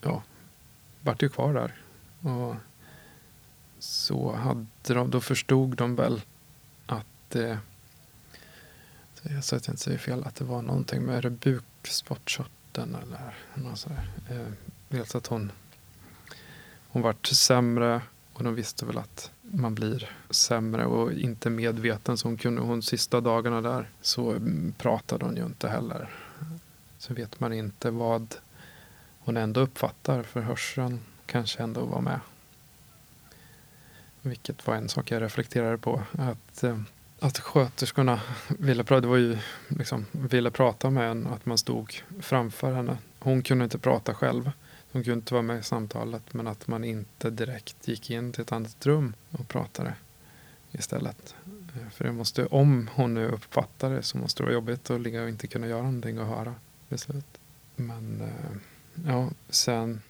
ja, 0.00 0.22
vart 1.00 1.22
ju 1.22 1.28
kvar 1.28 1.54
där. 1.54 1.74
Och 2.30 2.54
så 3.78 4.32
hade 4.32 4.66
de, 4.94 5.10
då 5.10 5.20
förstod 5.20 5.76
de 5.76 5.96
väl 5.96 6.20
att 6.86 7.06
det, 7.28 7.58
så 9.42 9.56
att 9.56 9.66
jag 9.66 9.72
inte 9.72 9.82
säger 9.82 9.98
fel, 9.98 10.24
att 10.24 10.34
det 10.34 10.44
var 10.44 10.62
någonting 10.62 11.02
med 11.02 11.24
är 11.24 11.30
bukspottkörteln 11.30 12.55
eller 12.82 13.34
något 13.54 13.78
sådär. 13.78 14.10
Eh, 14.30 14.52
dels 14.88 15.14
att 15.14 15.26
hon, 15.26 15.52
hon 16.88 17.02
vart 17.02 17.26
sämre 17.26 18.02
och 18.32 18.44
de 18.44 18.54
visste 18.54 18.86
väl 18.86 18.98
att 18.98 19.30
man 19.42 19.74
blir 19.74 20.10
sämre 20.30 20.86
och 20.86 21.12
inte 21.12 21.50
medveten. 21.50 22.18
Så 22.18 22.28
hon 22.28 22.36
kunde, 22.36 22.60
hon 22.60 22.82
sista 22.82 23.20
dagarna 23.20 23.60
där 23.60 23.88
så 24.00 24.36
pratade 24.78 25.24
hon 25.24 25.36
ju 25.36 25.46
inte 25.46 25.68
heller. 25.68 26.10
Så 26.98 27.14
vet 27.14 27.40
man 27.40 27.52
inte 27.52 27.90
vad 27.90 28.34
hon 29.18 29.36
ändå 29.36 29.60
uppfattar 29.60 30.22
för 30.22 30.40
hörseln 30.40 31.00
kanske 31.26 31.62
ändå 31.62 31.84
var 31.84 32.00
med. 32.00 32.20
Vilket 34.22 34.66
var 34.66 34.74
en 34.74 34.88
sak 34.88 35.10
jag 35.10 35.22
reflekterade 35.22 35.78
på. 35.78 36.02
Att, 36.12 36.64
eh, 36.64 36.80
att 37.20 37.38
sköterskorna 37.38 38.20
ville, 38.48 38.82
det 38.82 39.00
var 39.00 39.16
ju 39.16 39.38
liksom, 39.68 40.06
ville 40.12 40.50
prata 40.50 40.90
med 40.90 41.10
en, 41.10 41.26
att 41.26 41.46
man 41.46 41.58
stod 41.58 41.94
framför 42.20 42.72
henne. 42.72 42.98
Hon 43.18 43.42
kunde 43.42 43.64
inte 43.64 43.78
prata 43.78 44.14
själv. 44.14 44.50
Hon 44.92 45.04
kunde 45.04 45.18
inte 45.18 45.34
vara 45.34 45.42
med 45.42 45.58
i 45.58 45.62
samtalet 45.62 46.34
men 46.34 46.46
att 46.46 46.68
man 46.68 46.84
inte 46.84 47.30
direkt 47.30 47.88
gick 47.88 48.10
in 48.10 48.32
till 48.32 48.42
ett 48.42 48.52
annat 48.52 48.86
rum 48.86 49.14
och 49.30 49.48
pratade 49.48 49.94
istället. 50.72 51.34
Eh, 51.74 51.90
för 51.90 52.04
det 52.04 52.12
måste, 52.12 52.46
om 52.46 52.90
hon 52.94 53.14
nu 53.14 53.28
uppfattar 53.28 53.90
det 53.90 54.02
så 54.02 54.18
måste 54.18 54.42
det 54.42 54.44
vara 54.44 54.54
jobbigt 54.54 54.90
att 54.90 55.00
ligga 55.00 55.22
och 55.22 55.28
inte 55.28 55.46
kunna 55.46 55.66
göra 55.66 55.82
någonting 55.82 56.20
och 56.20 56.26
höra 56.26 56.54
beslut. 56.88 57.38
Men 57.76 58.20
eh, 58.20 58.56
ja, 59.06 59.30
sen 59.48 60.00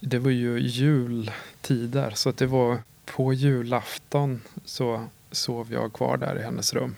det 0.00 0.18
var 0.18 0.30
ju 0.30 0.58
jultider 0.58 2.10
så 2.10 2.28
att 2.28 2.36
det 2.36 2.46
var 2.46 2.78
på 3.04 3.32
julafton 3.32 4.40
så 4.64 5.06
sov 5.36 5.72
jag 5.72 5.92
kvar 5.92 6.16
där 6.16 6.38
i 6.38 6.42
hennes 6.42 6.74
rum. 6.74 6.96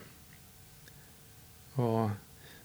Och 1.75 2.11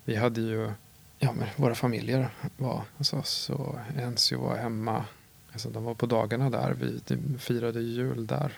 vi 0.03 0.15
hade 0.15 0.41
ju, 0.41 0.71
ja 1.19 1.34
men 1.34 1.47
våra 1.55 1.76
familjer 1.76 2.30
var 2.57 2.82
hos 2.97 3.13
oss 3.13 3.49
och 3.49 3.76
Enzio 3.97 4.41
var 4.41 4.57
hemma. 4.57 5.05
Alltså 5.51 5.69
de 5.69 5.84
var 5.84 5.93
på 5.93 6.05
dagarna 6.05 6.49
där, 6.49 6.74
vi 6.74 7.01
firade 7.38 7.82
jul 7.82 8.28
där. 8.28 8.57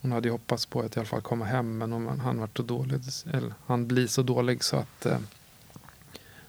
Hon 0.00 0.12
hade 0.12 0.28
ju 0.28 0.32
hoppats 0.32 0.66
på 0.66 0.80
att 0.80 0.96
i 0.96 1.00
alla 1.00 1.06
fall 1.06 1.22
komma 1.22 1.44
hem 1.44 1.78
men 1.78 1.92
hon 1.92 2.20
han 2.20 2.40
var 2.40 2.48
så 2.56 2.62
dålig, 2.62 3.00
eller 3.32 3.54
han 3.66 3.88
blir 3.88 4.06
så 4.06 4.22
dålig 4.22 4.64
så 4.64 4.76
att 4.76 5.06
eh, 5.06 5.18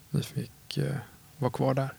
vi 0.09 0.23
fick 0.23 0.77
eh, 0.77 0.95
vara 1.37 1.51
kvar 1.51 1.73
där. 1.73 1.93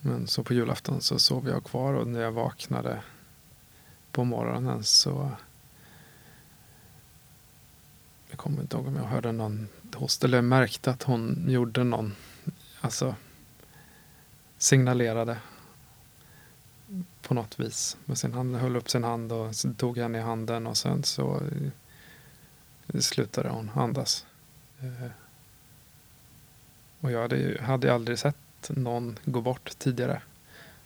Men 0.00 0.26
så 0.26 0.44
på 0.44 0.54
julafton 0.54 1.00
så 1.00 1.18
sov 1.18 1.48
jag 1.48 1.64
kvar 1.64 1.94
och 1.94 2.08
när 2.08 2.20
jag 2.20 2.32
vaknade 2.32 3.02
på 4.12 4.24
morgonen 4.24 4.84
så 4.84 5.30
jag 8.32 8.38
kommer 8.38 8.62
inte 8.62 8.76
ihåg 8.76 8.86
om 8.86 8.96
jag 8.96 9.04
hörde 9.04 9.32
någon 9.32 9.68
host 9.94 10.24
eller 10.24 10.42
märkte 10.42 10.90
att 10.90 11.02
hon 11.02 11.44
gjorde 11.48 11.84
någon, 11.84 12.14
alltså 12.80 13.14
signalerade 14.58 15.38
på 17.22 17.34
något 17.34 17.60
vis 17.60 17.96
med 18.04 18.18
sin 18.18 18.32
hand, 18.32 18.56
höll 18.56 18.76
upp 18.76 18.90
sin 18.90 19.04
hand 19.04 19.32
och 19.32 19.54
tog 19.76 19.98
henne 19.98 20.18
i 20.18 20.20
handen 20.20 20.66
och 20.66 20.76
sen 20.76 21.04
så 21.04 21.42
eh, 22.86 23.00
slutade 23.00 23.48
hon 23.48 23.70
andas. 23.74 24.26
Eh, 24.80 25.10
och 27.00 27.10
jag 27.10 27.22
hade, 27.22 27.62
hade 27.62 27.94
aldrig 27.94 28.18
sett 28.18 28.36
någon 28.68 29.18
gå 29.24 29.40
bort 29.40 29.78
tidigare 29.78 30.22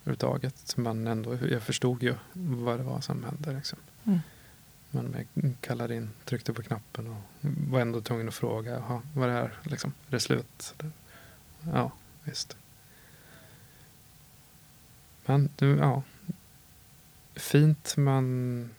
överhuvudtaget. 0.02 0.76
Men 0.76 1.06
ändå, 1.06 1.38
jag 1.50 1.62
förstod 1.62 2.02
ju 2.02 2.14
vad 2.32 2.78
det 2.78 2.84
var 2.84 3.00
som 3.00 3.24
hände. 3.24 3.52
Liksom. 3.52 3.78
Mm. 4.04 4.20
Men 5.02 5.56
kallade 5.60 5.94
in, 5.94 6.10
tryckte 6.24 6.52
på 6.52 6.62
knappen 6.62 7.06
och 7.06 7.22
var 7.70 7.80
ändå 7.80 8.00
tvungen 8.00 8.28
att 8.28 8.34
fråga. 8.34 8.72
Jaha, 8.72 9.02
vad 9.14 9.28
är 9.28 9.32
det 9.32 9.38
här? 9.38 9.58
Liksom, 9.62 9.92
är 10.06 10.10
det 10.10 10.20
slut? 10.20 10.74
Ja, 11.72 11.92
visst. 12.24 12.56
Men 15.24 15.50
ja, 15.58 16.02
fint 17.34 17.96
men 17.96 18.70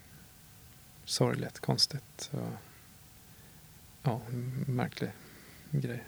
sorgligt, 1.05 1.59
konstigt. 1.59 2.31
ja, 4.03 4.21
märklig 4.65 5.11
grej. 5.71 6.03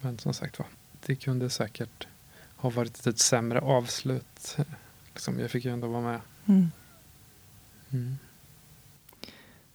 Men 0.00 0.18
som 0.18 0.34
sagt 0.34 0.58
var, 0.58 0.68
det 1.06 1.16
kunde 1.16 1.50
säkert 1.50 2.06
ha 2.56 2.70
varit 2.70 3.06
ett 3.06 3.18
sämre 3.18 3.60
avslut. 3.60 4.56
Liksom, 5.14 5.40
jag 5.40 5.50
fick 5.50 5.64
ju 5.64 5.72
ändå 5.72 5.88
vara 5.88 6.02
med. 6.02 6.20
Mm. 6.46 6.70
Mm. 7.90 8.18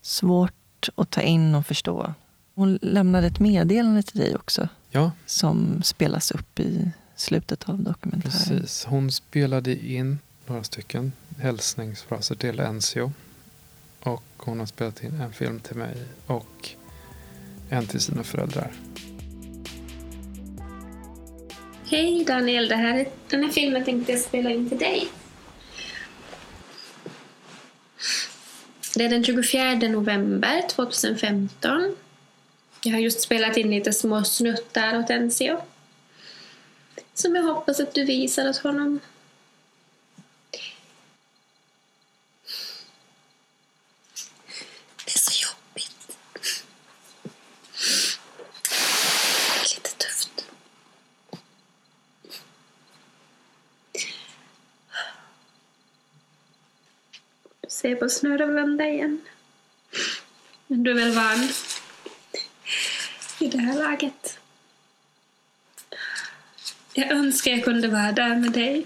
Svårt 0.01 0.89
att 0.95 1.09
ta 1.09 1.21
in 1.21 1.55
och 1.55 1.65
förstå. 1.65 2.13
Hon 2.55 2.79
lämnade 2.81 3.27
ett 3.27 3.39
meddelande 3.39 4.03
till 4.03 4.19
dig 4.19 4.35
också. 4.35 4.69
Ja. 4.89 5.11
Som 5.25 5.83
spelas 5.83 6.31
upp 6.31 6.59
i 6.59 6.91
slutet 7.15 7.69
av 7.69 7.79
dokumentären. 7.83 8.31
Precis. 8.31 8.85
Hon 8.85 9.11
spelade 9.11 9.85
in 9.85 10.19
några 10.45 10.63
stycken 10.63 11.11
hälsningsfraser 11.37 12.35
till 12.35 12.59
Enzio. 12.59 13.11
Och 14.03 14.23
hon 14.37 14.59
har 14.59 14.65
spelat 14.65 15.03
in 15.03 15.21
en 15.21 15.33
film 15.33 15.59
till 15.59 15.75
mig 15.75 15.95
och 16.25 16.69
en 17.69 17.87
till 17.87 17.99
sina 17.99 18.23
föräldrar. 18.23 18.71
Hej 21.85 22.23
Daniel, 22.23 22.67
det 22.67 22.75
här 22.75 22.99
är, 22.99 23.07
den 23.29 23.43
här 23.43 23.51
filmen 23.51 23.85
tänkte 23.85 24.11
jag 24.11 24.21
spela 24.21 24.49
in 24.49 24.69
till 24.69 24.77
dig. 24.77 25.07
Det 29.01 29.05
är 29.05 29.09
den 29.09 29.23
24 29.23 29.73
november 29.73 30.61
2015. 30.69 31.95
Jag 32.83 32.91
har 32.91 32.99
just 32.99 33.21
spelat 33.21 33.57
in 33.57 33.69
lite 33.69 33.93
små 33.93 34.23
snuttar 34.23 34.99
åt 34.99 35.09
Enzio. 35.09 35.57
Som 37.13 37.35
jag 37.35 37.43
hoppas 37.43 37.79
att 37.79 37.93
du 37.93 38.05
visar 38.05 38.49
åt 38.49 38.57
honom. 38.57 38.99
Se 57.91 57.95
på 57.95 58.09
snörvlanda 58.09 58.89
igen. 58.89 59.21
Men 60.67 60.83
du 60.83 60.91
är 60.91 60.95
väl 60.95 61.11
van 61.11 61.49
i 63.39 63.47
det 63.47 63.57
här 63.57 63.79
laget? 63.79 64.39
Jag 66.93 67.11
önskar 67.11 67.51
jag 67.51 67.63
kunde 67.63 67.87
vara 67.87 68.11
där 68.11 68.35
med 68.35 68.51
dig. 68.51 68.85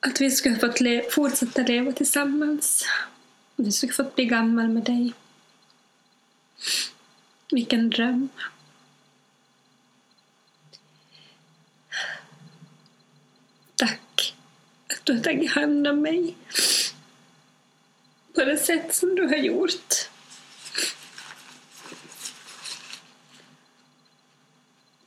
Att 0.00 0.20
vi 0.20 0.30
skulle 0.30 0.56
fått 0.56 0.80
le 0.80 1.10
fortsätta 1.10 1.62
leva 1.62 1.92
tillsammans. 1.92 2.86
Att 3.56 3.66
vi 3.66 3.72
skulle 3.72 3.92
fått 3.92 4.14
bli 4.14 4.24
gammal 4.24 4.68
med 4.68 4.82
dig. 4.82 5.12
Vilken 7.50 7.90
dröm. 7.90 8.28
Du 15.06 15.12
har 15.12 15.20
tagit 15.20 15.50
hand 15.50 15.86
om 15.86 16.02
mig 16.02 16.36
på 18.34 18.44
det 18.44 18.56
sätt 18.56 18.94
som 18.94 19.14
du 19.14 19.26
har 19.26 19.36
gjort. 19.36 19.94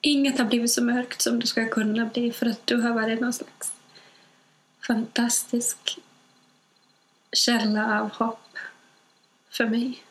Inget 0.01 0.37
har 0.37 0.45
blivit 0.45 0.71
så 0.71 0.83
mörkt 0.83 1.21
som 1.21 1.39
det 1.39 1.47
ska 1.47 1.69
kunna 1.69 2.05
bli 2.05 2.31
för 2.31 2.45
att 2.45 2.67
du 2.67 2.81
har 2.81 2.93
varit 2.93 3.19
någon 3.19 3.33
slags 3.33 3.73
fantastisk 4.87 5.99
källa 7.31 8.01
av 8.01 8.09
hopp 8.09 8.57
för 9.51 9.65
mig. 9.65 10.03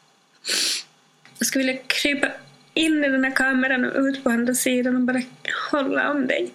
Jag 1.38 1.46
skulle 1.46 1.64
vilja 1.64 1.82
krypa 1.86 2.28
in 2.74 3.04
i 3.04 3.08
den 3.08 3.24
här 3.24 3.36
kameran 3.36 3.84
och 3.84 4.02
ut 4.02 4.24
på 4.24 4.30
andra 4.30 4.54
sidan 4.54 4.96
och 4.96 5.02
bara 5.02 5.22
hålla 5.70 6.10
om 6.10 6.26
dig 6.26 6.52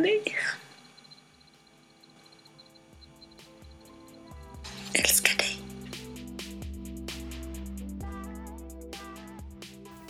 dig. 0.00 0.22
Älskar 4.92 5.38
dig. 5.38 5.58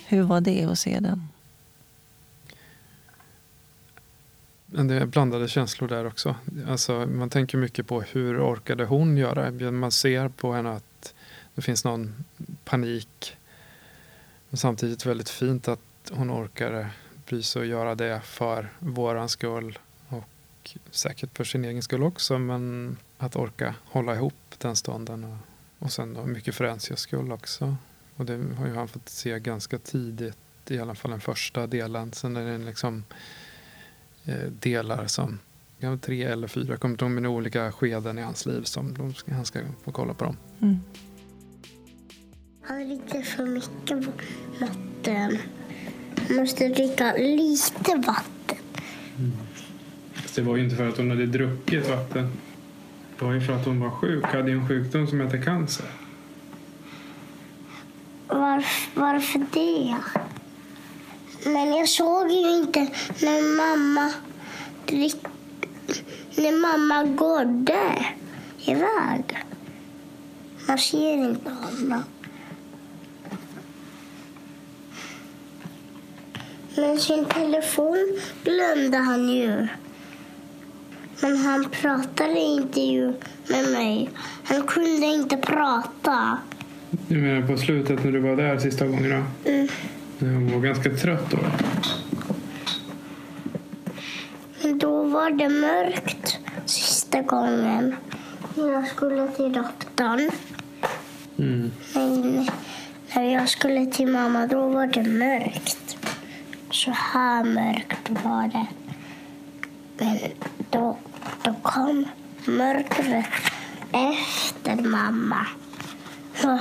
Hur 0.07 0.23
var 0.23 0.41
det 0.41 0.63
att 0.63 0.79
se 0.79 0.99
den? 0.99 1.27
Det 4.65 4.95
är 4.95 5.05
blandade 5.05 5.47
känslor 5.47 5.87
där 5.87 6.05
också. 6.05 6.35
Alltså, 6.67 7.05
man 7.05 7.29
tänker 7.29 7.57
mycket 7.57 7.87
på 7.87 8.01
hur 8.01 8.41
orkade 8.41 8.85
hon 8.85 9.17
göra? 9.17 9.71
Man 9.71 9.91
ser 9.91 10.29
på 10.29 10.53
henne 10.53 10.71
att 10.71 11.13
det 11.53 11.61
finns 11.61 11.85
någon 11.85 12.25
panik. 12.63 13.37
Men 14.49 14.57
samtidigt 14.57 15.05
väldigt 15.05 15.29
fint 15.29 15.67
att 15.67 15.79
hon 16.11 16.31
orkade 16.31 16.89
bry 17.25 17.43
sig 17.43 17.59
och 17.59 17.65
göra 17.65 17.95
det 17.95 18.21
för 18.23 18.69
våran 18.79 19.29
skull. 19.29 19.79
Och 20.09 20.77
säkert 20.91 21.37
för 21.37 21.43
sin 21.43 21.65
egen 21.65 21.83
skull 21.83 22.03
också. 22.03 22.39
Men 22.39 22.97
att 23.17 23.35
orka 23.35 23.75
hålla 23.83 24.15
ihop 24.15 24.55
den 24.57 24.75
stunden. 24.75 25.23
Och, 25.23 25.37
och 25.79 25.91
sen 25.91 26.13
då 26.13 26.25
mycket 26.25 26.55
för 26.55 26.65
Enzios 26.65 26.99
skull 26.99 27.31
också. 27.31 27.75
Och 28.15 28.25
det 28.25 28.55
har 28.57 28.67
ju 28.67 28.75
han 28.75 28.87
fått 28.87 29.09
se 29.09 29.39
ganska 29.39 29.77
tidigt. 29.77 30.37
I 30.67 30.79
alla 30.79 30.95
fall 30.95 31.11
den 31.11 31.21
första 31.21 31.67
delen. 31.67 32.13
Sen 32.13 32.35
är 32.35 32.51
det 32.51 32.65
liksom 32.65 33.03
eh, 34.25 34.49
delar 34.49 35.07
som 35.07 35.39
tre 36.01 36.23
eller 36.23 36.47
fyra, 36.47 36.77
kommer 36.77 36.97
de 36.97 37.15
med 37.15 37.27
olika 37.27 37.71
skeden 37.71 38.17
i 38.17 38.21
hans 38.21 38.45
liv 38.45 38.63
som 38.63 38.93
de, 38.93 39.33
han 39.33 39.45
ska 39.45 39.59
få 39.83 39.91
kolla 39.91 40.13
på 40.13 40.25
dem. 40.25 40.37
Mm. 40.61 40.79
Han 42.61 42.87
dricker 42.87 43.21
för 43.21 43.45
mycket 43.45 44.05
vatten. 44.59 45.37
Han 45.39 45.39
måste 46.29 46.67
dricka 46.67 47.13
lite 47.13 47.95
vatten. 47.95 48.57
Mm. 49.17 49.31
Det 50.35 50.41
var 50.41 50.55
ju 50.55 50.63
inte 50.63 50.75
för 50.75 50.89
att 50.89 50.97
hon 50.97 51.09
hade 51.09 51.25
druckit 51.25 51.89
vatten. 51.89 52.31
Det 53.19 53.25
var 53.25 53.33
ju 53.33 53.41
för 53.41 53.53
att 53.53 53.65
hon 53.65 53.79
var 53.79 53.89
sjuk, 53.89 54.25
hade 54.25 54.51
en 54.51 54.67
sjukdom 54.67 55.07
som 55.07 55.21
heter 55.21 55.41
cancer. 55.41 55.85
Varför, 58.27 58.99
varför 58.99 59.45
det? 59.53 59.95
Men 61.49 61.73
jag 61.73 61.89
såg 61.89 62.31
ju 62.31 62.55
inte 62.55 62.79
när 63.21 63.57
mamma 63.57 64.13
drick, 64.85 65.17
när 66.35 66.61
mamma 66.61 67.03
gådde 67.03 68.05
iväg. 68.65 69.37
Man 70.67 70.77
ser 70.77 71.13
inte 71.13 71.49
honom. 71.49 72.03
Men 76.77 76.99
sin 76.99 77.25
telefon 77.25 78.19
glömde 78.43 78.97
han 78.97 79.29
ju. 79.29 79.67
Men 81.21 81.37
han 81.37 81.69
pratade 81.69 82.39
inte 82.39 82.81
ju 82.81 83.13
med 83.47 83.71
mig. 83.71 84.09
Han 84.43 84.63
kunde 84.63 85.05
inte 85.05 85.37
prata. 85.37 86.37
Du 87.07 87.17
menar 87.17 87.47
på 87.47 87.57
slutet 87.57 88.03
när 88.03 88.11
du 88.11 88.19
var 88.19 88.35
där 88.35 88.57
sista 88.57 88.85
gången? 88.85 89.23
Mm. 89.45 89.67
Han 90.19 90.51
var 90.51 90.59
ganska 90.59 90.89
trött 90.89 91.31
då? 91.31 91.37
Men 94.61 94.79
då 94.79 95.03
var 95.03 95.29
det 95.29 95.49
mörkt 95.49 96.39
sista 96.65 97.21
gången. 97.21 97.95
Jag 98.55 98.87
skulle 98.87 99.27
till 99.27 99.53
doktorn. 99.53 100.29
Mm. 101.37 101.71
Men 101.93 102.47
när 103.15 103.33
jag 103.33 103.49
skulle 103.49 103.85
till 103.85 104.07
mamma 104.07 104.47
då 104.47 104.69
var 104.69 104.87
det 104.87 105.03
mörkt. 105.03 105.84
Så 106.75 106.91
här 106.91 107.43
mörkt 107.43 108.09
var 108.09 108.47
det. 108.47 108.67
Men 109.97 110.19
då, 110.69 110.97
då 111.43 111.53
kom 111.61 112.05
mörkret 112.45 113.25
efter 113.91 114.89
mamma. 114.89 115.47
Så 116.35 116.59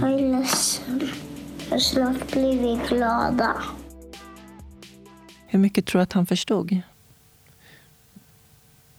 jag 0.00 0.12
är 0.12 0.38
ledsen. 0.38 1.08
Men 1.70 1.80
snart 1.80 2.32
blir 2.32 2.62
vi 2.62 2.88
glada. 2.88 3.62
Hur 5.46 5.58
mycket 5.58 5.86
tror 5.86 5.98
du 5.98 6.02
att 6.02 6.12
han 6.12 6.26
förstod? 6.26 6.80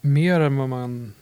Mer 0.02 0.40
än 0.40 0.58
vad 0.58 0.70
man 0.70 1.14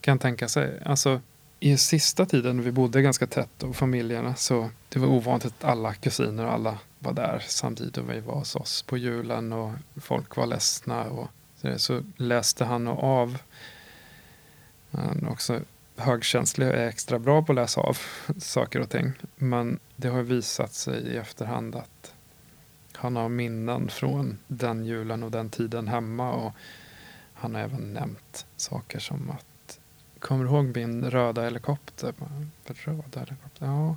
kan 0.00 0.18
tänka 0.18 0.48
sig. 0.48 0.82
Alltså, 0.84 1.20
I 1.60 1.76
sista 1.76 2.26
tiden, 2.26 2.62
vi 2.62 2.72
bodde 2.72 3.02
ganska 3.02 3.26
tätt 3.26 3.62
och 3.62 3.76
familjerna, 3.76 4.34
så 4.34 4.70
det 4.88 4.98
var 4.98 5.08
ovanligt 5.08 5.46
att 5.46 5.64
alla 5.64 5.94
kusiner 5.94 6.46
och 6.46 6.52
alla 6.52 6.78
var 7.06 7.12
där 7.12 7.44
samtidigt 7.48 7.98
och 7.98 8.10
vi 8.10 8.20
var 8.20 8.34
hos 8.34 8.56
oss 8.56 8.82
på 8.82 8.96
julen 8.96 9.52
och 9.52 9.72
folk 9.96 10.36
var 10.36 10.46
ledsna. 10.46 11.04
Och 11.04 11.28
så, 11.56 11.78
så 11.78 12.02
läste 12.16 12.64
han 12.64 12.88
av. 12.88 13.38
Han 14.90 15.28
också 15.30 15.60
högkänslig 15.96 16.68
och 16.68 16.74
är 16.74 16.86
extra 16.86 17.18
bra 17.18 17.42
på 17.42 17.52
att 17.52 17.56
läsa 17.56 17.80
av 17.80 17.98
saker 18.38 18.80
och 18.80 18.90
ting. 18.90 19.12
Men 19.36 19.78
det 19.96 20.08
har 20.08 20.22
visat 20.22 20.74
sig 20.74 21.02
i 21.02 21.16
efterhand 21.16 21.74
att 21.76 22.14
han 22.92 23.16
har 23.16 23.28
minnen 23.28 23.88
från 23.88 24.38
den 24.46 24.84
julen 24.84 25.22
och 25.22 25.30
den 25.30 25.50
tiden 25.50 25.88
hemma. 25.88 26.32
Och 26.32 26.52
han 27.34 27.54
har 27.54 27.62
även 27.62 27.92
nämnt 27.92 28.46
saker 28.56 28.98
som 28.98 29.30
att 29.30 29.46
Kommer 30.18 30.44
du 30.44 30.50
ihåg 30.50 30.76
min 30.76 31.10
röda 31.10 31.42
helikopter? 31.42 32.14
Röda 32.64 33.20
helikopter? 33.20 33.66
Ja. 33.66 33.96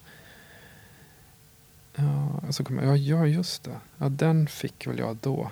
Ja, 2.00 2.52
så 2.52 2.64
kommer 2.64 2.84
jag, 2.84 2.98
ja, 2.98 3.26
just 3.26 3.64
det. 3.64 3.80
Ja, 3.98 4.10
den 4.10 4.48
fick 4.48 4.88
väl 4.88 5.00
jag 5.00 5.18
då. 5.18 5.52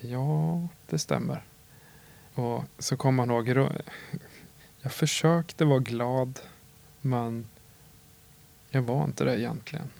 Ja, 0.00 0.68
det 0.86 0.98
stämmer. 0.98 1.42
Och 2.34 2.64
så 2.78 2.96
kommer 2.96 3.22
han 3.22 3.30
ihåg 3.30 3.68
jag 4.80 4.92
försökte 4.92 5.64
vara 5.64 5.78
glad, 5.78 6.40
men 7.00 7.48
jag 8.70 8.82
var 8.82 9.04
inte 9.04 9.24
det 9.24 9.40
egentligen. 9.40 9.90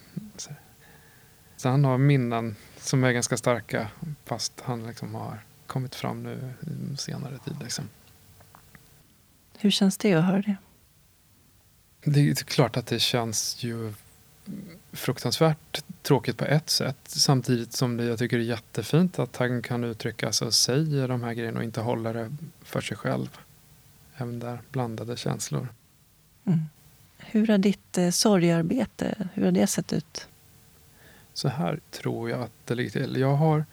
Så 1.57 1.69
han 1.69 1.85
har 1.85 1.99
minnen 1.99 2.57
som 2.77 3.05
är 3.05 3.13
ganska 3.13 3.37
starka, 3.37 3.91
fast 4.25 4.61
han 4.61 4.87
liksom 4.87 5.15
har 5.15 5.39
kommit 5.67 5.95
fram 5.95 6.23
nu 6.23 6.55
i 6.61 6.97
senare 6.97 7.39
tid. 7.39 7.57
Liksom. 7.63 7.89
Hur 9.59 9.71
känns 9.71 9.99
det 9.99 10.15
att 10.15 10.25
höra 10.25 10.43
det? 10.43 10.57
Det 12.05 12.31
är 12.31 12.35
klart 12.35 12.77
att 12.77 12.87
det 12.87 12.99
känns 12.99 13.63
ju 13.63 13.95
fruktansvärt 14.93 15.85
tråkigt 16.03 16.37
på 16.37 16.45
ett 16.45 16.71
sätt. 16.71 16.97
Samtidigt 17.05 17.73
som 17.73 17.97
det, 17.97 18.05
jag 18.05 18.19
tycker 18.19 18.39
det 18.39 18.45
är 18.45 18.47
jättefint 18.47 19.19
att 19.19 19.37
han 19.37 19.63
kan 19.63 19.85
uttrycka 19.85 20.33
sig 20.33 20.47
och 20.47 20.55
säga 20.55 21.07
de 21.07 21.23
här 21.23 21.35
grejerna 21.35 21.59
och 21.59 21.65
inte 21.65 21.81
hålla 21.81 22.13
det 22.13 22.37
för 22.63 22.81
sig 22.81 22.97
själv 22.97 23.39
även 24.17 24.39
där 24.39 24.59
blandade 24.71 25.17
känslor. 25.17 25.69
Mm. 26.45 26.61
Hur 27.19 27.47
har 27.47 27.59
ditt 27.59 27.99
eh, 27.99 28.11
sorgarbete 28.11 29.29
hur 29.35 29.45
har 29.45 29.53
det 29.53 29.67
sett 29.67 29.93
ut? 29.93 30.29
Så 31.33 31.49
här 31.49 31.81
tror 31.91 32.31
jag 32.31 32.43
att 32.43 32.53
det 32.65 32.75
ligger 32.75 32.91
till. 32.91 33.17
Jag 33.17 33.35
har 33.37 33.65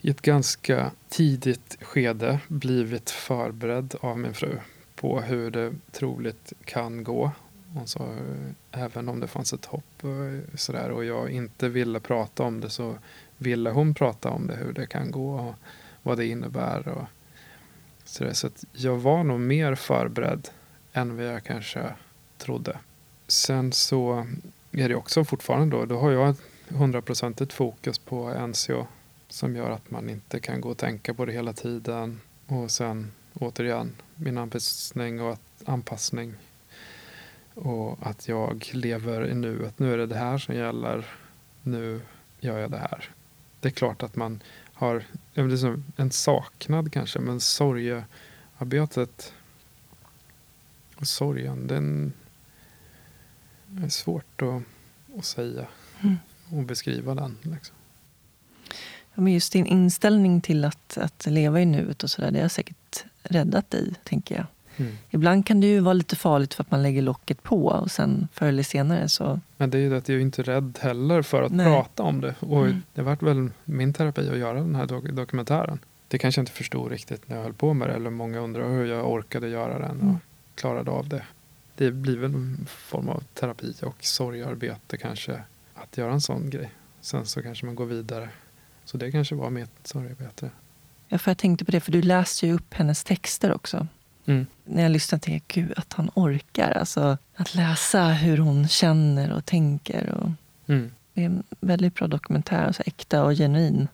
i 0.00 0.10
ett 0.10 0.22
ganska 0.22 0.92
tidigt 1.08 1.76
skede 1.80 2.40
blivit 2.48 3.10
förberedd 3.10 3.94
av 4.00 4.18
min 4.18 4.34
fru 4.34 4.58
på 4.94 5.20
hur 5.20 5.50
det 5.50 5.74
troligt 5.92 6.52
kan 6.64 7.04
gå. 7.04 7.30
Hon 7.74 7.86
sa 7.86 8.04
eh, 8.04 8.82
även 8.84 9.08
om 9.08 9.20
det 9.20 9.26
fanns 9.26 9.52
ett 9.52 9.64
hopp 9.64 10.04
och, 10.04 10.58
sådär, 10.60 10.90
och 10.90 11.04
jag 11.04 11.30
inte 11.30 11.68
ville 11.68 12.00
prata 12.00 12.42
om 12.42 12.60
det 12.60 12.70
så 12.70 12.98
ville 13.36 13.70
hon 13.70 13.94
prata 13.94 14.30
om 14.30 14.46
det, 14.46 14.56
hur 14.56 14.72
det 14.72 14.86
kan 14.86 15.10
gå 15.10 15.34
och 15.34 15.54
vad 16.02 16.18
det 16.18 16.26
innebär. 16.26 16.88
Och, 16.88 17.04
så, 18.04 18.34
så 18.34 18.50
jag 18.72 18.96
var 18.96 19.24
nog 19.24 19.40
mer 19.40 19.74
förberedd 19.74 20.48
än 20.92 21.16
vad 21.16 21.26
jag 21.26 21.44
kanske 21.44 21.94
trodde. 22.38 22.78
Sen 23.26 23.72
så 23.72 24.26
är 24.72 24.88
det 24.88 24.94
också 24.94 25.24
fortfarande 25.24 25.76
då, 25.76 25.84
då 25.84 25.98
har 25.98 26.10
jag 26.10 26.34
hundraprocentigt 26.68 27.52
fokus 27.52 27.98
på 27.98 28.46
NCO 28.46 28.86
som 29.28 29.56
gör 29.56 29.70
att 29.70 29.90
man 29.90 30.10
inte 30.10 30.40
kan 30.40 30.60
gå 30.60 30.68
och 30.70 30.78
tänka 30.78 31.14
på 31.14 31.24
det 31.24 31.32
hela 31.32 31.52
tiden. 31.52 32.20
Och 32.46 32.70
sen 32.70 33.12
återigen 33.34 33.94
min 34.14 34.38
anpassning 34.38 35.20
och 35.22 35.38
anpassning. 35.64 36.34
Och 37.62 37.98
att 38.06 38.28
jag 38.28 38.70
lever 38.72 39.26
i 39.26 39.34
nuet. 39.34 39.78
Nu 39.78 39.92
är 39.92 39.98
det 39.98 40.06
det 40.06 40.18
här 40.18 40.38
som 40.38 40.54
gäller. 40.54 41.06
Nu 41.62 42.00
gör 42.40 42.58
jag 42.58 42.70
det 42.70 42.78
här. 42.78 43.10
Det 43.60 43.68
är 43.68 43.72
klart 43.72 44.02
att 44.02 44.16
man 44.16 44.42
har 44.72 45.04
liksom 45.34 45.84
en 45.96 46.10
saknad 46.10 46.92
kanske, 46.92 47.18
men 47.18 47.40
sorgearbetet 47.40 49.32
och 50.96 51.08
sorgen, 51.08 51.66
den 51.66 52.12
är 53.82 53.88
svårt 53.88 54.42
att, 54.42 54.62
att 55.18 55.24
säga 55.24 55.66
mm. 56.00 56.16
och 56.50 56.64
beskriva 56.64 57.14
den. 57.14 57.36
Liksom. 57.42 57.76
Ja, 59.14 59.22
men 59.22 59.32
just 59.32 59.52
din 59.52 59.66
inställning 59.66 60.40
till 60.40 60.64
att, 60.64 60.98
att 60.98 61.26
leva 61.26 61.60
i 61.60 61.64
nuet 61.64 62.02
och 62.02 62.10
sådär, 62.10 62.30
det 62.30 62.40
har 62.40 62.48
säkert 62.48 63.04
räddat 63.22 63.70
dig, 63.70 63.94
tänker 64.04 64.34
jag. 64.36 64.46
Mm. 64.78 64.92
Ibland 65.10 65.46
kan 65.46 65.60
det 65.60 65.66
ju 65.66 65.80
vara 65.80 65.94
lite 65.94 66.16
farligt 66.16 66.54
för 66.54 66.62
att 66.62 66.70
man 66.70 66.82
lägger 66.82 67.02
locket 67.02 67.42
på 67.42 67.66
och 67.66 67.90
sen 67.90 68.28
förr 68.32 68.46
eller 68.46 68.62
senare 68.62 69.08
så... 69.08 69.40
Men 69.56 69.70
det 69.70 69.78
är 69.78 69.82
ju 69.82 69.90
det 69.90 69.96
att 69.96 70.08
jag 70.08 70.16
är 70.16 70.22
inte 70.22 70.42
rädd 70.42 70.78
heller 70.80 71.22
för 71.22 71.42
att 71.42 71.52
Nej. 71.52 71.66
prata 71.66 72.02
om 72.02 72.20
det. 72.20 72.34
Och 72.40 72.66
mm. 72.66 72.82
det 72.94 73.02
varit 73.02 73.22
väl 73.22 73.50
min 73.64 73.92
terapi 73.92 74.28
att 74.30 74.38
göra 74.38 74.60
den 74.60 74.74
här 74.74 74.86
dok 74.86 75.10
dokumentären. 75.10 75.78
Det 76.08 76.18
kanske 76.18 76.38
jag 76.38 76.42
inte 76.42 76.52
förstod 76.52 76.90
riktigt 76.90 77.28
när 77.28 77.36
jag 77.36 77.42
höll 77.42 77.52
på 77.52 77.74
med 77.74 77.88
det. 77.88 77.94
Eller 77.94 78.10
många 78.10 78.38
undrar 78.38 78.68
hur 78.68 78.86
jag 78.86 79.10
orkade 79.10 79.48
göra 79.48 79.78
den 79.78 79.96
och 79.96 80.02
mm. 80.02 80.18
klarade 80.54 80.90
av 80.90 81.08
det. 81.08 81.22
Det 81.76 81.90
blir 81.90 82.16
väl 82.16 82.34
en 82.34 82.66
form 82.68 83.08
av 83.08 83.22
terapi 83.34 83.74
och 83.82 83.96
sorgarbete 84.00 84.96
kanske. 84.96 85.42
Att 85.74 85.96
göra 85.98 86.12
en 86.12 86.20
sån 86.20 86.50
grej. 86.50 86.70
Sen 87.00 87.26
så 87.26 87.42
kanske 87.42 87.66
man 87.66 87.74
går 87.74 87.86
vidare. 87.86 88.28
Så 88.84 88.96
det 88.96 89.12
kanske 89.12 89.34
var 89.34 89.50
mitt 89.50 89.70
sorgarbete. 89.86 90.50
Ja, 91.08 91.18
för 91.18 91.30
jag 91.30 91.38
tänkte 91.38 91.64
på 91.64 91.70
det, 91.70 91.80
för 91.80 91.92
du 91.92 92.02
läste 92.02 92.46
ju 92.46 92.52
upp 92.52 92.74
hennes 92.74 93.04
texter 93.04 93.54
också. 93.54 93.86
Mm. 94.28 94.46
När 94.64 94.82
jag 94.82 94.92
lyssnar 94.92 95.18
till 95.18 95.40
Gud, 95.48 95.72
att 95.76 95.92
han 95.92 96.10
orkar. 96.14 96.70
Alltså, 96.70 97.18
att 97.34 97.54
läsa 97.54 98.04
hur 98.04 98.38
hon 98.38 98.68
känner 98.68 99.32
och 99.32 99.44
tänker. 99.44 100.10
Och 100.10 100.30
mm. 100.66 100.90
Det 101.14 101.22
är 101.22 101.26
en 101.26 101.42
väldigt 101.60 101.94
bra 101.94 102.06
dokumentär, 102.06 102.64
alltså 102.64 102.82
äkta 102.86 103.24
och 103.24 103.32
genuin. 103.32 103.88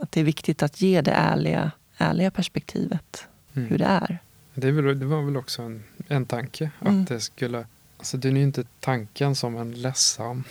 Att 0.00 0.12
det 0.12 0.20
är 0.20 0.24
viktigt 0.24 0.62
att 0.62 0.80
ge 0.80 1.00
det 1.00 1.10
ärliga, 1.10 1.70
ärliga 1.96 2.30
perspektivet, 2.30 3.26
mm. 3.54 3.68
hur 3.68 3.78
det 3.78 3.84
är. 3.84 4.18
Det, 4.54 4.68
är 4.68 4.72
väl, 4.72 4.98
det 4.98 5.06
var 5.06 5.22
väl 5.22 5.36
också 5.36 5.62
en, 5.62 5.84
en 6.08 6.26
tanke. 6.26 6.70
Mm. 6.80 7.02
Att 7.02 7.08
det 7.08 7.20
skulle... 7.20 7.66
Alltså 7.96 8.16
det 8.16 8.28
är 8.28 8.32
ju 8.32 8.42
inte 8.42 8.64
tanken 8.80 9.36
som 9.36 9.56
en 9.56 9.72
ledsam 9.72 10.44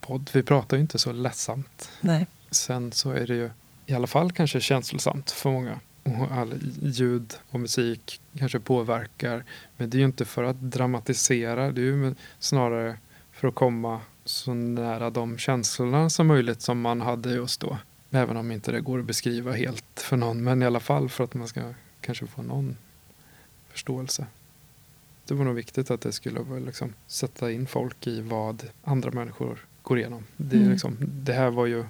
podd. 0.00 0.30
Vi 0.32 0.42
pratar 0.42 0.76
ju 0.76 0.80
inte 0.80 0.98
så 0.98 1.12
ledsamt. 1.12 1.90
Nej. 2.00 2.26
Sen 2.50 2.92
så 2.92 3.10
är 3.10 3.26
det 3.26 3.34
ju 3.34 3.50
i 3.86 3.94
alla 3.94 4.06
fall 4.06 4.32
kanske 4.32 4.60
känslosamt 4.60 5.30
för 5.30 5.50
många. 5.50 5.80
Och 6.02 6.32
all 6.32 6.54
ljud 6.82 7.34
och 7.50 7.60
musik 7.60 8.20
kanske 8.38 8.60
påverkar. 8.60 9.44
Men 9.76 9.90
det 9.90 9.96
är 9.96 9.98
ju 9.98 10.04
inte 10.04 10.24
för 10.24 10.44
att 10.44 10.60
dramatisera. 10.60 11.72
Det 11.72 11.80
är 11.80 11.84
ju 11.84 12.14
snarare 12.38 12.98
för 13.32 13.48
att 13.48 13.54
komma 13.54 14.00
så 14.24 14.54
nära 14.54 15.10
de 15.10 15.38
känslorna 15.38 16.10
som 16.10 16.26
möjligt 16.26 16.62
som 16.62 16.80
man 16.80 17.00
hade 17.00 17.30
just 17.30 17.60
då. 17.60 17.78
Även 18.10 18.36
om 18.36 18.52
inte 18.52 18.72
det 18.72 18.80
går 18.80 18.98
att 18.98 19.04
beskriva 19.04 19.52
helt 19.52 20.00
för 20.00 20.16
någon. 20.16 20.44
Men 20.44 20.62
i 20.62 20.66
alla 20.66 20.80
fall 20.80 21.08
för 21.08 21.24
att 21.24 21.34
man 21.34 21.48
ska 21.48 21.74
kanske 22.00 22.26
få 22.26 22.42
någon 22.42 22.76
förståelse. 23.68 24.26
Det 25.26 25.34
var 25.34 25.44
nog 25.44 25.54
viktigt 25.54 25.90
att 25.90 26.00
det 26.00 26.12
skulle 26.12 26.60
liksom 26.60 26.92
sätta 27.06 27.50
in 27.50 27.66
folk 27.66 28.06
i 28.06 28.20
vad 28.20 28.68
andra 28.84 29.10
människor 29.10 29.58
går 29.82 29.98
igenom. 29.98 30.24
Det, 30.36 30.56
är 30.56 30.60
mm. 30.60 30.72
liksom, 30.72 30.96
det 31.00 31.32
här 31.32 31.50
var 31.50 31.66
ju 31.66 31.84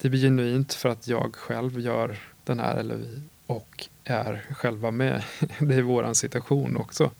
det 0.00 0.10
blir 0.10 0.20
genuint 0.20 0.74
för 0.74 0.88
att 0.88 1.08
jag 1.08 1.36
själv 1.36 1.80
gör 1.80 2.18
den 2.48 2.60
här 2.60 2.76
eller 2.76 2.96
vi 2.96 3.22
och 3.46 3.88
är 4.04 4.44
själva 4.50 4.90
med. 4.90 5.22
Det 5.58 5.74
är 5.74 5.82
våran 5.82 6.14
situation 6.14 6.76
också. 6.76 7.10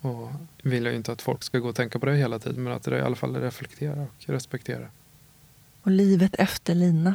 Och 0.00 0.30
vill 0.62 0.84
jag 0.84 0.94
inte 0.94 1.12
att 1.12 1.22
folk 1.22 1.42
ska 1.42 1.58
gå 1.58 1.68
och 1.68 1.76
tänka 1.76 1.98
på 1.98 2.06
det 2.06 2.16
hela 2.16 2.38
tiden 2.38 2.62
men 2.62 2.72
att 2.72 2.82
det 2.82 2.98
i 2.98 3.00
alla 3.00 3.16
fall 3.16 3.36
reflektera 3.36 4.02
och 4.02 4.26
respektera. 4.26 4.88
Och 5.82 5.90
livet 5.90 6.34
efter 6.38 6.74
Lina, 6.74 7.14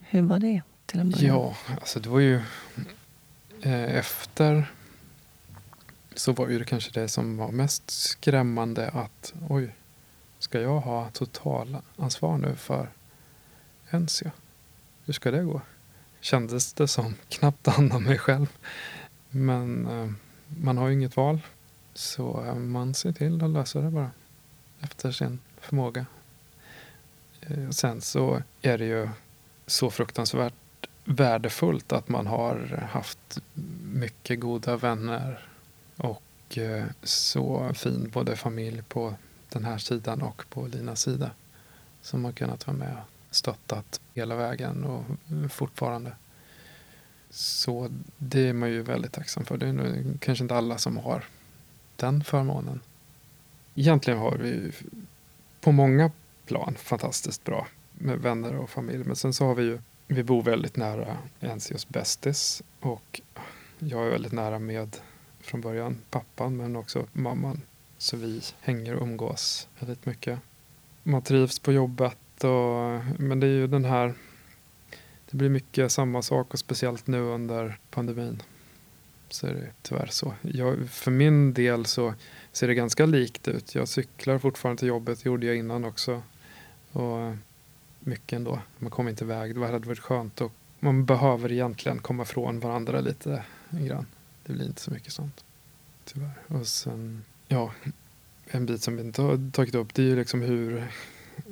hur 0.00 0.22
var 0.22 0.38
det 0.38 0.62
till 0.86 1.00
en 1.00 1.10
början? 1.10 1.36
Ja, 1.36 1.56
alltså 1.80 2.00
det 2.00 2.08
var 2.08 2.20
ju 2.20 2.40
eh, 3.62 3.96
efter 3.96 4.70
så 6.14 6.32
var 6.32 6.48
ju 6.48 6.58
det 6.58 6.64
kanske 6.64 7.00
det 7.00 7.08
som 7.08 7.36
var 7.36 7.52
mest 7.52 7.90
skrämmande 7.90 8.88
att 8.88 9.34
oj, 9.48 9.74
ska 10.38 10.60
jag 10.60 10.80
ha 10.80 11.10
totalansvar 11.10 12.38
nu 12.38 12.54
för 12.56 12.88
Enzio? 13.90 14.30
Hur 15.04 15.12
ska 15.12 15.30
det 15.30 15.42
gå? 15.42 15.60
Kändes 16.24 16.72
det 16.72 16.88
som 16.88 17.14
knappt 17.28 17.68
andan 17.68 18.02
mig 18.02 18.18
själv. 18.18 18.46
Men 19.30 19.86
eh, 19.86 20.10
man 20.62 20.78
har 20.78 20.88
ju 20.88 20.94
inget 20.94 21.16
val. 21.16 21.40
Så 21.94 22.44
eh, 22.44 22.54
man 22.54 22.94
ser 22.94 23.12
till 23.12 23.44
att 23.44 23.50
lösa 23.50 23.80
det 23.80 23.90
bara. 23.90 24.10
Efter 24.80 25.12
sin 25.12 25.38
förmåga. 25.60 26.06
Eh, 27.40 27.70
sen 27.70 28.00
så 28.00 28.42
är 28.62 28.78
det 28.78 28.84
ju 28.84 29.08
så 29.66 29.90
fruktansvärt 29.90 30.54
värdefullt 31.04 31.92
att 31.92 32.08
man 32.08 32.26
har 32.26 32.86
haft 32.90 33.42
mycket 33.84 34.40
goda 34.40 34.76
vänner 34.76 35.48
och 35.96 36.58
eh, 36.58 36.84
så 37.02 37.70
fin 37.74 38.10
både 38.12 38.36
familj 38.36 38.82
på 38.82 39.14
den 39.48 39.64
här 39.64 39.78
sidan 39.78 40.22
och 40.22 40.44
på 40.48 40.66
Linas 40.66 41.00
sida 41.00 41.30
som 42.02 42.24
har 42.24 42.32
kunnat 42.32 42.66
vara 42.66 42.76
med 42.76 42.92
och 42.92 43.13
stöttat 43.34 44.00
hela 44.14 44.36
vägen 44.36 44.84
och 44.84 45.04
fortfarande. 45.50 46.12
Så 47.30 47.88
det 48.18 48.48
är 48.48 48.52
man 48.52 48.70
ju 48.70 48.82
väldigt 48.82 49.12
tacksam 49.12 49.44
för. 49.44 49.56
Det 49.56 49.66
är 49.66 50.18
kanske 50.18 50.44
inte 50.44 50.56
alla 50.56 50.78
som 50.78 50.96
har 50.96 51.24
den 51.96 52.24
förmånen. 52.24 52.80
Egentligen 53.74 54.18
har 54.18 54.36
vi 54.36 54.72
på 55.60 55.72
många 55.72 56.10
plan 56.46 56.74
fantastiskt 56.78 57.44
bra 57.44 57.66
med 57.92 58.18
vänner 58.18 58.56
och 58.56 58.70
familj. 58.70 59.04
Men 59.04 59.16
sen 59.16 59.32
så 59.32 59.46
har 59.46 59.54
vi 59.54 59.62
ju, 59.62 59.78
vi 60.06 60.22
bor 60.22 60.42
väldigt 60.42 60.76
nära 60.76 61.16
NCOs 61.40 61.88
bästis 61.88 62.62
och 62.80 63.20
jag 63.78 64.06
är 64.06 64.10
väldigt 64.10 64.32
nära 64.32 64.58
med 64.58 64.96
från 65.40 65.60
början 65.60 65.98
pappan 66.10 66.56
men 66.56 66.76
också 66.76 67.06
mamman. 67.12 67.60
Så 67.98 68.16
vi 68.16 68.40
hänger 68.60 68.94
och 68.94 69.02
umgås 69.02 69.68
väldigt 69.78 70.06
mycket. 70.06 70.38
Man 71.02 71.22
trivs 71.22 71.58
på 71.58 71.72
jobbet 71.72 72.16
och, 72.38 73.00
men 73.18 73.40
det 73.40 73.46
är 73.46 73.50
ju 73.50 73.66
den 73.66 73.84
här 73.84 74.14
det 75.34 75.38
blir 75.38 75.48
mycket 75.48 75.92
samma 75.92 76.22
sak 76.22 76.52
och 76.52 76.58
speciellt 76.58 77.06
nu 77.06 77.20
under 77.20 77.78
pandemin. 77.90 78.42
Så 79.28 79.46
är 79.46 79.54
det 79.54 79.70
tyvärr 79.82 80.06
så. 80.06 80.34
Jag, 80.42 80.90
för 80.90 81.10
min 81.10 81.54
del 81.54 81.86
så 81.86 82.14
ser 82.52 82.68
det 82.68 82.74
ganska 82.74 83.06
likt 83.06 83.48
ut. 83.48 83.74
Jag 83.74 83.88
cyklar 83.88 84.38
fortfarande 84.38 84.80
till 84.80 84.88
jobbet, 84.88 85.22
det 85.22 85.28
gjorde 85.28 85.46
jag 85.46 85.56
innan 85.56 85.84
också. 85.84 86.22
Och 86.92 87.36
mycket 88.00 88.36
ändå. 88.36 88.60
Man 88.78 88.90
kommer 88.90 89.10
inte 89.10 89.24
iväg, 89.24 89.54
det 89.54 89.66
hade 89.66 89.88
varit 89.88 89.98
skönt. 89.98 90.40
Och 90.40 90.52
man 90.80 91.04
behöver 91.04 91.52
egentligen 91.52 91.98
komma 91.98 92.24
från 92.24 92.60
varandra 92.60 93.00
lite 93.00 93.44
grann. 93.70 94.06
Det 94.46 94.52
blir 94.52 94.66
inte 94.66 94.80
så 94.80 94.90
mycket 94.90 95.12
sånt. 95.12 95.44
Tyvärr. 96.04 96.38
Och 96.46 96.66
sen, 96.66 97.24
ja, 97.48 97.72
en 98.46 98.66
bit 98.66 98.82
som 98.82 98.96
vi 98.96 99.02
inte 99.02 99.22
har 99.22 99.50
tagit 99.50 99.74
upp 99.74 99.94
det 99.94 100.02
är 100.02 100.06
ju 100.06 100.16
liksom 100.16 100.42
hur, 100.42 100.88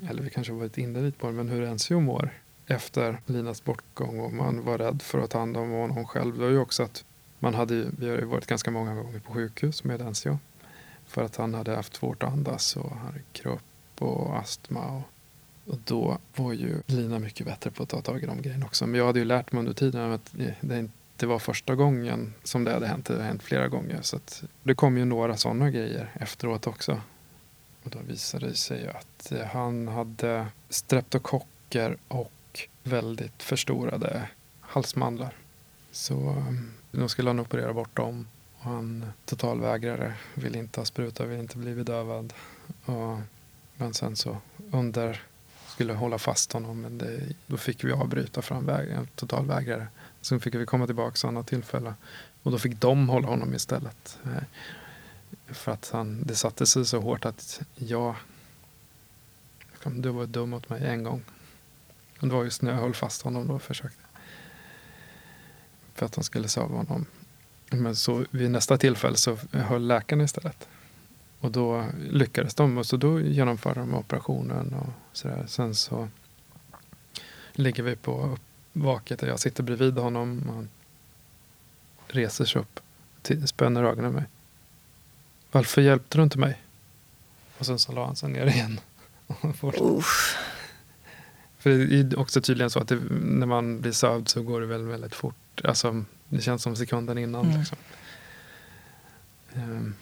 eller 0.09 0.22
vi 0.22 0.30
kanske 0.30 0.53
har 0.53 0.59
varit 0.59 0.78
inne 0.78 1.00
lite 1.00 1.18
på 1.18 1.26
det, 1.26 1.32
men 1.32 1.48
hur 1.48 1.62
Enzio 1.62 2.00
mår 2.00 2.30
efter 2.66 3.20
Linas 3.26 3.64
bortgång 3.64 4.20
och 4.20 4.32
man 4.32 4.64
var 4.64 4.78
rädd 4.78 5.03
för 5.03 5.18
att 5.18 5.30
ta 5.30 5.38
hand 5.38 5.57
om 5.57 5.70
honom 5.70 6.07
själv. 6.07 6.34
Det 6.34 6.40
var 6.40 6.50
ju 6.50 6.59
också 6.59 6.82
att 6.82 7.05
man 7.38 7.55
hade, 7.55 7.86
vi 7.98 8.09
har 8.09 8.16
ju 8.16 8.24
varit 8.24 8.46
ganska 8.46 8.70
många 8.70 8.94
gånger 8.94 9.18
på 9.18 9.32
sjukhus 9.32 9.84
med 9.84 10.00
Enzio. 10.00 10.38
För 11.07 11.22
att 11.22 11.36
han 11.36 11.55
hade 11.55 11.76
haft 11.76 11.96
svårt 11.96 12.22
att 12.22 12.32
andas 12.32 12.76
och 12.76 12.96
hade 12.96 13.20
kropp 13.32 13.62
och 13.98 14.38
astma. 14.38 14.86
Och, 14.86 15.03
och 15.72 15.78
då 15.84 16.18
var 16.36 16.53
ju 16.53 16.82
Lina 16.86 17.18
mycket 17.18 17.46
bättre 17.46 17.70
på 17.70 17.82
att 17.82 17.88
ta 17.88 18.00
tag 18.00 18.22
i 18.22 18.26
de 18.26 18.42
grejerna 18.42 18.66
också. 18.66 18.86
Men 18.86 18.98
jag 18.98 19.07
hade 19.07 19.18
ju 19.18 19.24
lärt 19.24 19.53
mig 19.53 19.59
under 19.59 19.72
tiden 19.72 20.12
att 20.12 20.34
det 20.61 20.78
inte 20.78 21.26
var 21.26 21.38
första 21.38 21.74
gången 21.74 22.34
som 22.42 22.64
det 22.64 22.72
hade 22.72 22.86
hänt. 22.86 23.05
Det 23.05 23.12
hade 23.12 23.24
hänt 23.24 23.42
flera 23.42 23.68
gånger. 23.68 23.98
Så 24.03 24.18
det 24.62 24.74
kom 24.74 24.98
ju 24.98 25.05
några 25.05 25.36
sådana 25.36 25.70
grejer 25.70 26.11
efteråt 26.14 26.66
också. 26.66 27.00
Och 27.85 27.91
då 27.91 27.99
visade 27.99 28.49
det 28.49 28.55
sig 28.55 28.89
att 28.89 29.33
eh, 29.33 29.47
han 29.47 29.89
hade 29.89 30.47
streptokocker 30.68 31.97
och 32.09 32.68
väldigt 32.83 33.43
förstorade 33.43 34.28
halsmandlar. 34.61 35.35
Så 35.91 36.14
um, 36.14 36.72
de 36.91 37.09
skulle 37.09 37.30
han 37.30 37.41
operera 37.41 37.72
bort 37.72 37.97
dem. 37.97 38.28
Och 38.59 38.64
han 38.64 39.12
totalvägrade, 39.24 40.14
ville 40.35 40.59
inte 40.59 40.80
ha 40.80 40.85
spruta, 40.85 41.26
ville 41.26 41.41
inte 41.41 41.59
bli 41.59 41.74
bedövad. 41.74 42.33
Och, 42.85 43.18
men 43.76 43.95
sen 43.95 44.16
så 44.16 44.37
under 44.70 45.22
skulle 45.72 45.93
hålla 45.93 46.18
fast 46.18 46.53
honom 46.53 46.80
men 46.80 46.99
det, 46.99 47.20
då 47.47 47.57
fick 47.57 47.85
vi 47.85 47.93
avbryta 47.93 48.43
för 48.43 48.55
han 48.55 48.66
väg, 48.66 48.89
totalvägrade. 49.14 49.87
Sen 50.20 50.41
fick 50.41 50.55
vi 50.55 50.66
komma 50.66 50.87
tillbaka 50.87 51.16
sådana 51.16 51.43
tillfällen. 51.43 51.95
och 52.43 52.51
då 52.53 52.59
fick 52.59 52.80
de 52.80 53.09
hålla 53.09 53.28
honom 53.28 53.55
istället. 53.55 54.18
Eh, 54.24 54.43
för 55.47 55.72
att 55.72 55.90
han, 55.93 56.22
det 56.22 56.34
satte 56.34 56.66
sig 56.66 56.84
så 56.84 57.01
hårt 57.01 57.24
att 57.24 57.61
jag, 57.74 58.14
liksom, 59.72 60.03
du 60.03 60.09
var 60.09 60.26
dum 60.26 60.51
mot 60.51 60.68
mig 60.68 60.86
en 60.86 61.05
gång. 61.05 61.22
Och 62.20 62.28
det 62.28 62.34
var 62.34 62.45
just 62.45 62.62
när 62.62 62.72
jag 62.72 62.78
höll 62.78 62.95
fast 62.95 63.22
honom 63.22 63.47
då 63.47 63.55
och 63.55 63.62
försökte. 63.62 64.03
För 65.95 66.07
att 66.07 66.14
han 66.14 66.24
skulle 66.24 66.49
söva 66.49 66.76
honom. 66.76 67.07
Men 67.70 67.97
så 67.97 68.24
vid 68.30 68.51
nästa 68.51 68.78
tillfälle 68.78 69.16
så 69.16 69.38
höll 69.53 69.86
läkaren 69.86 70.24
istället. 70.24 70.68
Och 71.40 71.51
då 71.51 71.86
lyckades 72.11 72.55
de 72.55 72.78
och 72.78 72.86
så 72.86 72.97
då 72.97 73.20
genomförde 73.20 73.80
de 73.80 73.95
operationen 73.95 74.74
och 74.74 75.16
sådär. 75.16 75.45
Sen 75.49 75.74
så 75.74 76.09
ligger 77.53 77.82
vi 77.82 77.97
på 77.97 78.38
vaket 78.72 79.22
och 79.22 79.28
jag 79.28 79.40
sitter 79.40 79.62
bredvid 79.62 79.99
honom. 79.99 80.45
Och 80.49 80.55
han 80.55 80.68
reser 82.07 82.45
sig 82.45 82.61
upp, 82.61 82.80
spänner 83.47 83.84
ögonen 83.84 84.11
i 84.11 84.14
mig. 84.14 84.24
Varför 85.53 85.82
hjälpte 85.82 86.18
du 86.18 86.22
inte 86.22 86.38
mig? 86.38 86.59
Och 87.59 87.66
sen 87.66 87.78
så 87.78 87.92
la 87.92 88.07
han 88.07 88.16
sig 88.16 88.30
ner 88.30 88.46
igen. 88.46 88.80
För 91.59 91.70
det 91.70 91.96
är 91.96 92.18
också 92.18 92.40
tydligen 92.40 92.70
så 92.70 92.78
att 92.78 92.88
det, 92.88 93.00
när 93.11 93.46
man 93.46 93.80
blir 93.80 93.92
sövd 93.92 94.28
så 94.28 94.42
går 94.42 94.61
det 94.61 94.66
väldigt, 94.66 94.92
väldigt 94.92 95.14
fort. 95.14 95.61
Alltså, 95.64 96.05
det 96.28 96.40
känns 96.40 96.62
som 96.62 96.76
sekunden 96.76 97.18
innan. 97.18 97.44
Mm. 97.44 97.59
Liksom. 97.59 97.78
Um, 99.55 99.94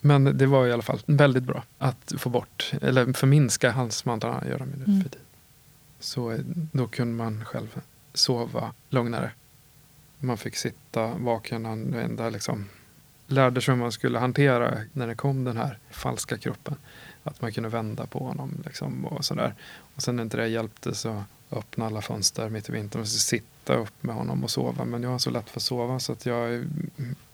men 0.00 0.38
det 0.38 0.46
var 0.46 0.66
i 0.66 0.72
alla 0.72 0.82
fall 0.82 1.00
väldigt 1.06 1.42
bra 1.42 1.64
att 1.78 2.12
få 2.18 2.28
bort, 2.28 2.72
eller 2.82 3.12
förminska 3.12 3.70
halsmandlarna, 3.70 4.48
gör 4.48 4.58
de 4.58 4.64
nu 4.64 4.84
mm. 4.84 5.02
för. 5.02 5.10
Så 6.00 6.30
eh, 6.30 6.38
då 6.72 6.86
kunde 6.86 7.14
man 7.14 7.44
själv 7.44 7.80
sova 8.14 8.72
lugnare. 8.90 9.30
Man 10.18 10.38
fick 10.38 10.56
sitta 10.56 11.14
vaken, 11.14 11.64
han 11.64 11.94
enda 11.94 12.30
liksom 12.30 12.68
lärde 13.34 13.60
sig 13.60 13.74
hur 13.74 13.80
man 13.80 13.92
skulle 13.92 14.18
hantera 14.18 14.78
när 14.92 15.06
det 15.06 15.14
kom 15.14 15.44
den 15.44 15.56
här 15.56 15.78
falska 15.90 16.38
kroppen. 16.38 16.76
Att 17.22 17.42
man 17.42 17.52
kunde 17.52 17.68
vända 17.68 18.06
på 18.06 18.18
honom 18.18 18.62
liksom 18.64 19.04
och 19.04 19.24
sådär. 19.24 19.54
Och 19.94 20.02
sen 20.02 20.16
när 20.16 20.22
inte 20.22 20.36
det 20.36 20.48
hjälpte 20.48 20.94
så 20.94 21.24
öppna 21.50 21.86
alla 21.86 22.02
fönster 22.02 22.48
mitt 22.48 22.68
i 22.68 22.72
vintern 22.72 23.02
och 23.02 23.08
sitta 23.08 23.74
upp 23.74 24.02
med 24.02 24.14
honom 24.14 24.44
och 24.44 24.50
sova. 24.50 24.84
Men 24.84 25.02
jag 25.02 25.10
har 25.10 25.18
så 25.18 25.30
lätt 25.30 25.50
för 25.50 25.58
att 25.58 25.62
sova 25.62 26.00
så 26.00 26.12
att 26.12 26.26
jag 26.26 26.64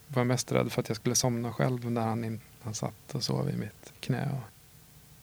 var 0.09 0.25
mest 0.25 0.53
rädd 0.53 0.73
för 0.73 0.81
att 0.81 0.89
jag 0.89 0.97
skulle 0.97 1.15
somna 1.15 1.53
själv 1.53 1.91
när 1.91 2.01
han, 2.01 2.25
in, 2.25 2.41
han 2.63 2.75
satt 2.75 3.15
och 3.15 3.23
sov 3.23 3.51
i 3.51 3.57
mitt 3.57 3.93
knä. 4.01 4.29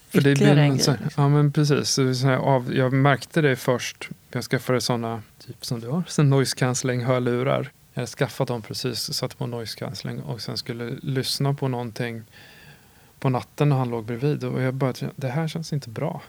För 0.09 0.21
det 0.21 0.35
blir 0.35 0.57
en 0.57 0.77
grej. 0.77 0.97
Ja 1.17 1.29
men 1.29 1.51
precis. 1.51 1.89
Så, 1.89 2.15
så 2.15 2.29
av, 2.29 2.75
jag 2.75 2.93
märkte 2.93 3.41
det 3.41 3.55
först 3.55 4.09
Jag 4.31 4.43
skaffade 4.43 4.81
sådana, 4.81 5.21
typ 5.47 5.65
som 5.65 5.79
du 5.79 5.87
har, 5.87 6.03
så 6.07 6.23
noise 6.23 6.55
cancelling 6.55 7.05
hörlurar. 7.05 7.71
Jag 7.97 8.01
hade 8.01 8.11
skaffat 8.11 8.47
dem 8.47 8.61
precis, 8.61 9.13
satte 9.13 9.35
på 9.35 9.47
noise 9.47 9.79
cancelling 9.79 10.21
och 10.21 10.41
sen 10.41 10.57
skulle 10.57 10.89
lyssna 11.01 11.53
på 11.53 11.67
någonting 11.67 12.23
på 13.19 13.29
natten 13.29 13.69
när 13.69 13.75
han 13.75 13.89
låg 13.89 14.05
bredvid. 14.05 14.43
Och 14.43 14.61
jag 14.61 14.73
bara, 14.73 14.93
det 15.15 15.27
här 15.27 15.47
känns 15.47 15.73
inte 15.73 15.89
bra. 15.89 16.21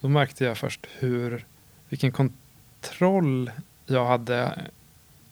Då 0.00 0.08
märkte 0.08 0.44
jag 0.44 0.58
först 0.58 0.86
hur, 0.98 1.46
vilken 1.88 2.12
kontroll 2.12 3.50
jag 3.86 4.06
hade 4.06 4.60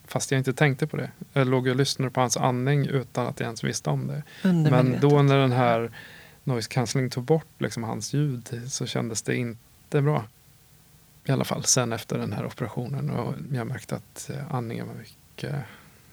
fast 0.04 0.30
jag 0.30 0.38
inte 0.40 0.52
tänkte 0.52 0.86
på 0.86 0.96
det. 0.96 1.10
Jag 1.32 1.46
låg 1.46 1.66
och 1.66 1.76
lyssnade 1.76 2.10
på 2.10 2.20
hans 2.20 2.36
andning 2.36 2.86
utan 2.86 3.26
att 3.26 3.40
jag 3.40 3.44
ens 3.44 3.64
visste 3.64 3.90
om 3.90 4.06
det. 4.06 4.22
Men 4.42 5.00
då 5.00 5.22
när 5.22 5.38
den 5.38 5.52
här 5.52 5.90
noise 6.44 6.68
cancelling 6.68 7.10
tog 7.10 7.24
bort 7.24 7.54
liksom 7.58 7.84
hans 7.84 8.12
ljud 8.12 8.62
så 8.68 8.86
kändes 8.86 9.22
det 9.22 9.36
inte 9.36 10.02
bra. 10.02 10.24
I 11.24 11.32
alla 11.32 11.44
fall 11.44 11.64
sen 11.64 11.92
efter 11.92 12.18
den 12.18 12.32
här 12.32 12.46
operationen. 12.46 13.10
Och 13.10 13.34
jag 13.52 13.66
märkte 13.66 13.96
att 13.96 14.30
eh, 14.30 14.54
andningen 14.54 14.86
var 14.86 14.94
mycket 14.94 15.19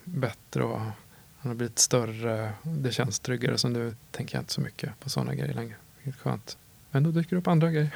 bättre 0.04 0.64
och 0.64 0.80
han 0.80 1.52
har 1.52 1.56
blivit 1.56 1.80
större. 1.80 2.54
Det 2.64 2.92
känns 2.92 3.20
tryggare. 3.20 3.58
Så 3.58 3.68
nu 3.68 3.96
tänker 4.12 4.36
jag 4.36 4.42
inte 4.42 4.54
så 4.54 4.62
mycket 4.62 5.00
på 5.00 5.10
sådana 5.10 5.36
grejer 5.36 5.54
längre. 5.54 5.76
Är 6.04 6.12
skönt. 6.12 6.58
Men 6.92 7.04
då 7.04 7.12
dyker 7.12 7.30
det 7.30 7.38
upp 7.38 7.48
andra 7.48 7.72
grejer. 7.72 7.96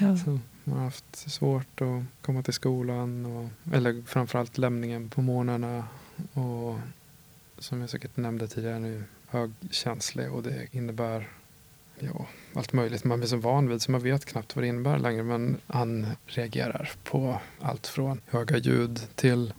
Ja. 0.00 0.16
man 0.64 0.78
har 0.78 0.84
haft 0.84 1.16
svårt 1.16 1.80
att 1.80 2.02
komma 2.22 2.42
till 2.42 2.54
skolan. 2.54 3.26
Och, 3.26 3.74
eller 3.74 4.02
framförallt 4.06 4.58
lämningen 4.58 5.10
på 5.10 5.22
morgnarna. 5.22 5.84
Och 6.32 6.78
som 7.58 7.80
jag 7.80 7.90
säkert 7.90 8.16
nämnde 8.16 8.48
tidigare 8.48 8.78
nu 8.78 9.04
högkänslig 9.26 10.32
och 10.32 10.42
det 10.42 10.66
innebär 10.70 11.28
ja, 11.98 12.26
allt 12.54 12.72
möjligt. 12.72 13.04
Man 13.04 13.18
blir 13.18 13.28
så 13.28 13.36
van 13.36 13.68
vid 13.68 13.82
så 13.82 13.90
man 13.90 14.02
vet 14.02 14.24
knappt 14.24 14.56
vad 14.56 14.64
det 14.64 14.68
innebär 14.68 14.98
längre. 14.98 15.22
Men 15.22 15.56
han 15.66 16.06
reagerar 16.26 16.90
på 17.04 17.40
allt 17.60 17.86
från 17.86 18.20
höga 18.26 18.56
ljud 18.56 19.00
till 19.14 19.52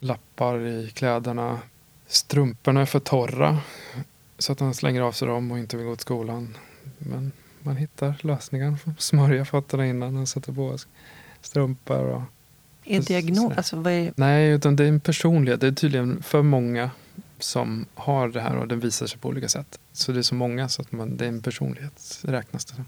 lappar 0.00 0.66
i 0.66 0.90
kläderna. 0.94 1.58
Strumporna 2.06 2.80
är 2.80 2.86
för 2.86 3.00
torra 3.00 3.58
så 4.38 4.52
att 4.52 4.60
han 4.60 4.74
slänger 4.74 5.00
av 5.00 5.12
sig 5.12 5.28
dem 5.28 5.50
och 5.50 5.58
inte 5.58 5.76
vill 5.76 5.86
gå 5.86 5.96
till 5.96 6.02
skolan. 6.02 6.56
Men 6.98 7.32
man 7.62 7.76
hittar 7.76 8.16
lösningar. 8.20 8.76
Smörja 8.98 9.44
fötterna 9.44 9.86
innan 9.86 10.16
och 10.16 10.28
sätter 10.28 10.52
på 10.52 10.78
strumpor. 11.40 12.04
Och 12.04 12.22
är 12.84 13.00
diagnos, 13.00 13.52
alltså 13.56 13.76
vad 13.76 13.92
är... 13.92 14.12
Nej, 14.16 14.50
utan 14.50 14.76
det 14.76 14.84
är 14.84 14.88
en 14.88 15.00
personlighet. 15.00 15.60
Det 15.60 15.66
är 15.66 15.72
tydligen 15.72 16.22
för 16.22 16.42
många 16.42 16.90
som 17.38 17.86
har 17.94 18.28
det 18.28 18.40
här 18.40 18.56
och 18.56 18.68
den 18.68 18.80
visar 18.80 19.06
sig 19.06 19.18
på 19.18 19.28
olika 19.28 19.48
sätt. 19.48 19.78
Så 19.92 20.12
det 20.12 20.18
är 20.18 20.22
så 20.22 20.34
många 20.34 20.68
så 20.68 20.82
att 20.82 20.92
man, 20.92 21.16
det 21.16 21.24
är 21.24 21.28
en 21.28 21.42
personlighet 21.42 22.20
räknas 22.22 22.64
det 22.64 22.84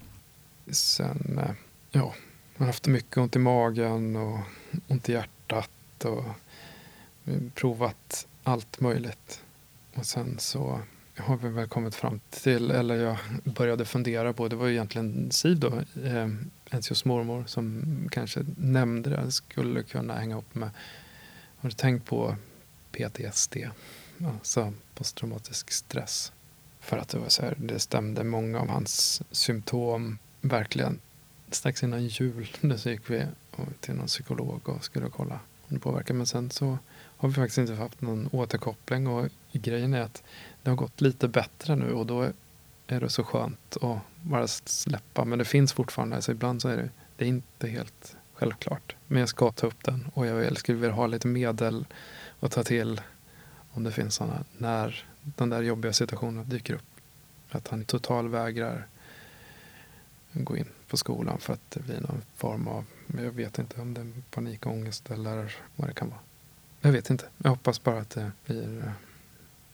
Sen, 0.72 1.38
eh, 1.38 1.54
ja, 1.90 2.14
man 2.56 2.66
har 2.66 2.66
haft 2.66 2.86
mycket 2.86 3.16
ont 3.16 3.36
i 3.36 3.38
magen 3.38 4.16
och 4.16 4.38
ont 4.88 5.08
i 5.08 5.12
hjärtat 5.12 6.04
och 6.04 6.24
provat 7.54 8.26
allt 8.42 8.80
möjligt. 8.80 9.42
Och 9.94 10.06
sen 10.06 10.38
så 10.38 10.80
har 11.16 11.36
vi 11.36 11.48
väl 11.48 11.68
kommit 11.68 11.94
fram 11.94 12.20
till, 12.30 12.70
eller 12.70 12.96
jag 12.96 13.16
började 13.44 13.84
fundera 13.84 14.32
på, 14.32 14.48
det 14.48 14.56
var 14.56 14.66
ju 14.66 14.72
egentligen 14.72 15.30
Siv 15.30 15.58
då, 15.58 15.82
eh, 16.04 16.28
Enzios 16.70 17.04
mormor, 17.04 17.44
som 17.46 17.84
kanske 18.10 18.44
nämnde 18.56 19.10
det, 19.10 19.32
skulle 19.32 19.82
kunna 19.82 20.14
hänga 20.14 20.38
upp 20.38 20.54
med, 20.54 20.70
har 21.56 21.68
du 21.68 21.74
tänkt 21.74 22.06
på 22.06 22.36
PTSD? 22.92 23.56
alltså 24.26 24.72
posttraumatisk 24.94 25.70
stress. 25.70 26.32
För 26.80 26.98
att 26.98 27.08
det 27.08 27.18
var 27.18 27.28
så 27.28 27.42
här, 27.42 27.54
det 27.58 27.78
stämde 27.78 28.24
många 28.24 28.60
av 28.60 28.68
hans 28.68 29.22
symptom 29.30 30.18
verkligen. 30.40 31.00
Strax 31.50 31.82
innan 31.82 32.06
jul 32.06 32.48
så 32.78 32.90
gick 32.90 33.10
vi 33.10 33.26
till 33.80 33.94
någon 33.94 34.06
psykolog 34.06 34.68
och 34.68 34.84
skulle 34.84 35.08
kolla 35.08 35.34
om 35.34 35.74
det 35.74 35.78
påverkar. 35.78 36.14
Men 36.14 36.26
sen 36.26 36.50
så 36.50 36.78
har 37.22 37.28
vi 37.28 37.34
faktiskt 37.34 37.58
inte 37.58 37.74
haft 37.74 38.00
någon 38.00 38.28
återkoppling 38.32 39.06
och 39.06 39.28
grejen 39.52 39.94
är 39.94 40.00
att 40.00 40.22
det 40.62 40.70
har 40.70 40.76
gått 40.76 41.00
lite 41.00 41.28
bättre 41.28 41.76
nu 41.76 41.92
och 41.92 42.06
då 42.06 42.32
är 42.86 43.00
det 43.00 43.08
så 43.08 43.24
skönt 43.24 43.76
att 43.76 43.98
bara 44.22 44.48
släppa. 44.48 45.24
Men 45.24 45.38
det 45.38 45.44
finns 45.44 45.72
fortfarande, 45.72 46.22
så 46.22 46.32
ibland 46.32 46.62
så 46.62 46.68
är 46.68 46.76
det, 46.76 46.90
det 47.16 47.24
är 47.24 47.28
inte 47.28 47.68
helt 47.68 48.16
självklart. 48.34 48.96
Men 49.06 49.20
jag 49.20 49.28
ska 49.28 49.52
ta 49.52 49.66
upp 49.66 49.84
den 49.84 50.10
och 50.14 50.26
jag 50.26 50.58
skulle 50.58 50.78
vilja 50.78 50.94
ha 50.94 51.06
lite 51.06 51.28
medel 51.28 51.86
att 52.40 52.52
ta 52.52 52.62
till 52.62 53.00
om 53.70 53.84
det 53.84 53.92
finns 53.92 54.14
sådana, 54.14 54.44
när 54.58 55.04
den 55.20 55.50
där 55.50 55.62
jobbiga 55.62 55.92
situationen 55.92 56.48
dyker 56.48 56.74
upp. 56.74 56.90
Att 57.50 57.68
han 57.68 57.84
totalvägrar 57.84 58.86
gå 60.32 60.56
in 60.56 60.68
på 60.88 60.96
skolan 60.96 61.38
för 61.38 61.52
att 61.52 61.70
det 61.70 61.80
blir 61.80 62.00
någon 62.00 62.22
form 62.36 62.68
av, 62.68 62.84
jag 63.06 63.32
vet 63.32 63.58
inte 63.58 63.80
om 63.80 63.94
det 63.94 64.00
är 64.00 64.12
panikångest 64.30 65.10
eller 65.10 65.56
vad 65.76 65.88
det 65.88 65.94
kan 65.94 66.08
vara. 66.08 66.20
Jag 66.82 66.92
vet 66.92 67.10
inte. 67.10 67.24
Jag 67.38 67.50
hoppas 67.50 67.82
bara 67.82 68.00
att 68.00 68.10
det 68.10 68.32
blir 68.46 68.92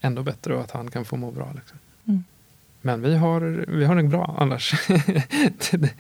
ändå 0.01 0.23
bättre 0.23 0.55
och 0.55 0.61
att 0.61 0.71
han 0.71 0.91
kan 0.91 1.05
få 1.05 1.17
må 1.17 1.31
bra. 1.31 1.53
Liksom. 1.55 1.79
Mm. 2.05 2.25
Men 2.81 3.03
vi 3.03 3.17
har, 3.17 3.41
vi 3.69 3.85
har 3.85 3.97
det 3.97 4.03
bra 4.03 4.37
annars. 4.39 4.89
det, 5.71 5.95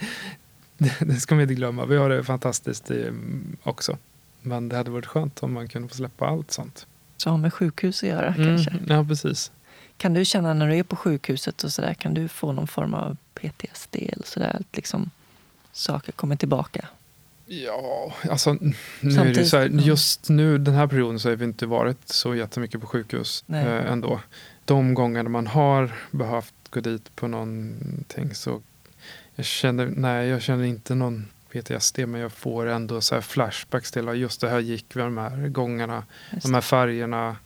det, 0.78 0.94
det, 1.00 1.14
ska 1.14 1.34
man 1.34 1.42
inte 1.42 1.54
glömma. 1.54 1.86
Vi 1.86 1.96
har 1.96 2.08
det 2.08 2.24
fantastiskt 2.24 2.90
också. 3.62 3.98
Men 4.42 4.68
det 4.68 4.76
hade 4.76 4.90
varit 4.90 5.06
skönt 5.06 5.42
om 5.42 5.52
man 5.52 5.68
kunde 5.68 5.88
få 5.88 5.94
släppa 5.94 6.26
allt 6.26 6.50
sånt 6.50 6.86
som 7.22 7.32
har 7.32 7.38
med 7.38 7.54
sjukhus 7.54 8.02
att 8.02 8.08
göra. 8.08 8.34
Mm, 8.34 8.46
kanske. 8.46 8.72
Ja, 8.94 9.04
precis. 9.04 9.52
Kan 9.96 10.14
du 10.14 10.24
känna 10.24 10.54
när 10.54 10.68
du 10.68 10.76
är 10.76 10.82
på 10.82 10.96
sjukhuset 10.96 11.64
och 11.64 11.72
så 11.72 11.82
där, 11.82 11.94
kan 11.94 12.14
du 12.14 12.28
få 12.28 12.52
någon 12.52 12.68
form 12.68 12.94
av 12.94 13.16
PTSD 13.34 13.96
eller 13.96 14.26
så 14.26 14.40
där, 14.40 14.56
att 14.56 14.76
liksom 14.76 15.10
saker 15.72 16.12
kommer 16.12 16.36
tillbaka? 16.36 16.88
Ja, 17.50 18.14
alltså 18.30 18.52
nu 19.00 19.20
är 19.20 19.34
det 19.34 19.44
så 19.44 19.56
här, 19.56 19.66
just 19.66 20.28
nu 20.28 20.58
den 20.58 20.74
här 20.74 20.86
perioden 20.86 21.20
så 21.20 21.28
har 21.28 21.36
vi 21.36 21.44
inte 21.44 21.66
varit 21.66 22.08
så 22.08 22.34
jättemycket 22.34 22.80
på 22.80 22.86
sjukhus 22.86 23.44
eh, 23.48 23.92
ändå. 23.92 24.20
De 24.64 24.94
gångerna 24.94 25.28
man 25.28 25.46
har 25.46 25.92
behövt 26.10 26.54
gå 26.70 26.80
dit 26.80 27.16
på 27.16 27.28
någonting 27.28 28.34
så 28.34 28.62
jag 29.34 29.46
känner, 29.46 29.86
nej, 29.86 30.28
jag 30.28 30.42
känner 30.42 30.64
inte 30.64 30.94
någon 30.94 31.28
PTSD 31.52 31.98
men 31.98 32.20
jag 32.20 32.32
får 32.32 32.66
ändå 32.66 33.00
så 33.00 33.22
flashbacks 33.22 33.92
till 33.92 34.08
just 34.08 34.40
det 34.40 34.48
här 34.48 34.60
gick 34.60 34.96
vi 34.96 35.00
de 35.00 35.18
här 35.18 35.48
gångerna. 35.48 36.04
De 36.42 36.54
här 36.54 36.60
färgerna. 36.60 37.36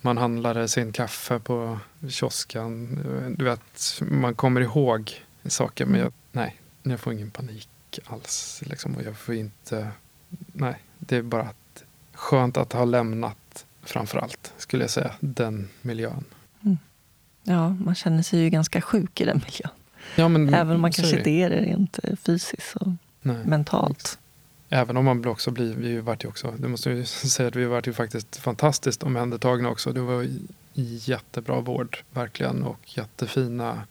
Man 0.00 0.18
handlade 0.18 0.68
sin 0.68 0.92
kaffe 0.92 1.38
på 1.38 1.78
kiosken. 2.08 2.98
Du 3.38 3.44
vet, 3.44 4.00
man 4.00 4.34
kommer 4.34 4.60
ihåg 4.60 5.22
saker 5.44 5.86
men 5.86 6.00
jag, 6.00 6.12
nej, 6.32 6.60
jag 6.82 7.00
får 7.00 7.12
ingen 7.12 7.30
panik 7.30 7.68
alls. 8.06 8.62
Liksom, 8.66 8.94
och 8.96 9.02
jag 9.02 9.16
får 9.16 9.34
inte, 9.34 9.88
nej, 10.52 10.74
det 10.98 11.16
är 11.16 11.22
bara 11.22 11.42
att, 11.42 11.84
skönt 12.12 12.56
att 12.56 12.72
ha 12.72 12.84
lämnat 12.84 13.66
framför 13.82 14.18
allt, 14.18 14.52
skulle 14.56 14.82
jag 14.82 14.90
säga, 14.90 15.14
den 15.20 15.68
miljön. 15.82 16.24
Mm. 16.62 16.78
Ja, 17.42 17.68
man 17.68 17.94
känner 17.94 18.22
sig 18.22 18.40
ju 18.40 18.50
ganska 18.50 18.80
sjuk 18.80 19.20
i 19.20 19.24
den 19.24 19.40
miljön. 19.44 19.72
Ja, 20.16 20.28
men, 20.28 20.54
Även 20.54 20.74
om 20.74 20.80
man 20.80 20.92
kanske 20.92 21.18
inte 21.18 21.30
är 21.30 21.50
det 21.50 21.60
rent 21.60 21.98
eh, 22.02 22.16
fysiskt 22.16 22.76
och 22.76 22.88
Nej. 23.22 23.44
mentalt. 23.44 24.18
Även 24.68 24.96
om 24.96 25.04
man 25.04 25.26
också 25.26 25.50
blir, 25.50 25.74
vi 25.74 26.00
vart 26.00 26.24
ju 26.24 26.28
också, 26.28 26.54
det 26.58 26.68
måste 26.68 26.90
jag 26.90 27.06
säga 27.08 27.48
att 27.48 27.56
vi 27.56 27.64
vart 27.64 27.86
ju 27.86 27.92
faktiskt 27.92 28.36
fantastiskt 28.36 29.02
omhändertagna 29.02 29.68
också. 29.68 29.92
Det 29.92 30.00
var 30.00 30.26
jättebra 30.74 31.60
vård, 31.60 31.98
verkligen, 32.10 32.62
och 32.62 32.78
jättefina 32.84 33.82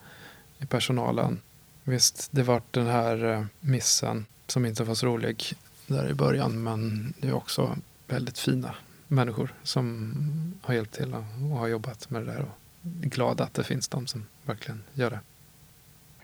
i 0.60 0.66
personalen. 0.66 1.40
Visst, 1.84 2.28
det 2.32 2.44
vart 2.44 2.74
den 2.74 2.88
här 2.88 3.34
eh, 3.34 3.46
missen 3.60 4.26
som 4.48 4.66
inte 4.66 4.84
var 4.84 4.96
så 4.96 5.06
rolig 5.06 5.54
där 5.88 6.10
i 6.10 6.14
början, 6.14 6.64
men 6.64 7.14
det 7.20 7.28
är 7.28 7.34
också 7.34 7.78
väldigt 8.08 8.40
fina 8.40 8.76
människor 9.08 9.54
som 9.64 10.14
har 10.62 10.74
hjälpt 10.74 10.96
till 10.96 11.14
och 11.14 11.58
har 11.58 11.68
jobbat 11.68 12.10
med 12.10 12.22
det 12.22 12.32
där. 12.32 12.42
Och 12.42 12.58
glada 13.02 13.44
att 13.44 13.54
det 13.54 13.64
finns 13.64 13.88
de 13.88 14.08
som 14.08 14.26
verkligen 14.46 14.84
gör 14.94 15.10
det 15.10 15.20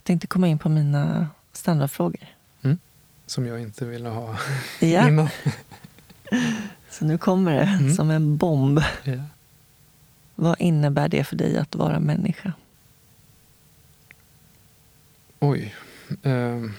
tänkte 0.08 0.28
komma 0.28 0.48
in 0.48 0.60
på 0.60 0.70
mina 0.70 1.28
standardfrågor. 1.54 2.28
Mm. 2.62 2.78
Som 3.26 3.46
jag 3.46 3.62
inte 3.62 3.86
ville 3.86 4.10
ha 4.10 4.38
ja. 4.80 5.08
innan. 5.08 5.30
Så 6.90 7.06
nu 7.06 7.18
kommer 7.18 7.54
det 7.54 7.64
mm. 7.64 7.96
som 7.96 8.10
en 8.10 8.38
bomb. 8.38 8.82
Ja. 9.04 9.14
Vad 10.36 10.62
innebär 10.62 11.10
det 11.10 11.24
för 11.24 11.36
dig 11.36 11.58
att 11.58 11.76
vara 11.76 12.00
människa? 12.00 12.54
Oj. 15.40 15.76
Um. 16.24 16.74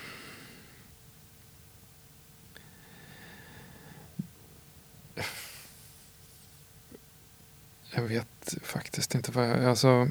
Jag 7.95 8.03
vet 8.03 8.55
faktiskt 8.63 9.15
inte 9.15 9.33
vad 9.33 9.51
jag... 9.51 9.65
Alltså, 9.65 10.09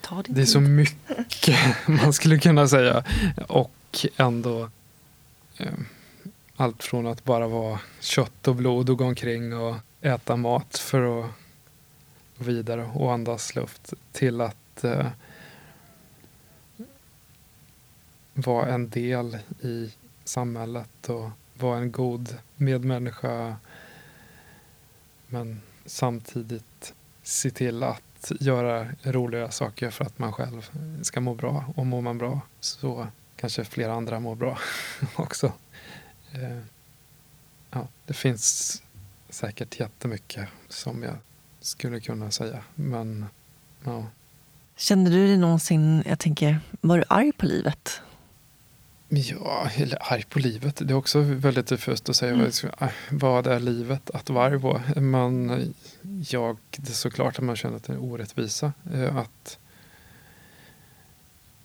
Ta 0.00 0.22
det 0.28 0.40
är 0.40 0.46
så 0.46 0.60
mycket 0.60 1.58
man 1.86 2.12
skulle 2.12 2.38
kunna 2.38 2.68
säga. 2.68 3.04
Och 3.48 4.06
ändå 4.16 4.70
eh, 5.56 5.72
allt 6.56 6.82
från 6.82 7.06
att 7.06 7.24
bara 7.24 7.48
vara 7.48 7.80
kött 8.00 8.48
och 8.48 8.56
blod 8.56 8.90
och 8.90 8.98
gå 8.98 9.04
omkring 9.04 9.56
och 9.56 9.76
äta 10.00 10.36
mat 10.36 10.78
för 10.78 11.24
att 11.24 11.30
gå 12.38 12.44
vidare 12.44 12.90
och 12.94 13.12
andas 13.12 13.54
luft 13.54 13.94
till 14.12 14.40
att 14.40 14.84
eh, 14.84 15.06
vara 18.40 18.74
en 18.74 18.90
del 18.90 19.38
i 19.60 19.92
samhället 20.24 21.08
och 21.08 21.30
vara 21.54 21.78
en 21.78 21.92
god 21.92 22.36
medmänniska. 22.56 23.56
Men 25.26 25.60
samtidigt 25.86 26.94
se 27.22 27.50
till 27.50 27.82
att 27.82 28.32
göra 28.40 28.88
roliga 29.02 29.50
saker 29.50 29.90
för 29.90 30.04
att 30.04 30.18
man 30.18 30.32
själv 30.32 30.70
ska 31.02 31.20
må 31.20 31.34
bra. 31.34 31.64
Och 31.76 31.86
mår 31.86 32.00
man 32.00 32.18
bra 32.18 32.40
så 32.60 33.06
kanske 33.36 33.64
flera 33.64 33.92
andra 33.92 34.20
mår 34.20 34.34
bra 34.34 34.58
också. 35.16 35.52
Eh, 36.32 36.58
ja, 37.70 37.88
det 38.06 38.14
finns 38.14 38.82
säkert 39.28 39.80
jättemycket 39.80 40.48
som 40.68 41.02
jag 41.02 41.16
skulle 41.60 42.00
kunna 42.00 42.30
säga. 42.30 42.64
Men 42.74 43.26
ja. 43.84 44.06
Kände 44.76 45.10
du 45.10 45.26
dig 45.26 45.36
någonsin, 45.36 46.02
jag 46.06 46.18
tänker, 46.18 46.60
var 46.80 46.98
du 46.98 47.04
arg 47.08 47.32
på 47.32 47.46
livet? 47.46 48.02
Ja, 49.12 49.70
eller 49.76 50.12
arg 50.12 50.24
på 50.24 50.38
livet. 50.38 50.76
Det 50.76 50.92
är 50.92 50.96
också 50.96 51.20
väldigt 51.20 51.66
diffust 51.66 52.08
att 52.08 52.16
säga 52.16 52.32
mm. 52.32 52.50
vad 53.10 53.46
är 53.46 53.60
livet 53.60 54.10
att 54.10 54.30
vara 54.30 54.46
arg 54.46 54.60
på. 54.60 54.80
Men 54.96 55.74
jag, 56.30 56.56
det 56.70 56.88
är 56.88 56.94
såklart 56.94 57.38
att 57.38 57.44
man 57.44 57.56
känner 57.56 57.76
att 57.76 57.84
det 57.84 57.92
är 57.92 57.96
en 57.96 58.02
orättvisa. 58.02 58.72
Eh, 58.92 59.16
att 59.16 59.58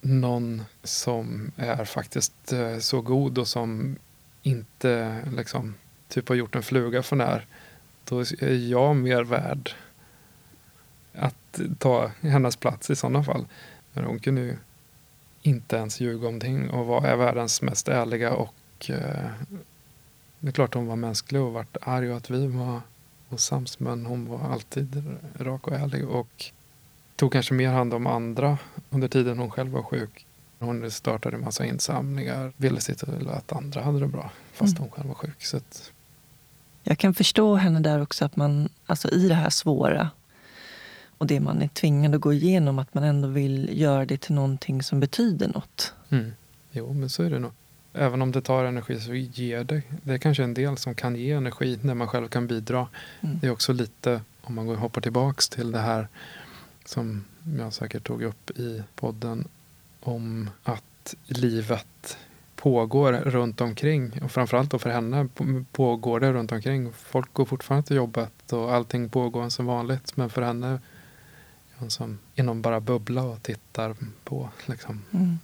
någon 0.02 0.64
som 0.84 1.52
är 1.58 1.86
faktiskt 1.86 2.54
eh, 2.54 2.78
så 2.78 3.02
god 3.02 3.38
och 3.38 3.48
som 3.48 3.96
inte 4.42 5.22
liksom 5.36 5.76
typ 6.08 6.30
har 6.30 6.36
gjort 6.36 6.56
en 6.56 6.64
fluga 6.64 7.04
för 7.04 7.16
när. 7.16 7.46
Då 8.04 8.20
är 8.20 8.70
jag 8.70 8.96
mer 8.96 9.24
värd 9.24 9.72
att 11.14 11.60
ta 11.80 12.12
hennes 12.22 12.56
plats 12.56 12.90
i 12.90 12.96
sådana 12.96 13.24
fall. 13.24 13.46
Men 13.94 14.04
hon 14.04 14.20
kunde 14.20 14.42
ju 14.42 14.58
inte 15.46 15.76
ens 15.76 16.02
ljuga 16.02 16.16
om 16.18 16.24
någonting 16.24 16.70
och 16.70 16.86
var 16.86 17.06
är 17.06 17.16
världens 17.16 17.62
mest 17.62 17.88
ärliga 17.88 18.34
och 18.34 18.90
eh, 18.90 19.30
det 20.40 20.48
är 20.48 20.52
klart 20.52 20.74
hon 20.74 20.88
var 20.88 20.96
mänsklig 20.96 21.42
och 21.42 21.54
vart 21.54 21.78
arg 21.82 22.12
och 22.12 22.18
att 22.18 22.30
vi 22.30 22.48
var 22.48 22.82
osams 23.30 23.80
men 23.80 24.06
hon 24.06 24.28
var 24.28 24.40
alltid 24.40 25.04
rak 25.40 25.68
och 25.68 25.74
ärlig 25.74 26.10
och 26.10 26.46
tog 27.16 27.32
kanske 27.32 27.54
mer 27.54 27.70
hand 27.70 27.94
om 27.94 28.08
andra 28.08 28.58
under 28.90 29.08
tiden 29.08 29.40
hon 29.40 29.52
själv 29.52 29.72
var 29.72 29.84
sjuk. 29.84 30.26
Hon 30.60 30.92
startade 30.92 31.36
en 31.36 31.44
massa 31.44 31.66
insamlingar, 31.66 32.54
ville 32.58 32.82
se 32.82 32.96
till 32.96 33.30
att 33.30 33.52
andra 33.52 33.82
hade 33.82 34.00
det 34.00 34.08
bra 34.08 34.32
fast 34.54 34.78
mm. 34.78 34.82
hon 34.82 34.92
själv 34.92 35.08
var 35.08 35.16
sjuk. 35.16 35.44
Så 35.44 35.58
att... 35.58 35.92
Jag 36.84 36.98
kan 36.98 37.14
förstå 37.14 37.56
henne 37.56 37.80
där 37.80 38.02
också, 38.02 38.26
att 38.26 38.36
man 38.36 38.70
alltså 38.86 39.10
i 39.10 39.28
det 39.28 39.36
här 39.36 39.50
svåra 39.50 40.10
och 41.18 41.28
det 41.28 41.40
man 41.40 41.62
är 41.62 41.68
tvingad 41.68 42.16
att 42.16 42.22
gå 42.22 42.34
igenom, 42.34 42.80
att 42.80 42.94
man 42.94 43.04
ändå 43.04 43.28
vill 43.28 43.82
göra 43.82 44.06
det 44.06 44.18
till 44.18 44.36
någonting 44.36 44.84
som 44.84 45.00
betyder 45.00 45.48
något. 45.48 45.94
Mm. 46.10 46.32
Jo, 46.72 46.94
men 46.94 47.10
så 47.10 47.24
är 47.24 47.30
det 47.30 47.40
nog. 47.40 47.52
Även 47.94 48.22
om 48.22 48.32
det 48.32 48.42
tar 48.42 48.66
energi 48.66 49.00
så 49.00 49.14
ger 49.14 49.64
det. 49.64 49.82
Det 50.04 50.14
är 50.14 50.18
kanske 50.18 50.44
en 50.44 50.54
del 50.54 50.78
som 50.78 50.96
kan 50.96 51.16
ge 51.16 51.32
energi 51.32 51.80
när 51.82 51.94
man 51.94 52.08
själv 52.08 52.28
kan 52.28 52.48
bidra. 52.48 52.88
Mm. 53.22 53.40
Det 53.42 53.48
är 53.48 53.52
också 53.52 53.74
lite, 53.74 54.22
om 54.42 54.56
man 54.56 54.68
hoppar 54.68 55.02
tillbaks 55.02 55.50
till 55.50 55.72
det 55.72 55.80
här 55.80 56.08
som 56.86 57.26
jag 57.60 57.74
säkert 57.74 58.08
tog 58.08 58.24
upp 58.24 58.50
i 58.50 58.84
podden 58.96 59.48
om 60.00 60.50
att 60.64 61.16
livet 61.26 62.18
pågår 62.56 63.14
runt 63.14 63.62
omkring. 63.62 64.22
Och 64.24 64.32
framförallt 64.32 64.72
då 64.72 64.80
för 64.80 64.90
henne 64.90 65.28
pågår 65.72 66.20
det 66.20 66.34
runt 66.34 66.52
omkring. 66.52 66.94
Folk 66.94 67.34
går 67.34 67.46
fortfarande 67.46 67.88
till 67.88 67.96
jobbet 67.96 68.54
och 68.54 68.74
allting 68.74 69.10
pågår 69.10 69.50
som 69.50 69.66
vanligt. 69.66 70.18
Men 70.18 70.30
för 70.30 70.42
henne 70.42 70.80
hon 71.78 71.92
som 71.92 72.20
inom 72.36 72.62
bara 72.62 72.80
bubbla 72.80 73.24
och 73.24 73.44
tittar 73.44 73.96
på. 74.24 74.50
Liksom. 74.66 75.02
Mm. 75.12 75.40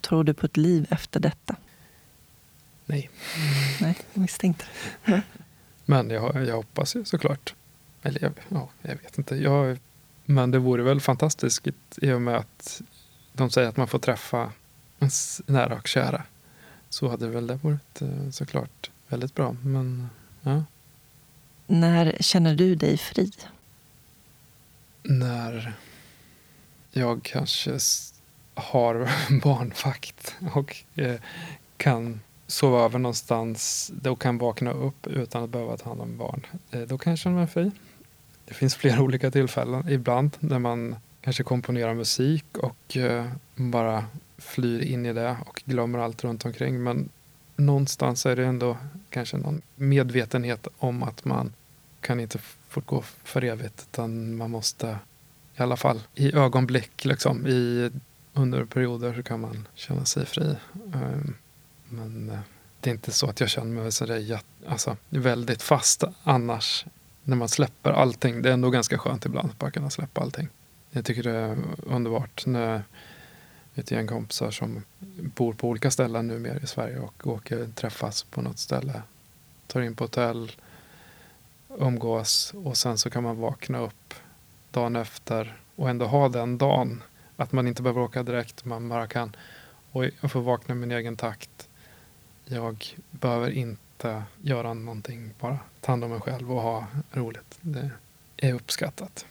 Tror 0.00 0.24
du 0.24 0.34
på 0.34 0.46
ett 0.46 0.56
liv 0.56 0.86
efter 0.90 1.20
detta? 1.20 1.56
Nej. 2.86 3.10
Nej, 3.80 3.96
jag 4.12 4.20
misstänkte 4.20 4.64
det. 5.04 5.22
Men 5.84 6.10
jag, 6.10 6.46
jag 6.46 6.56
hoppas 6.56 6.96
ju 6.96 7.04
såklart. 7.04 7.54
Eller 8.02 8.22
jag, 8.22 8.32
ja, 8.48 8.68
jag 8.82 8.96
vet 8.96 9.18
inte. 9.18 9.36
Jag, 9.36 9.78
men 10.24 10.50
det 10.50 10.58
vore 10.58 10.82
väl 10.82 11.00
fantastiskt 11.00 11.68
i 11.96 12.12
och 12.12 12.22
med 12.22 12.36
att 12.36 12.82
de 13.32 13.50
säger 13.50 13.68
att 13.68 13.76
man 13.76 13.88
får 13.88 13.98
träffa 13.98 14.52
ens 14.98 15.42
nära 15.46 15.74
och 15.74 15.86
kära. 15.86 16.22
Så 16.88 17.08
hade 17.08 17.28
väl 17.28 17.46
det 17.46 17.54
varit 17.54 18.02
eh, 18.02 18.30
såklart 18.30 18.90
väldigt 19.08 19.34
bra. 19.34 19.56
Men 19.62 20.08
ja. 20.42 20.64
När 21.66 22.16
känner 22.20 22.54
du 22.54 22.74
dig 22.74 22.98
fri? 22.98 23.32
När 25.10 25.72
jag 26.90 27.22
kanske 27.22 27.78
har 28.54 29.10
barnvakt 29.42 30.36
och 30.54 30.76
eh, 30.94 31.14
kan 31.76 32.20
sova 32.46 32.84
över 32.84 32.98
någonstans 32.98 33.92
och 34.04 34.20
kan 34.20 34.38
vakna 34.38 34.72
upp 34.72 35.06
utan 35.06 35.44
att 35.44 35.50
behöva 35.50 35.76
ta 35.76 35.88
hand 35.88 36.00
om 36.00 36.16
barn. 36.16 36.46
Eh, 36.70 36.80
då 36.80 36.98
kan 36.98 37.10
jag 37.10 37.18
känna 37.18 37.36
mig 37.36 37.46
fri. 37.46 37.70
Det 38.44 38.54
finns 38.54 38.76
flera 38.76 39.00
olika 39.02 39.30
tillfällen. 39.30 39.88
Ibland 39.88 40.36
när 40.40 40.58
man 40.58 40.96
kanske 41.20 41.42
komponerar 41.42 41.94
musik 41.94 42.58
och 42.58 42.96
eh, 42.96 43.26
bara 43.54 44.04
flyr 44.38 44.80
in 44.80 45.06
i 45.06 45.12
det 45.12 45.36
och 45.46 45.62
glömmer 45.64 45.98
allt 45.98 46.24
runt 46.24 46.44
omkring. 46.44 46.82
Men 46.82 47.08
någonstans 47.56 48.26
är 48.26 48.36
det 48.36 48.46
ändå 48.46 48.76
kanske 49.10 49.36
någon 49.36 49.62
medvetenhet 49.76 50.68
om 50.78 51.02
att 51.02 51.24
man 51.24 51.52
kan 52.00 52.20
inte 52.20 52.38
fortgå 52.68 53.02
för 53.02 53.44
evigt 53.44 53.86
utan 53.90 54.36
man 54.36 54.50
måste 54.50 54.98
i 55.56 55.62
alla 55.62 55.76
fall 55.76 56.00
i 56.14 56.34
ögonblick, 56.34 57.04
liksom, 57.04 57.46
i, 57.46 57.90
under 58.32 58.64
perioder 58.64 59.14
så 59.14 59.22
kan 59.22 59.40
man 59.40 59.68
känna 59.74 60.04
sig 60.04 60.26
fri. 60.26 60.56
Ehm, 60.94 61.34
men 61.88 62.30
eh, 62.30 62.38
det 62.80 62.90
är 62.90 62.94
inte 62.94 63.12
så 63.12 63.26
att 63.26 63.40
jag 63.40 63.48
känner 63.48 63.82
mig 63.82 63.92
sådär, 63.92 64.40
alltså, 64.66 64.96
väldigt 65.08 65.62
fast 65.62 66.04
annars. 66.22 66.86
När 67.24 67.36
man 67.36 67.48
släpper 67.48 67.90
allting. 67.90 68.42
Det 68.42 68.48
är 68.48 68.52
ändå 68.52 68.70
ganska 68.70 68.98
skönt 68.98 69.26
ibland 69.26 69.50
att 69.50 69.58
bara 69.58 69.70
kunna 69.70 69.90
släppa 69.90 70.20
allting. 70.20 70.48
Jag 70.90 71.04
tycker 71.04 71.22
det 71.22 71.30
är 71.30 71.58
underbart 71.86 72.46
när 72.46 72.82
ett 73.74 73.90
gäng 73.90 74.06
kompisar 74.06 74.50
som 74.50 74.82
bor 75.18 75.52
på 75.52 75.68
olika 75.68 75.90
ställen 75.90 76.28
numera 76.28 76.58
i 76.58 76.66
Sverige 76.66 76.98
och 76.98 77.26
åker 77.26 77.68
träffas 77.74 78.22
på 78.22 78.42
något 78.42 78.58
ställe. 78.58 79.02
Tar 79.66 79.80
in 79.80 79.96
på 79.96 80.04
hotell, 80.04 80.52
umgås 81.68 82.54
och 82.54 82.76
sen 82.76 82.98
så 82.98 83.10
kan 83.10 83.22
man 83.22 83.36
vakna 83.36 83.78
upp 83.78 84.14
dagen 84.70 84.96
efter 84.96 85.60
och 85.76 85.90
ändå 85.90 86.06
ha 86.06 86.28
den 86.28 86.58
dagen. 86.58 87.02
Att 87.36 87.52
man 87.52 87.68
inte 87.68 87.82
behöver 87.82 88.00
åka 88.00 88.22
direkt, 88.22 88.64
man 88.64 88.88
bara 88.88 89.06
kan 89.06 89.36
oj, 89.92 90.10
jag 90.20 90.32
får 90.32 90.40
vakna 90.40 90.74
i 90.74 90.78
min 90.78 90.92
egen 90.92 91.16
takt. 91.16 91.68
Jag 92.44 92.96
behöver 93.10 93.50
inte 93.50 94.22
göra 94.42 94.74
någonting, 94.74 95.34
bara 95.40 95.58
ta 95.80 95.92
hand 95.92 96.04
om 96.04 96.10
mig 96.10 96.20
själv 96.20 96.52
och 96.52 96.62
ha 96.62 96.86
roligt. 97.12 97.58
Det 97.60 97.90
är 98.36 98.54
uppskattat. 98.54 99.26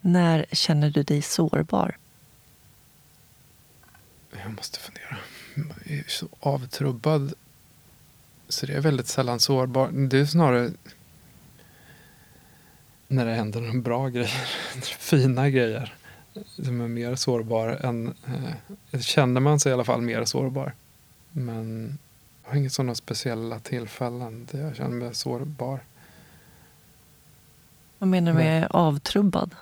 När 0.00 0.46
känner 0.52 0.90
du 0.90 1.02
dig 1.02 1.22
sårbar? 1.22 1.96
Jag 4.42 4.52
måste 4.52 4.78
fundera. 4.78 5.18
Jag 5.54 5.98
är 5.98 6.04
så 6.08 6.28
avtrubbad. 6.40 7.34
Så 8.48 8.66
det 8.66 8.72
är 8.72 8.80
väldigt 8.80 9.06
sällan 9.06 9.40
sårbar. 9.40 9.88
Det 9.88 10.18
är 10.18 10.26
snarare 10.26 10.70
när 13.10 13.26
det 13.26 13.34
händer 13.34 13.80
bra 13.80 14.08
grejer. 14.08 14.28
Fina 14.82 15.50
grejer. 15.50 15.94
Som 16.46 16.80
är 16.80 16.88
mer 16.88 17.14
sårbar 17.14 17.68
än... 17.68 18.14
Eh, 18.90 19.00
känner 19.00 19.40
man 19.40 19.60
sig 19.60 19.70
i 19.70 19.72
alla 19.72 19.84
fall 19.84 20.00
mer 20.00 20.24
sårbar. 20.24 20.72
Men 21.30 21.98
jag 22.42 22.50
har 22.50 22.56
inget 22.56 22.72
sådana 22.72 22.94
speciella 22.94 23.58
tillfällen 23.58 24.48
där 24.50 24.60
jag 24.60 24.76
känner 24.76 24.96
mig 24.96 25.14
sårbar. 25.14 25.80
Vad 27.98 28.08
menar 28.08 28.32
du 28.32 28.38
med 28.38 28.66
avtrubbad? 28.70 29.54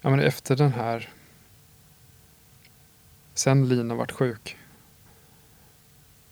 Ja, 0.00 0.10
men 0.10 0.20
efter 0.20 0.56
den 0.56 0.72
här 0.72 1.08
sen 3.34 3.68
Lina 3.68 3.94
vart 3.94 4.12
sjuk 4.12 4.56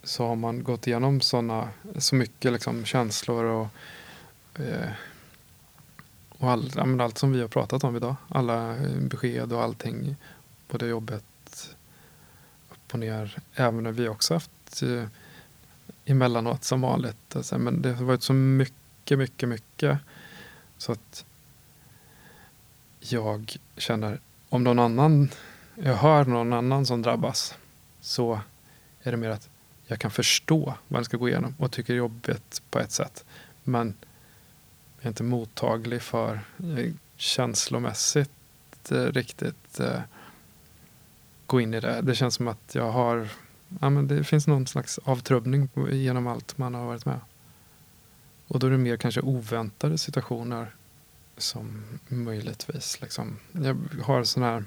så 0.02 0.26
har 0.26 0.36
man 0.36 0.64
gått 0.64 0.86
igenom 0.86 1.20
såna, 1.20 1.68
så 1.98 2.14
mycket 2.14 2.52
liksom 2.52 2.84
känslor 2.84 3.44
och, 3.44 3.68
eh, 4.60 4.90
och 6.38 6.50
all, 6.50 6.72
ja, 6.74 7.04
allt 7.04 7.18
som 7.18 7.32
vi 7.32 7.40
har 7.40 7.48
pratat 7.48 7.84
om 7.84 7.96
idag. 7.96 8.16
Alla 8.28 8.76
eh, 8.76 8.98
besked 9.00 9.52
och 9.52 9.62
allting 9.62 10.16
Både 10.68 10.86
jobbet 10.86 11.76
upp 12.70 12.92
och 12.92 12.98
ner. 12.98 13.38
Även 13.54 13.82
när 13.82 13.92
vi 13.92 14.08
också 14.08 14.34
haft 14.34 14.82
eh, 14.82 15.04
emellanåt 16.04 16.64
som 16.64 16.80
vanligt. 16.80 17.36
Alltså, 17.36 17.58
men 17.58 17.82
det 17.82 17.92
har 17.92 18.04
varit 18.04 18.22
så 18.22 18.32
mycket, 18.32 19.18
mycket, 19.18 19.48
mycket. 19.48 19.98
Så 20.78 20.92
att 20.92 21.24
jag 23.00 23.56
känner 23.76 24.20
om 24.48 24.64
någon 24.64 24.78
annan 24.78 25.28
jag 25.82 25.94
hör 25.94 26.24
någon 26.24 26.52
annan 26.52 26.86
som 26.86 27.02
drabbas 27.02 27.54
så 28.00 28.40
är 29.02 29.10
det 29.10 29.16
mer 29.16 29.30
att 29.30 29.48
jag 29.86 29.98
kan 29.98 30.10
förstå 30.10 30.74
vad 30.88 30.98
den 31.00 31.04
ska 31.04 31.16
gå 31.16 31.28
igenom 31.28 31.54
och 31.58 31.72
tycker 31.72 31.92
det 31.92 31.96
är 31.96 31.98
jobbigt 31.98 32.62
på 32.70 32.78
ett 32.78 32.92
sätt. 32.92 33.24
Men 33.64 33.94
är 35.06 35.10
inte 35.10 35.22
mottaglig 35.22 36.02
för 36.02 36.40
eh, 36.58 36.92
känslomässigt 37.16 38.30
eh, 38.90 39.04
riktigt 39.04 39.80
eh, 39.80 40.00
gå 41.46 41.60
in 41.60 41.74
i 41.74 41.80
det. 41.80 42.00
Det 42.00 42.14
känns 42.14 42.34
som 42.34 42.48
att 42.48 42.74
jag 42.74 42.90
har 42.90 43.28
ja, 43.80 43.90
men 43.90 44.08
det 44.08 44.24
finns 44.24 44.46
någon 44.46 44.66
slags 44.66 44.98
avtrubbning 45.04 45.68
genom 45.90 46.26
allt 46.26 46.58
man 46.58 46.74
har 46.74 46.86
varit 46.86 47.04
med. 47.04 47.20
Och 48.46 48.58
då 48.58 48.66
är 48.66 48.70
det 48.70 48.78
mer 48.78 48.96
kanske 48.96 49.20
oväntade 49.20 49.98
situationer 49.98 50.74
som 51.36 51.82
möjligtvis 52.08 53.00
liksom. 53.00 53.36
Jag 53.52 53.76
har 54.02 54.24
sån 54.24 54.42
här 54.42 54.64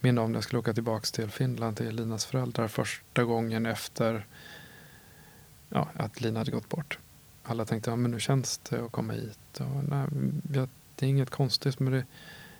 minne 0.00 0.20
om 0.20 0.32
när 0.32 0.36
jag 0.36 0.44
skulle 0.44 0.60
åka 0.60 0.74
tillbaka 0.74 1.06
till 1.12 1.30
Finland 1.30 1.76
till 1.76 1.96
Linas 1.96 2.26
föräldrar 2.26 2.68
första 2.68 3.24
gången 3.24 3.66
efter 3.66 4.26
ja, 5.68 5.88
att 5.94 6.20
Lina 6.20 6.40
hade 6.40 6.50
gått 6.50 6.68
bort. 6.68 6.98
Alla 7.44 7.64
tänkte, 7.64 7.90
ja 7.90 7.96
men 7.96 8.10
nu 8.10 8.20
känns 8.20 8.58
det 8.58 8.84
att 8.84 8.92
komma 8.92 9.12
hit. 9.12 9.60
Och, 9.60 9.84
nej, 9.88 10.06
jag, 10.52 10.68
det 10.96 11.06
är 11.06 11.10
inget 11.10 11.30
konstigt 11.30 11.80
med 11.80 11.92
det. 11.92 12.04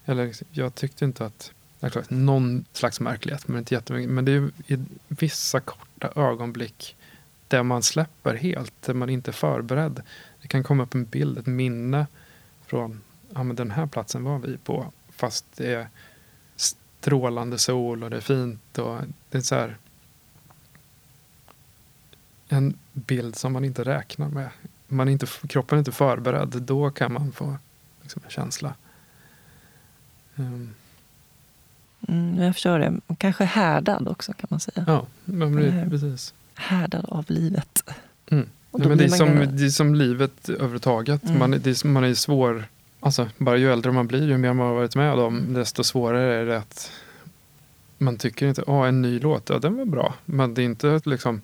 Eller 0.04 0.32
jag 0.50 0.74
tyckte 0.74 1.04
inte 1.04 1.26
att, 1.26 1.52
det 1.80 1.86
är 1.86 1.90
klart, 1.90 2.10
någon 2.10 2.64
slags 2.72 3.00
märklighet, 3.00 3.48
men 3.48 3.58
inte 3.58 3.74
jättemycket. 3.74 4.10
Men 4.10 4.24
det 4.24 4.32
är 4.32 4.50
vissa 5.08 5.60
korta 5.60 6.12
ögonblick 6.16 6.96
där 7.48 7.62
man 7.62 7.82
släpper 7.82 8.34
helt, 8.34 8.82
där 8.82 8.94
man 8.94 9.10
inte 9.10 9.30
är 9.30 9.32
förberedd. 9.32 10.02
Det 10.42 10.48
kan 10.48 10.62
komma 10.62 10.82
upp 10.82 10.94
en 10.94 11.04
bild, 11.04 11.38
ett 11.38 11.46
minne 11.46 12.06
från, 12.66 13.00
ja 13.34 13.42
men 13.42 13.56
den 13.56 13.70
här 13.70 13.86
platsen 13.86 14.24
var 14.24 14.38
vi 14.38 14.56
på, 14.56 14.92
fast 15.10 15.46
det 15.56 15.74
är 15.74 15.88
strålande 16.56 17.58
sol 17.58 18.04
och 18.04 18.10
det 18.10 18.16
är 18.16 18.20
fint 18.20 18.78
och 18.78 18.98
det 19.30 19.38
är 19.38 19.42
så 19.42 19.54
här 19.54 19.76
en 22.48 22.78
bild 22.92 23.36
som 23.36 23.52
man 23.52 23.64
inte 23.64 23.84
räknar 23.84 24.28
med. 24.28 24.48
Man 24.94 25.08
är 25.08 25.12
inte, 25.12 25.26
kroppen 25.48 25.76
är 25.76 25.80
inte 25.80 25.92
förberedd. 25.92 26.62
Då 26.62 26.90
kan 26.90 27.12
man 27.12 27.32
få 27.32 27.56
liksom, 28.02 28.22
en 28.24 28.30
känsla. 28.30 28.74
Um. 30.36 30.74
Mm, 32.08 32.42
jag 32.42 32.54
förstår 32.54 32.78
det. 32.78 33.00
Kanske 33.18 33.44
härdad 33.44 34.08
också 34.08 34.32
kan 34.32 34.46
man 34.50 34.60
säga. 34.60 34.84
Ja, 34.86 35.06
men 35.24 35.56
det, 35.56 35.86
precis. 35.90 36.34
Härdad 36.54 37.04
av 37.08 37.24
livet. 37.28 37.82
Mm. 38.30 38.48
Nej, 38.70 38.88
men 38.88 38.98
det, 38.98 39.04
är 39.04 39.08
som, 39.08 39.28
det 39.56 39.64
är 39.64 39.68
som 39.68 39.94
livet 39.94 40.48
överhuvudtaget. 40.48 41.24
Mm. 41.24 41.38
Man, 41.38 41.50
det, 41.50 41.84
man 41.84 42.04
är 42.04 42.14
svår, 42.14 42.64
alltså 43.00 43.28
bara 43.38 43.56
ju 43.56 43.72
äldre 43.72 43.92
man 43.92 44.06
blir, 44.06 44.28
ju 44.28 44.38
mer 44.38 44.52
man 44.52 44.66
har 44.66 44.74
varit 44.74 44.96
med 44.96 45.12
om, 45.12 45.54
desto 45.54 45.84
svårare 45.84 46.34
är 46.34 46.46
det 46.46 46.58
att 46.58 46.92
man 47.98 48.16
tycker 48.16 48.46
inte, 48.46 48.62
åh 48.66 48.88
en 48.88 49.02
ny 49.02 49.18
låt, 49.18 49.48
ja 49.48 49.58
den 49.58 49.76
var 49.76 49.84
bra. 49.84 50.14
Men 50.24 50.54
det 50.54 50.62
är 50.62 50.64
inte 50.64 51.00
liksom, 51.04 51.40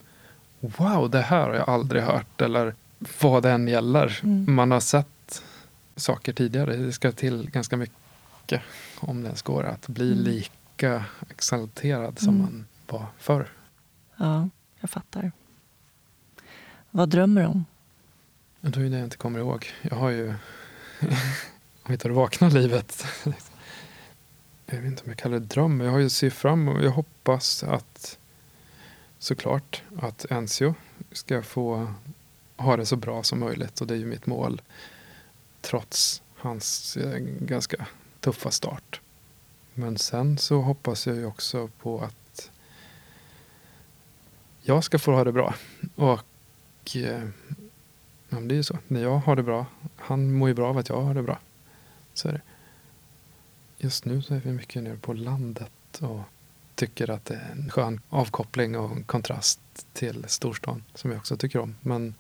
wow 0.61 1.11
det 1.11 1.21
här 1.21 1.49
har 1.49 1.55
jag 1.55 1.69
aldrig 1.69 2.03
hört. 2.03 2.41
Eller 2.41 2.75
vad 3.21 3.43
den 3.43 3.69
gäller. 3.69 4.21
Mm. 4.23 4.55
Man 4.55 4.71
har 4.71 4.81
sett 4.81 5.43
saker 5.97 6.33
tidigare. 6.33 6.77
Det 6.77 6.93
ska 6.93 7.13
till 7.13 7.51
ganska 7.51 7.77
mycket 7.77 8.63
om 9.01 9.23
det 9.23 9.27
ens 9.27 9.43
går 9.43 9.65
att 9.65 9.89
bli 9.89 10.13
mm. 10.13 10.25
lika 10.25 11.05
exalterad 11.31 12.19
som 12.19 12.29
mm. 12.29 12.41
man 12.41 12.67
var 12.87 13.07
förr. 13.19 13.49
Ja, 14.17 14.49
jag 14.81 14.91
fattar. 14.91 15.33
Vad 16.91 17.09
drömmer 17.09 17.41
du 17.41 17.47
om? 17.47 17.65
Det 18.61 18.81
är 18.81 18.91
det 18.91 18.97
jag 18.97 19.05
inte 19.05 19.17
kommer 19.17 19.39
ihåg. 19.39 19.67
Jag 19.83 19.97
har 19.97 20.11
ju, 20.11 20.29
om 21.83 21.89
vi 21.89 21.99
tar 21.99 22.09
det 22.09 22.15
vakna 22.15 22.49
livet. 22.49 23.07
Jag 24.73 24.77
vet 24.77 24.87
inte 24.87 25.03
om 25.03 25.09
jag 25.09 25.19
kallar 25.19 25.39
det 25.39 25.47
dröm. 25.47 25.81
Jag 25.81 25.91
har 25.91 25.99
ju 25.99 26.11
sett 26.11 26.33
fram 26.33 26.69
och 26.69 26.83
jag 26.83 26.91
hoppas 26.91 27.63
att 27.63 28.19
såklart 29.19 29.83
att 30.01 30.25
Enzio 30.31 30.75
ska 31.13 31.43
få 31.43 31.95
ha 32.61 32.77
det 32.77 32.87
så 32.87 32.97
bra 32.97 33.23
som 33.23 33.41
möjligt. 33.41 33.81
Och 33.81 33.87
det 33.87 33.95
är 33.95 33.99
ju 33.99 34.07
mitt 34.07 34.27
mål. 34.27 34.63
Trots 35.61 36.23
hans 36.37 36.97
eh, 36.97 37.19
ganska 37.41 37.87
tuffa 38.21 38.51
start. 38.51 39.01
Men 39.75 39.99
sen 39.99 40.39
så 40.39 40.61
hoppas 40.61 41.07
jag 41.07 41.17
ju 41.17 41.25
också 41.27 41.69
på 41.83 42.01
att 42.01 42.51
jag 44.63 44.85
ska 44.85 44.99
få 44.99 45.13
ha 45.13 45.25
det 45.25 45.33
bra. 45.33 45.55
Och 45.95 46.97
eh, 46.97 47.29
ja, 48.29 48.41
det 48.41 48.55
är 48.55 48.57
ju 48.57 48.63
så. 48.63 48.79
När 48.89 49.03
jag 49.03 49.19
har 49.19 49.37
det 49.37 49.43
bra. 49.43 49.67
Han 49.97 50.33
mår 50.33 50.49
ju 50.49 50.55
bra 50.55 50.69
av 50.69 50.79
att 50.79 50.89
jag 50.89 51.01
har 51.01 51.15
det 51.15 51.23
bra. 51.23 51.39
Så 52.15 52.29
är 52.29 52.33
det. 52.33 52.41
Just 53.79 54.05
nu 54.05 54.23
så 54.23 54.35
är 54.35 54.41
vi 54.41 54.53
mycket 54.53 54.83
nere 54.83 54.97
på 54.97 55.13
landet. 55.13 56.01
Och 56.01 56.21
tycker 56.75 57.11
att 57.11 57.25
det 57.25 57.35
är 57.35 57.53
en 57.53 57.71
skön 57.71 58.01
avkoppling 58.09 58.79
och 58.79 59.07
kontrast 59.07 59.61
till 59.93 60.25
storstan. 60.29 60.85
Som 60.95 61.11
jag 61.11 61.19
också 61.19 61.37
tycker 61.37 61.59
om. 61.59 61.75
Men 61.81 62.15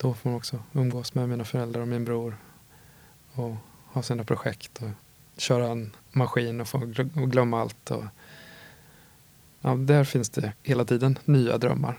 då 0.00 0.14
får 0.14 0.30
man 0.30 0.36
också 0.36 0.58
umgås 0.72 1.14
med 1.14 1.28
mina 1.28 1.44
föräldrar 1.44 1.80
och 1.80 1.88
min 1.88 2.04
bror. 2.04 2.36
Och 3.32 3.56
ha 3.84 4.02
sina 4.02 4.24
projekt. 4.24 4.82
Och 4.82 4.88
köra 5.36 5.66
en 5.66 5.96
maskin 6.12 6.60
och 6.60 6.68
få 6.68 6.78
glömma 7.14 7.60
allt. 7.60 7.90
Och, 7.90 8.04
ja, 9.60 9.74
där 9.74 10.04
finns 10.04 10.30
det 10.30 10.52
hela 10.62 10.84
tiden 10.84 11.18
nya 11.24 11.58
drömmar. 11.58 11.98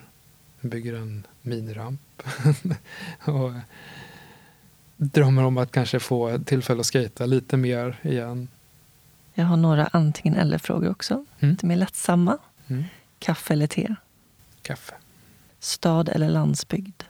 Jag 0.62 0.72
bygger 0.72 0.94
en 0.94 1.28
miniramp. 1.42 2.24
och 3.26 3.52
drömmer 4.98 5.44
om 5.44 5.58
att 5.58 5.72
kanske 5.72 6.00
få 6.00 6.40
tillfälle 6.46 6.80
att 6.80 6.86
skata 6.86 7.26
lite 7.26 7.58
mer 7.58 8.00
igen. 8.02 8.48
Jag 9.34 9.46
har 9.46 9.58
några 9.58 9.86
antingen 9.86 10.36
eller-frågor 10.36 10.90
också. 10.90 11.14
Mm. 11.14 11.52
Lite 11.52 11.66
mer 11.66 11.76
lättsamma. 11.76 12.38
Mm. 12.68 12.84
Kaffe 13.20 13.54
eller 13.54 13.68
te? 13.68 13.96
Kaffe. 14.62 14.94
Stad 15.60 16.10
eller 16.10 16.30
landsbygd? 16.30 17.04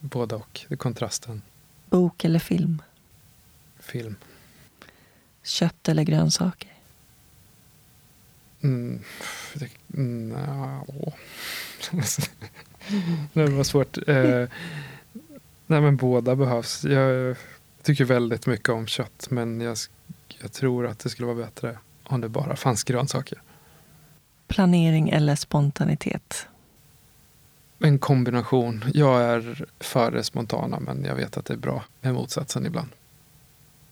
Båda 0.00 0.36
och. 0.36 0.60
Det 0.68 0.74
är 0.74 0.76
kontrasten. 0.76 1.42
Bok 1.90 2.24
eller 2.24 2.38
film? 2.38 2.82
Film. 3.78 4.16
Kött 5.42 5.88
eller 5.88 6.02
grönsaker? 6.02 6.70
Mm, 8.60 9.00
det, 9.54 9.68
no. 9.86 11.12
det 13.32 13.46
var 13.46 13.64
svårt. 13.64 14.08
Eh, 14.08 14.48
nej, 15.66 15.80
men 15.80 15.96
båda 15.96 16.36
behövs. 16.36 16.84
Jag 16.84 17.36
tycker 17.82 18.04
väldigt 18.04 18.46
mycket 18.46 18.68
om 18.68 18.86
kött, 18.86 19.26
men 19.30 19.60
jag, 19.60 19.76
jag 20.40 20.52
tror 20.52 20.86
att 20.86 20.98
det 20.98 21.08
skulle 21.08 21.26
vara 21.26 21.36
bättre 21.36 21.78
om 22.04 22.20
det 22.20 22.28
bara 22.28 22.56
fanns 22.56 22.84
grönsaker. 22.84 23.42
Planering 24.48 25.08
eller 25.08 25.36
spontanitet? 25.36 26.46
En 27.80 27.98
kombination. 27.98 28.84
Jag 28.94 29.22
är 29.22 29.66
för 29.80 30.10
det 30.10 30.24
spontana, 30.24 30.80
men 30.80 31.04
jag 31.04 31.14
vet 31.14 31.36
att 31.36 31.44
det 31.44 31.54
är 31.54 31.58
bra 31.58 31.84
med 32.00 32.14
motsatsen 32.14 32.66
ibland. 32.66 32.88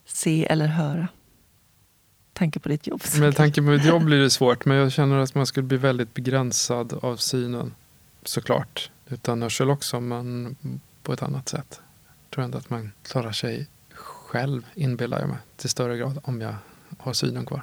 Se 0.05 0.47
eller 0.47 0.66
höra? 0.66 1.09
tanke 2.39 2.60
på 2.60 2.69
ditt 2.69 2.86
jobb. 2.86 3.02
Med 3.19 3.36
tanke 3.36 3.62
på 3.62 3.66
mitt 3.66 3.85
jobb 3.85 4.05
blir 4.05 4.19
det 4.19 4.31
svårt. 4.31 4.65
Men 4.65 4.77
jag 4.77 4.93
känner 4.93 5.19
att 5.19 5.35
man 5.35 5.47
skulle 5.47 5.66
bli 5.66 5.77
väldigt 5.77 6.15
begränsad 6.15 6.98
av 7.02 7.16
synen. 7.16 7.74
Såklart. 8.23 8.90
Utan 9.09 9.43
hörsel 9.43 9.70
också, 9.70 10.01
men 10.01 10.56
på 11.02 11.12
ett 11.12 11.23
annat 11.23 11.48
sätt. 11.48 11.81
Jag 12.06 12.31
tror 12.31 12.44
ändå 12.44 12.59
att 12.59 12.70
man 12.70 12.93
klarar 13.02 13.32
sig 13.32 13.66
själv, 13.93 14.66
inbillar 14.74 15.20
jag 15.20 15.28
mig, 15.28 15.39
till 15.56 15.70
större 15.70 15.98
grad 15.98 16.19
om 16.23 16.40
jag 16.40 16.55
har 16.98 17.12
synen 17.12 17.47
kvar. 17.47 17.62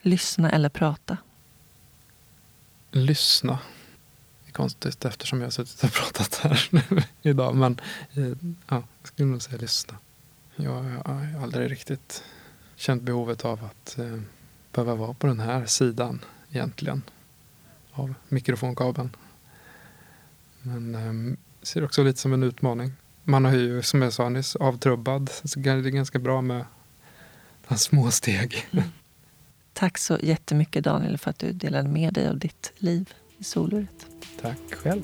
Lyssna 0.00 0.50
eller 0.50 0.68
prata? 0.68 1.16
Lyssna. 2.90 3.58
Konstigt 4.54 5.04
eftersom 5.04 5.40
jag 5.40 5.46
har 5.46 5.50
suttit 5.50 5.84
och 5.84 5.92
pratat 5.92 6.34
här 6.34 6.68
nu 6.70 7.02
idag. 7.22 7.56
Men 7.56 7.80
eh, 8.12 8.28
ja, 8.68 8.82
jag 9.00 9.08
skulle 9.08 9.28
nog 9.28 9.42
säga 9.42 9.58
lyssna. 9.58 9.98
Jag 10.56 10.82
har 11.04 11.42
aldrig 11.42 11.70
riktigt 11.70 12.24
känt 12.76 13.02
behovet 13.02 13.44
av 13.44 13.64
att 13.64 13.98
eh, 13.98 14.20
behöva 14.72 14.94
vara 14.94 15.14
på 15.14 15.26
den 15.26 15.40
här 15.40 15.66
sidan 15.66 16.24
egentligen 16.50 17.02
av 17.92 18.14
mikrofonkabeln. 18.28 19.16
Men 20.62 20.94
eh, 20.94 21.36
ser 21.62 21.84
också 21.84 22.02
lite 22.02 22.20
som 22.20 22.32
en 22.32 22.42
utmaning. 22.42 22.92
Man 23.24 23.44
har 23.44 23.52
ju, 23.52 23.82
som 23.82 24.02
jag 24.02 24.12
sa 24.12 24.28
nyss, 24.28 24.56
avtrubbad. 24.56 25.30
Så 25.44 25.58
det 25.58 25.70
är 25.70 25.80
ganska 25.80 26.18
bra 26.18 26.40
med 26.40 26.64
små 27.76 28.10
steg. 28.10 28.66
Mm. 28.70 28.84
Tack 29.72 29.98
så 29.98 30.18
jättemycket 30.22 30.84
Daniel 30.84 31.18
för 31.18 31.30
att 31.30 31.38
du 31.38 31.52
delade 31.52 31.88
med 31.88 32.14
dig 32.14 32.28
av 32.28 32.38
ditt 32.38 32.72
liv 32.76 33.14
soluret. 33.44 34.06
Tack 34.40 34.74
själv. 34.74 35.02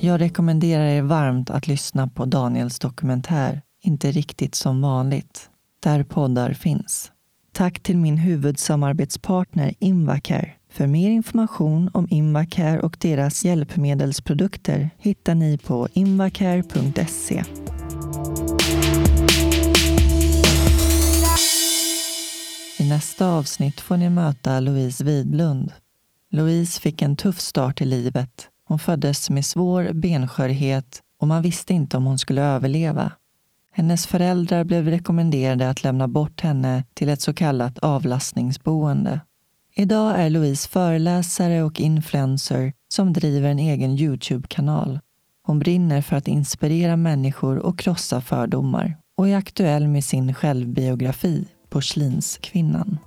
Jag 0.00 0.20
rekommenderar 0.20 0.84
er 0.84 1.02
varmt 1.02 1.50
att 1.50 1.68
lyssna 1.68 2.08
på 2.08 2.24
Daniels 2.24 2.78
dokumentär 2.78 3.62
Inte 3.82 4.10
riktigt 4.10 4.54
som 4.54 4.82
vanligt, 4.82 5.50
där 5.80 6.04
poddar 6.04 6.52
finns. 6.52 7.12
Tack 7.52 7.80
till 7.80 7.96
min 7.96 8.16
huvudsamarbetspartner 8.16 9.74
Invacare. 9.78 10.52
För 10.72 10.86
mer 10.86 11.10
information 11.10 11.90
om 11.94 12.06
Invacare 12.10 12.80
och 12.80 12.96
deras 13.00 13.44
hjälpmedelsprodukter 13.44 14.90
hittar 14.98 15.34
ni 15.34 15.58
på 15.58 15.88
invacare.se. 15.92 17.44
I 22.86 22.88
nästa 22.88 23.28
avsnitt 23.28 23.80
får 23.80 23.96
ni 23.96 24.10
möta 24.10 24.60
Louise 24.60 25.04
Widlund. 25.04 25.72
Louise 26.30 26.80
fick 26.80 27.02
en 27.02 27.16
tuff 27.16 27.40
start 27.40 27.80
i 27.80 27.84
livet 27.84 28.48
hon 28.64 28.78
föddes 28.78 29.30
med 29.30 29.44
svår 29.44 29.92
benskörhet 29.92 31.02
och 31.20 31.28
man 31.28 31.42
visste 31.42 31.74
inte 31.74 31.96
om 31.96 32.04
hon 32.04 32.18
skulle 32.18 32.42
överleva. 32.42 33.12
Hennes 33.72 34.06
föräldrar 34.06 34.64
blev 34.64 34.88
rekommenderade 34.88 35.70
att 35.70 35.82
lämna 35.82 36.08
bort 36.08 36.40
henne 36.40 36.84
till 36.94 37.08
ett 37.08 37.20
så 37.20 37.34
kallat 37.34 37.78
avlastningsboende. 37.78 39.20
Idag 39.74 40.20
är 40.20 40.30
Louise 40.30 40.68
föreläsare 40.68 41.62
och 41.62 41.80
influencer 41.80 42.72
som 42.88 43.12
driver 43.12 43.48
en 43.48 43.58
egen 43.58 43.98
Youtube-kanal. 43.98 45.00
Hon 45.42 45.58
brinner 45.58 46.02
för 46.02 46.16
att 46.16 46.28
inspirera 46.28 46.96
människor 46.96 47.58
och 47.58 47.78
krossa 47.78 48.20
fördomar 48.20 48.96
och 49.16 49.28
är 49.28 49.36
aktuell 49.36 49.88
med 49.88 50.04
sin 50.04 50.34
självbiografi 50.34 51.46
Porslinskvinnan. 51.76 52.98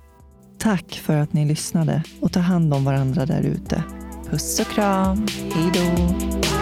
Tack 0.58 1.00
för 1.04 1.16
att 1.16 1.32
ni 1.32 1.44
lyssnade 1.44 2.02
och 2.20 2.32
ta 2.32 2.40
hand 2.40 2.74
om 2.74 2.84
varandra 2.84 3.26
där 3.26 3.42
ute. 3.42 3.84
Puss 4.30 4.60
och 4.60 4.66
kram. 4.66 5.26
Hej 5.54 5.70
då. 5.74 6.59